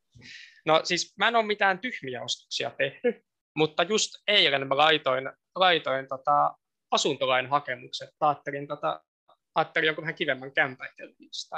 [0.66, 3.24] No siis mä en ole mitään tyhmiä ostoksia tehnyt,
[3.56, 6.54] mutta just eilen mä laitoin, laitoin tota
[6.90, 8.10] asuntolain hakemukset.
[8.20, 9.04] Ajattelin, tota,
[9.54, 10.88] ajattelin jonkun vähän kivemmän kämpän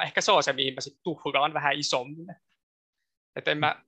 [0.02, 2.26] Ehkä se on se, mihin mä sitten tuhlaan vähän isommin.
[3.36, 3.84] Että en mä,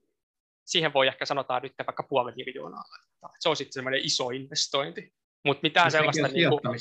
[0.67, 3.33] siihen voi ehkä sanotaan nyt vaikka puoli miljoonaa laittaa.
[3.41, 5.15] Se on sitten semmoinen iso investointi.
[5.45, 6.29] Mutta mitään sellaista...
[6.29, 6.79] Niin kuin,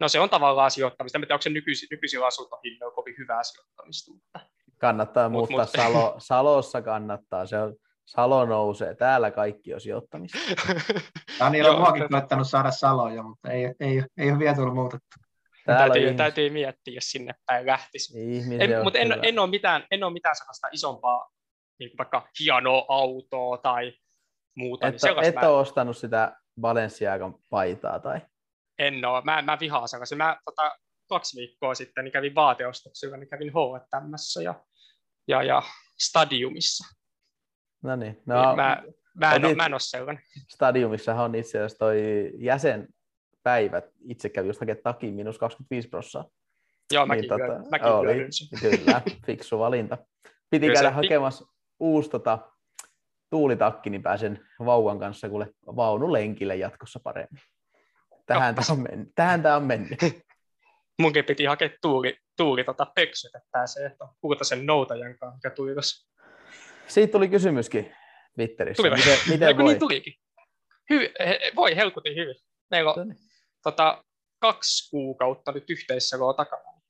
[0.00, 1.18] no se on tavallaan sijoittamista.
[1.18, 4.12] En tiedä, onko se nykyis, nykyisillä asuntohinnoilla kovin hyvää sijoittamista.
[4.12, 4.40] Mutta...
[4.78, 5.92] Kannattaa mut, muuttaa mut...
[5.92, 7.46] Salo, Salossa kannattaa.
[7.46, 8.94] Se on, Salo nousee.
[8.94, 10.38] Täällä kaikki on sijoittamista.
[11.40, 15.16] Daniel on muakin koettanut saada Saloja, mutta ei, ei, ei ole vielä tullut muutettu.
[15.66, 16.16] täytyy, ihmis...
[16.16, 18.18] täytyy miettiä, jos sinne päin lähtisi.
[18.60, 21.30] En, mutta en, en, ole mitään, en ole mitään sellaista isompaa,
[21.78, 23.92] niin vaikka hienoa autoa tai
[24.56, 24.86] muuta.
[24.86, 25.48] Et, niin et mä...
[25.48, 28.20] ole ostanut sitä Balenciagan paitaa tai?
[28.78, 29.22] En ole.
[29.24, 30.18] Mä, mä vihaan sellaisen.
[30.18, 30.78] Mä tota,
[31.08, 34.54] kaksi viikkoa sitten niin kävin vaateostoksilla, niin kävin H&Mssä ja,
[35.28, 35.62] ja, ja
[35.98, 36.94] Stadiumissa.
[37.82, 38.22] No niin.
[38.26, 38.82] No, niin mä,
[39.14, 40.24] mä, en ole, mä en ole sellainen.
[40.48, 43.84] Stadiumissahan on itse asiassa toi jäsenpäivät.
[44.08, 46.34] Itse kävin just hakemaan takin minus 25 prosenttia.
[46.92, 48.28] Joo, mäkin, niin, tota, mäkin oli,
[48.60, 49.98] Kyllä, fiksu valinta.
[50.50, 51.44] Piti käydä hakemassa
[51.80, 52.38] uusi tota,
[53.30, 57.42] tuulitakki, niin pääsen vauvan kanssa kuule vaunulenkille jatkossa paremmin.
[58.26, 59.08] Tähän tämä on mennyt.
[59.14, 59.98] Tähän tämä on mennyt.
[61.02, 64.04] Munkin piti hakea tuuli, tuuli tota pöksyt, että pääsee että
[64.44, 66.06] sen noutajan kanssa, mikä.
[66.86, 67.94] Siitä tuli kysymyskin
[68.34, 68.82] Twitterissä.
[68.82, 69.64] Tuli miten, miten voi?
[69.64, 70.14] Niin tulikin.
[70.90, 71.12] Hy,
[71.56, 72.36] voi helkutin hyvin.
[72.70, 73.14] Meillä on
[73.62, 74.04] tota,
[74.38, 76.80] kaksi kuukautta nyt yhteisellä takana.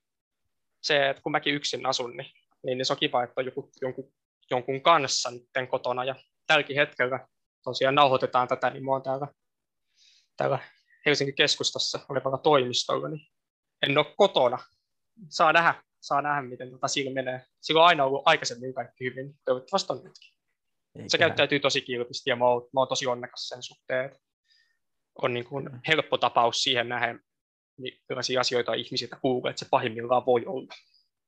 [0.81, 2.31] Se, että kun mäkin yksin asun, niin,
[2.63, 4.11] niin se on kiva, että on joku, jonkun,
[4.51, 6.03] jonkun kanssa nyt kotona.
[6.03, 6.15] Ja
[6.47, 7.27] tälläkin hetkellä
[7.63, 9.27] tosiaan nauhoitetaan tätä, niin mä oon täällä,
[10.37, 10.59] täällä
[11.05, 13.27] Helsingin keskustassa olevalla toimistolla, niin
[13.81, 14.57] en ole kotona.
[15.29, 17.41] Saa nähdä, saa nähdä miten tota sillä menee.
[17.61, 20.33] Sillä on aina ollut aikaisemmin kaikki hyvin, toivottavasti on nytkin.
[20.95, 21.09] Eikä.
[21.09, 24.11] Se käyttäytyy tosi kilpisti ja mä oon, mä oon tosi onnekas sen suhteen,
[25.21, 27.19] on niin kuin helppo tapaus siihen nähden,
[27.77, 30.73] niin millaisia asioita ihmisiltä kuulee, että se pahimmillaan voi olla.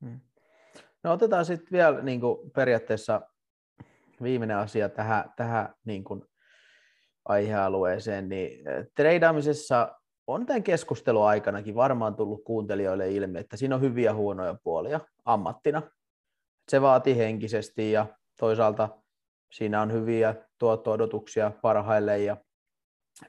[0.02, 0.20] Hmm.
[1.04, 3.22] No otetaan sitten vielä niin kuin periaatteessa
[4.24, 6.26] viimeinen asia tähän, tähän niin kuin
[7.28, 9.96] aihealueeseen, niin eh, treidaamisessa
[10.28, 15.00] on tämän keskustelun aikanakin varmaan tullut kuuntelijoille ilmi, että siinä on hyviä ja huonoja puolia
[15.26, 15.82] ammattina.
[16.70, 18.06] Se vaatii henkisesti ja
[18.40, 18.90] toisaalta
[19.52, 22.38] siinä on hyviä tuotto-odotuksia parhaille ja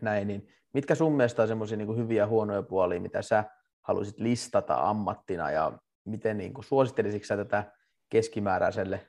[0.01, 3.45] näin, niin mitkä sun mielestä on semmoisia niin hyviä ja huonoja puolia, mitä sä
[3.83, 5.73] haluaisit listata ammattina ja
[6.05, 7.73] miten niin kuin, suosittelisitko tätä
[8.09, 9.09] keskimääräiselle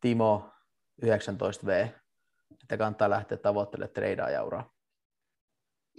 [0.00, 0.50] Timo
[1.04, 1.99] 19V
[2.62, 4.72] että kannattaa lähteä tavoittelemaan treidaajauraa?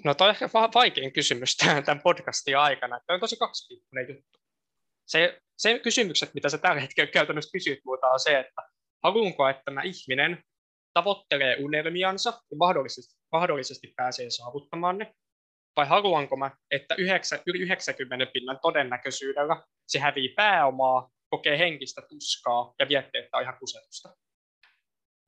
[0.06, 3.00] No toi on ehkä vaikein kysymys tämän podcastin aikana.
[3.00, 4.40] Tämä on tosi kaksipiippunen juttu.
[5.06, 8.62] Se, se kysymykset, mitä sä tällä hetkellä käytännössä kysyt muuta, on se, että
[9.04, 10.44] haluanko, että tämä ihminen
[10.94, 15.14] tavoittelee unelmiansa ja mahdollisesti, mahdollisesti pääsee saavuttamaan ne,
[15.76, 22.74] vai haluanko mä, että 9, yli 90 pinnan todennäköisyydellä se hävii pääomaa, kokee henkistä tuskaa
[22.80, 24.16] ja vietteettä että on ihan kusetusta.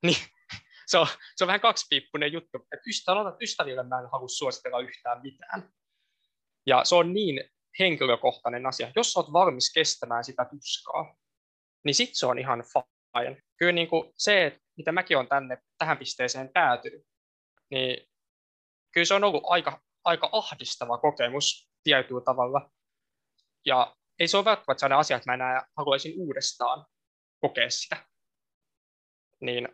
[0.02, 0.16] Niin
[0.86, 1.06] se on,
[1.36, 2.58] se on vähän kaksipiippunen juttu.
[2.58, 2.84] Että
[3.42, 5.68] ystäville mä en halua suositella yhtään mitään.
[6.66, 8.92] Ja se on niin henkilökohtainen asia.
[8.96, 11.16] Jos olet valmis kestämään sitä tuskaa,
[11.84, 12.64] niin sitten se on ihan
[13.12, 13.42] fine.
[13.56, 17.02] Kyllä niin kuin se, että mitä mäkin olen tänne tähän pisteeseen päätynyt,
[17.70, 18.08] niin
[18.92, 22.70] kyllä se on ollut aika, aika ahdistava kokemus tietyllä tavalla.
[23.66, 26.86] Ja ei se ole välttämättä sellainen asia, että mä enää haluaisin uudestaan
[27.40, 28.06] kokea sitä.
[29.40, 29.68] Niin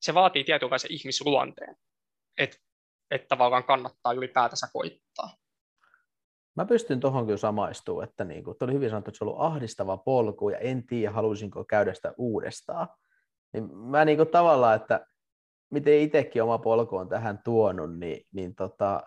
[0.00, 1.76] se vaatii tietynlaisen ihmisluonteen,
[2.38, 2.56] että
[3.10, 5.36] et tavallaan kannattaa ylipäätänsä koittaa.
[6.56, 9.42] Mä pystyn tuohon kyllä samaistumaan, että niin kuin, oli hyvin sanottu, että se on ollut
[9.42, 12.88] ahdistava polku ja en tiedä, haluaisinko käydä sitä uudestaan.
[13.52, 15.06] Niin mä niin kuin, tavallaan, että
[15.70, 19.02] miten itsekin oma polku on tähän tuonut, niin, niin tota,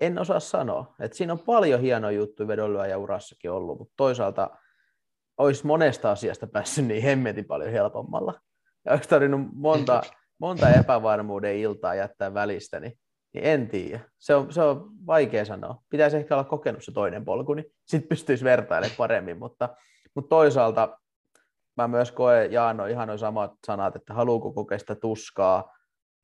[0.00, 0.94] en osaa sanoa.
[1.00, 4.50] Et siinä on paljon hienoja juttuja vedonlyö ja urassakin ollut, mutta toisaalta
[5.38, 8.40] olisi monesta asiasta päässyt niin hemmetin paljon helpommalla.
[8.84, 10.02] Ja olisi tarvinnut monta,
[10.38, 12.98] monta epävarmuuden iltaa jättää välistä, niin,
[13.34, 14.00] niin en tiedä.
[14.18, 15.82] Se on, se on vaikea sanoa.
[15.90, 19.68] Pitäisi ehkä olla kokenut se toinen polku, niin sitten pystyisi vertailemaan paremmin, mutta,
[20.14, 20.98] mutta toisaalta
[21.76, 25.76] mä myös koen Jaano ihan noin samat sanat, että haluuko kokea sitä tuskaa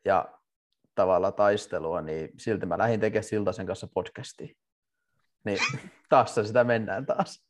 [0.04, 0.24] ja
[0.94, 4.54] tavalla taistelua, niin silti mä lähdin tekemään Siltasen kanssa podcastia.
[5.44, 5.58] Niin
[6.08, 7.49] taas sitä mennään taas.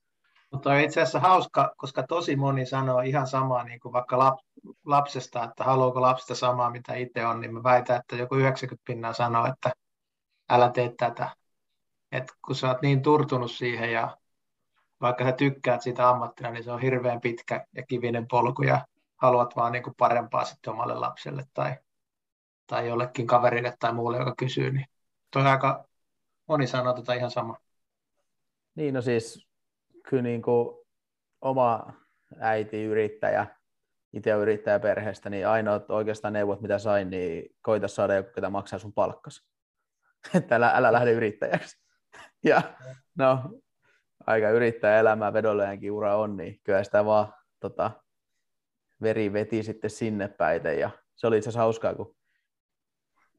[0.51, 4.39] Mutta on itse asiassa hauska, koska tosi moni sanoo ihan samaa niin kuin vaikka lap,
[4.85, 9.13] lapsesta, että haluaako lapsesta samaa, mitä itse on, niin mä väitän, että joku 90 pinnaa
[9.13, 9.71] sanoo, että
[10.51, 11.37] älä tee tätä.
[12.13, 14.17] Et kun sä oot niin turtunut siihen ja
[15.01, 18.87] vaikka sä tykkäät siitä ammattina, niin se on hirveän pitkä ja kivinen polku ja
[19.17, 21.77] haluat vaan niin kuin parempaa sitten omalle lapselle tai
[22.67, 24.87] tai jollekin kaverille tai muulle, joka kysyy, niin
[25.31, 25.85] toi aika
[26.47, 27.57] moni sanoo tota ihan sama.
[28.75, 29.50] Niin, no siis
[30.11, 30.87] kyllä niin kuin
[31.41, 31.93] oma
[32.39, 33.47] äiti yrittäjä,
[34.13, 38.79] itse yrittäjä perheestä, niin ainoat oikeastaan neuvot, mitä sain, niin koita saada joku, ketä maksaa
[38.79, 39.47] sun palkkas.
[40.35, 41.77] Että älä, älä lähde yrittäjäksi.
[42.45, 42.63] Ja
[43.19, 43.61] no,
[44.27, 47.91] aika yrittää elämää vedonlyöjänkin ura on, niin kyllä sitä vaan tota,
[49.03, 50.79] veri veti sitten sinne päiten.
[50.79, 52.17] Ja se oli itse asiassa hauskaa, kun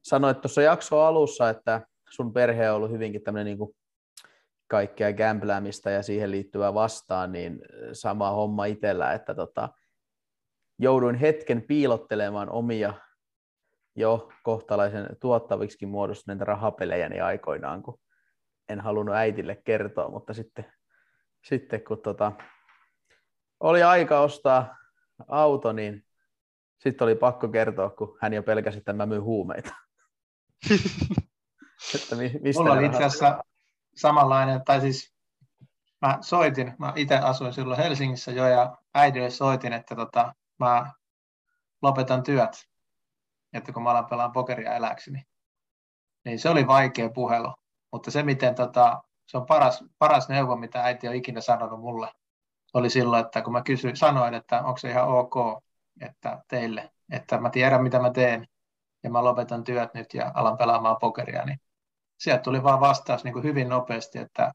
[0.02, 3.74] sanoit tuossa jakso alussa, että sun perhe on ollut hyvinkin tämmöinen niin
[4.72, 7.60] kaikkea gamblämistä ja siihen liittyvää vastaan, niin
[7.92, 9.68] sama homma itsellä, että tota,
[10.78, 12.94] jouduin hetken piilottelemaan omia
[13.96, 18.00] jo kohtalaisen tuottaviksi muodostuneita rahapelejäni aikoinaan, kun
[18.68, 20.72] en halunnut äitille kertoa, mutta sitten,
[21.44, 22.32] sitten kun tota,
[23.60, 24.76] oli aika ostaa
[25.28, 26.04] auto, niin
[26.78, 29.74] sitten oli pakko kertoa, kun hän jo pelkäsi, että mä myyn huumeita.
[31.94, 33.44] että mi, mistä Mulla oli itse asiassa
[33.94, 35.14] samanlainen, tai siis
[36.00, 40.92] mä soitin, mä itse asuin silloin Helsingissä jo ja äidille soitin, että tota, mä
[41.82, 42.68] lopetan työt,
[43.52, 45.26] että kun mä alan pelaan pokeria eläkseni.
[46.24, 47.54] Niin se oli vaikea puhelu,
[47.92, 52.08] mutta se miten tota, se on paras, paras neuvo, mitä äiti on ikinä sanonut mulle,
[52.74, 55.64] oli silloin, että kun mä kysyin, sanoin, että onko se ihan ok,
[56.00, 58.48] että teille, että mä tiedän mitä mä teen,
[59.02, 61.60] ja mä lopetan työt nyt ja alan pelaamaan pokeria, niin
[62.22, 64.52] sieltä tuli vaan vastaus niin kuin hyvin nopeasti, että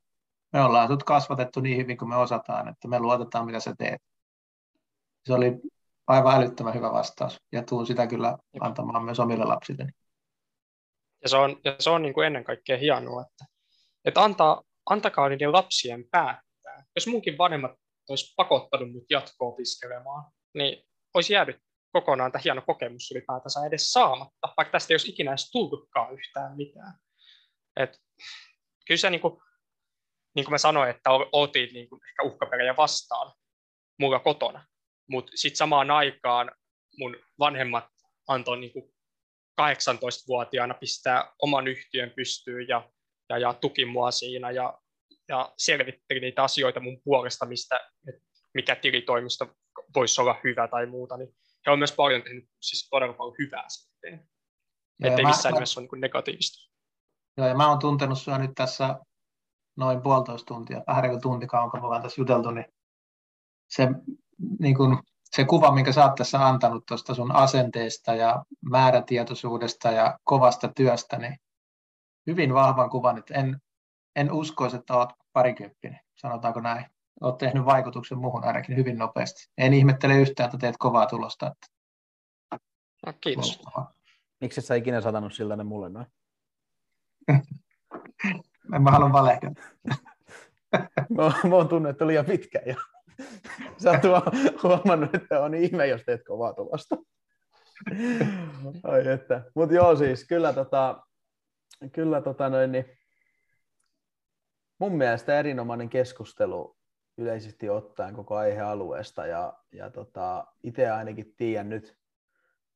[0.53, 4.01] me ollaan sut kasvatettu niin hyvin kuin me osataan, että me luotetaan mitä sä teet.
[5.25, 5.53] Se oli
[6.07, 9.91] aivan älyttömän hyvä vastaus ja tuun sitä kyllä antamaan myös omille lapsilleni.
[11.23, 13.45] Ja se on, ja se on niin kuin ennen kaikkea hienoa, että,
[14.05, 16.85] että antaa, antakaa niiden lapsien päättää.
[16.95, 17.71] Jos munkin vanhemmat
[18.09, 20.83] olisi pakottanut mut jatko-opiskelemaan, niin
[21.13, 21.57] olisi jäänyt
[21.91, 26.57] kokonaan tämä hieno kokemus ylipäätänsä edes saamatta, vaikka tästä ei olisi ikinä edes tullutkaan yhtään
[26.57, 26.93] mitään.
[27.77, 27.97] Et,
[28.87, 29.41] kyllä se, niin kuin,
[30.35, 33.33] niin kuin mä sanoin, että oltiin niin kuin ehkä uhkapelejä vastaan
[33.99, 34.65] mulla kotona,
[35.09, 36.51] mutta sitten samaan aikaan
[36.97, 37.85] mun vanhemmat
[38.27, 38.93] antoi niin kuin
[39.61, 42.89] 18-vuotiaana pistää oman yhtiön pystyyn ja,
[43.29, 44.79] ja, ja tuki mua siinä ja,
[45.27, 47.91] ja selvitteli niitä asioita mun puolesta, mistä,
[48.53, 49.55] mikä tilitoimisto
[49.95, 51.29] voisi olla hyvä tai muuta, niin
[51.65, 54.29] he on myös paljon tehnyt siis todella paljon hyvää sitten.
[55.03, 56.76] Että ei missään nimessä ole niin negatiivista.
[57.37, 58.99] Joo, ja mä oon tuntenut sinua nyt tässä
[59.75, 62.65] noin puolitoista tuntia, vähän kuin tuntikaan, kun me ollaan tässä juteltu, niin
[63.69, 63.87] se,
[64.59, 70.19] niin kuin, se kuva, minkä sä oot tässä antanut tuosta sun asenteesta ja määrätietoisuudesta ja
[70.23, 71.37] kovasta työstä, niin
[72.27, 73.59] hyvin vahvan kuvan, että en,
[74.15, 76.85] en uskoisi, että oot parikymppinen, sanotaanko näin
[77.21, 79.51] olet tehnyt vaikutuksen muuhun ainakin hyvin nopeasti.
[79.57, 81.47] En ihmettele yhtään, että teet kovaa tulosta.
[81.47, 81.67] Että...
[83.05, 83.61] No, kiitos.
[84.41, 86.07] Miksi et sä ikinä satanut siltä ne mulle noin?
[87.27, 87.41] En
[88.83, 89.55] mä halua valehdella.
[91.17, 92.75] mä, mä oon tunnettu liian pitkään jo.
[93.83, 96.97] Sä oot huomannut, että on ihme, jos teet kovaa tulosta.
[98.83, 99.43] Ai että.
[99.55, 101.03] Mut joo siis, kyllä tota,
[101.91, 102.85] kyllä tota noin, niin
[104.79, 106.77] mun mielestä erinomainen keskustelu
[107.17, 111.97] yleisesti ottaen koko aihealueesta ja, ja tota, itse ainakin tiedän nyt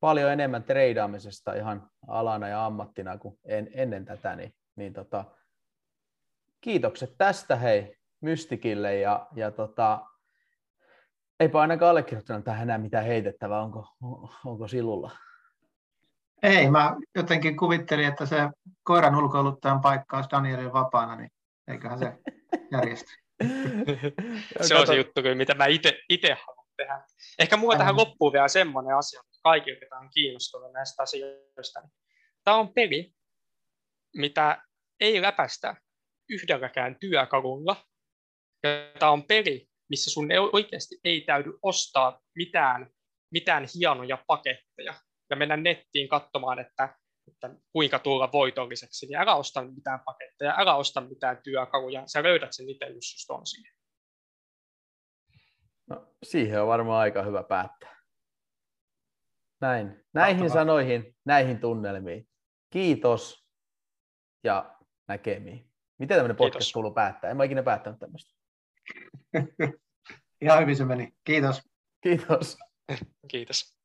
[0.02, 5.26] paljon enemmän treidaamisesta ihan alana ja ammattina kuin en, ennen tätä, niin niin tota,
[6.62, 10.06] kiitokset tästä hei Mystikille ja, ja tota,
[11.40, 13.88] eipä ainakaan allekirjoittanut tähän enää mitään heitettävää, onko,
[14.46, 15.12] onko silulla?
[16.44, 18.38] Ei, mä jotenkin kuvittelin, että se
[18.84, 21.30] koiran ulkoiluttajan paikka olisi Danielin vapaana, niin
[21.68, 22.18] eiköhän se
[22.72, 23.12] järjesty.
[24.62, 25.66] se on se juttu, mitä mä
[26.10, 27.02] itse haluan tehdä.
[27.40, 31.82] Ehkä mulla tähän loppuu vielä semmoinen asia, että kaikille, jotka on kiinnostunut näistä asioista.
[31.82, 31.92] Niin
[32.44, 33.14] Tämä on peli,
[34.16, 34.62] mitä
[35.00, 35.76] ei läpäistä
[36.30, 37.76] yhdelläkään työkalulla.
[38.64, 38.70] Ja
[39.00, 42.90] tämä on peli, missä sun oikeasti ei täydy ostaa mitään,
[43.32, 44.94] mitään hienoja paketteja
[45.30, 46.96] ja mennä nettiin katsomaan, että,
[47.28, 52.54] että kuinka tulla voitolliseksi, niin älä osta mitään paketteja, älä osta mitään työkaluja, sä löydät
[52.54, 53.81] sen itse, jos susta on siihen.
[55.92, 57.96] No, siihen on varmaan aika hyvä päättää.
[59.62, 60.06] Näin.
[60.14, 60.62] Näihin Mahtavaa.
[60.62, 62.28] sanoihin, näihin tunnelmiin.
[62.70, 63.46] Kiitos
[64.44, 64.76] ja
[65.08, 65.72] näkemiin.
[66.00, 67.32] Miten tämmöinen podcast kuuluu päättää?
[67.32, 68.34] En mä ikinä päättänyt tämmöistä.
[70.42, 71.14] Ihan hyvin se meni.
[71.24, 71.62] Kiitos.
[72.02, 72.58] Kiitos.
[73.28, 73.82] Kiitos.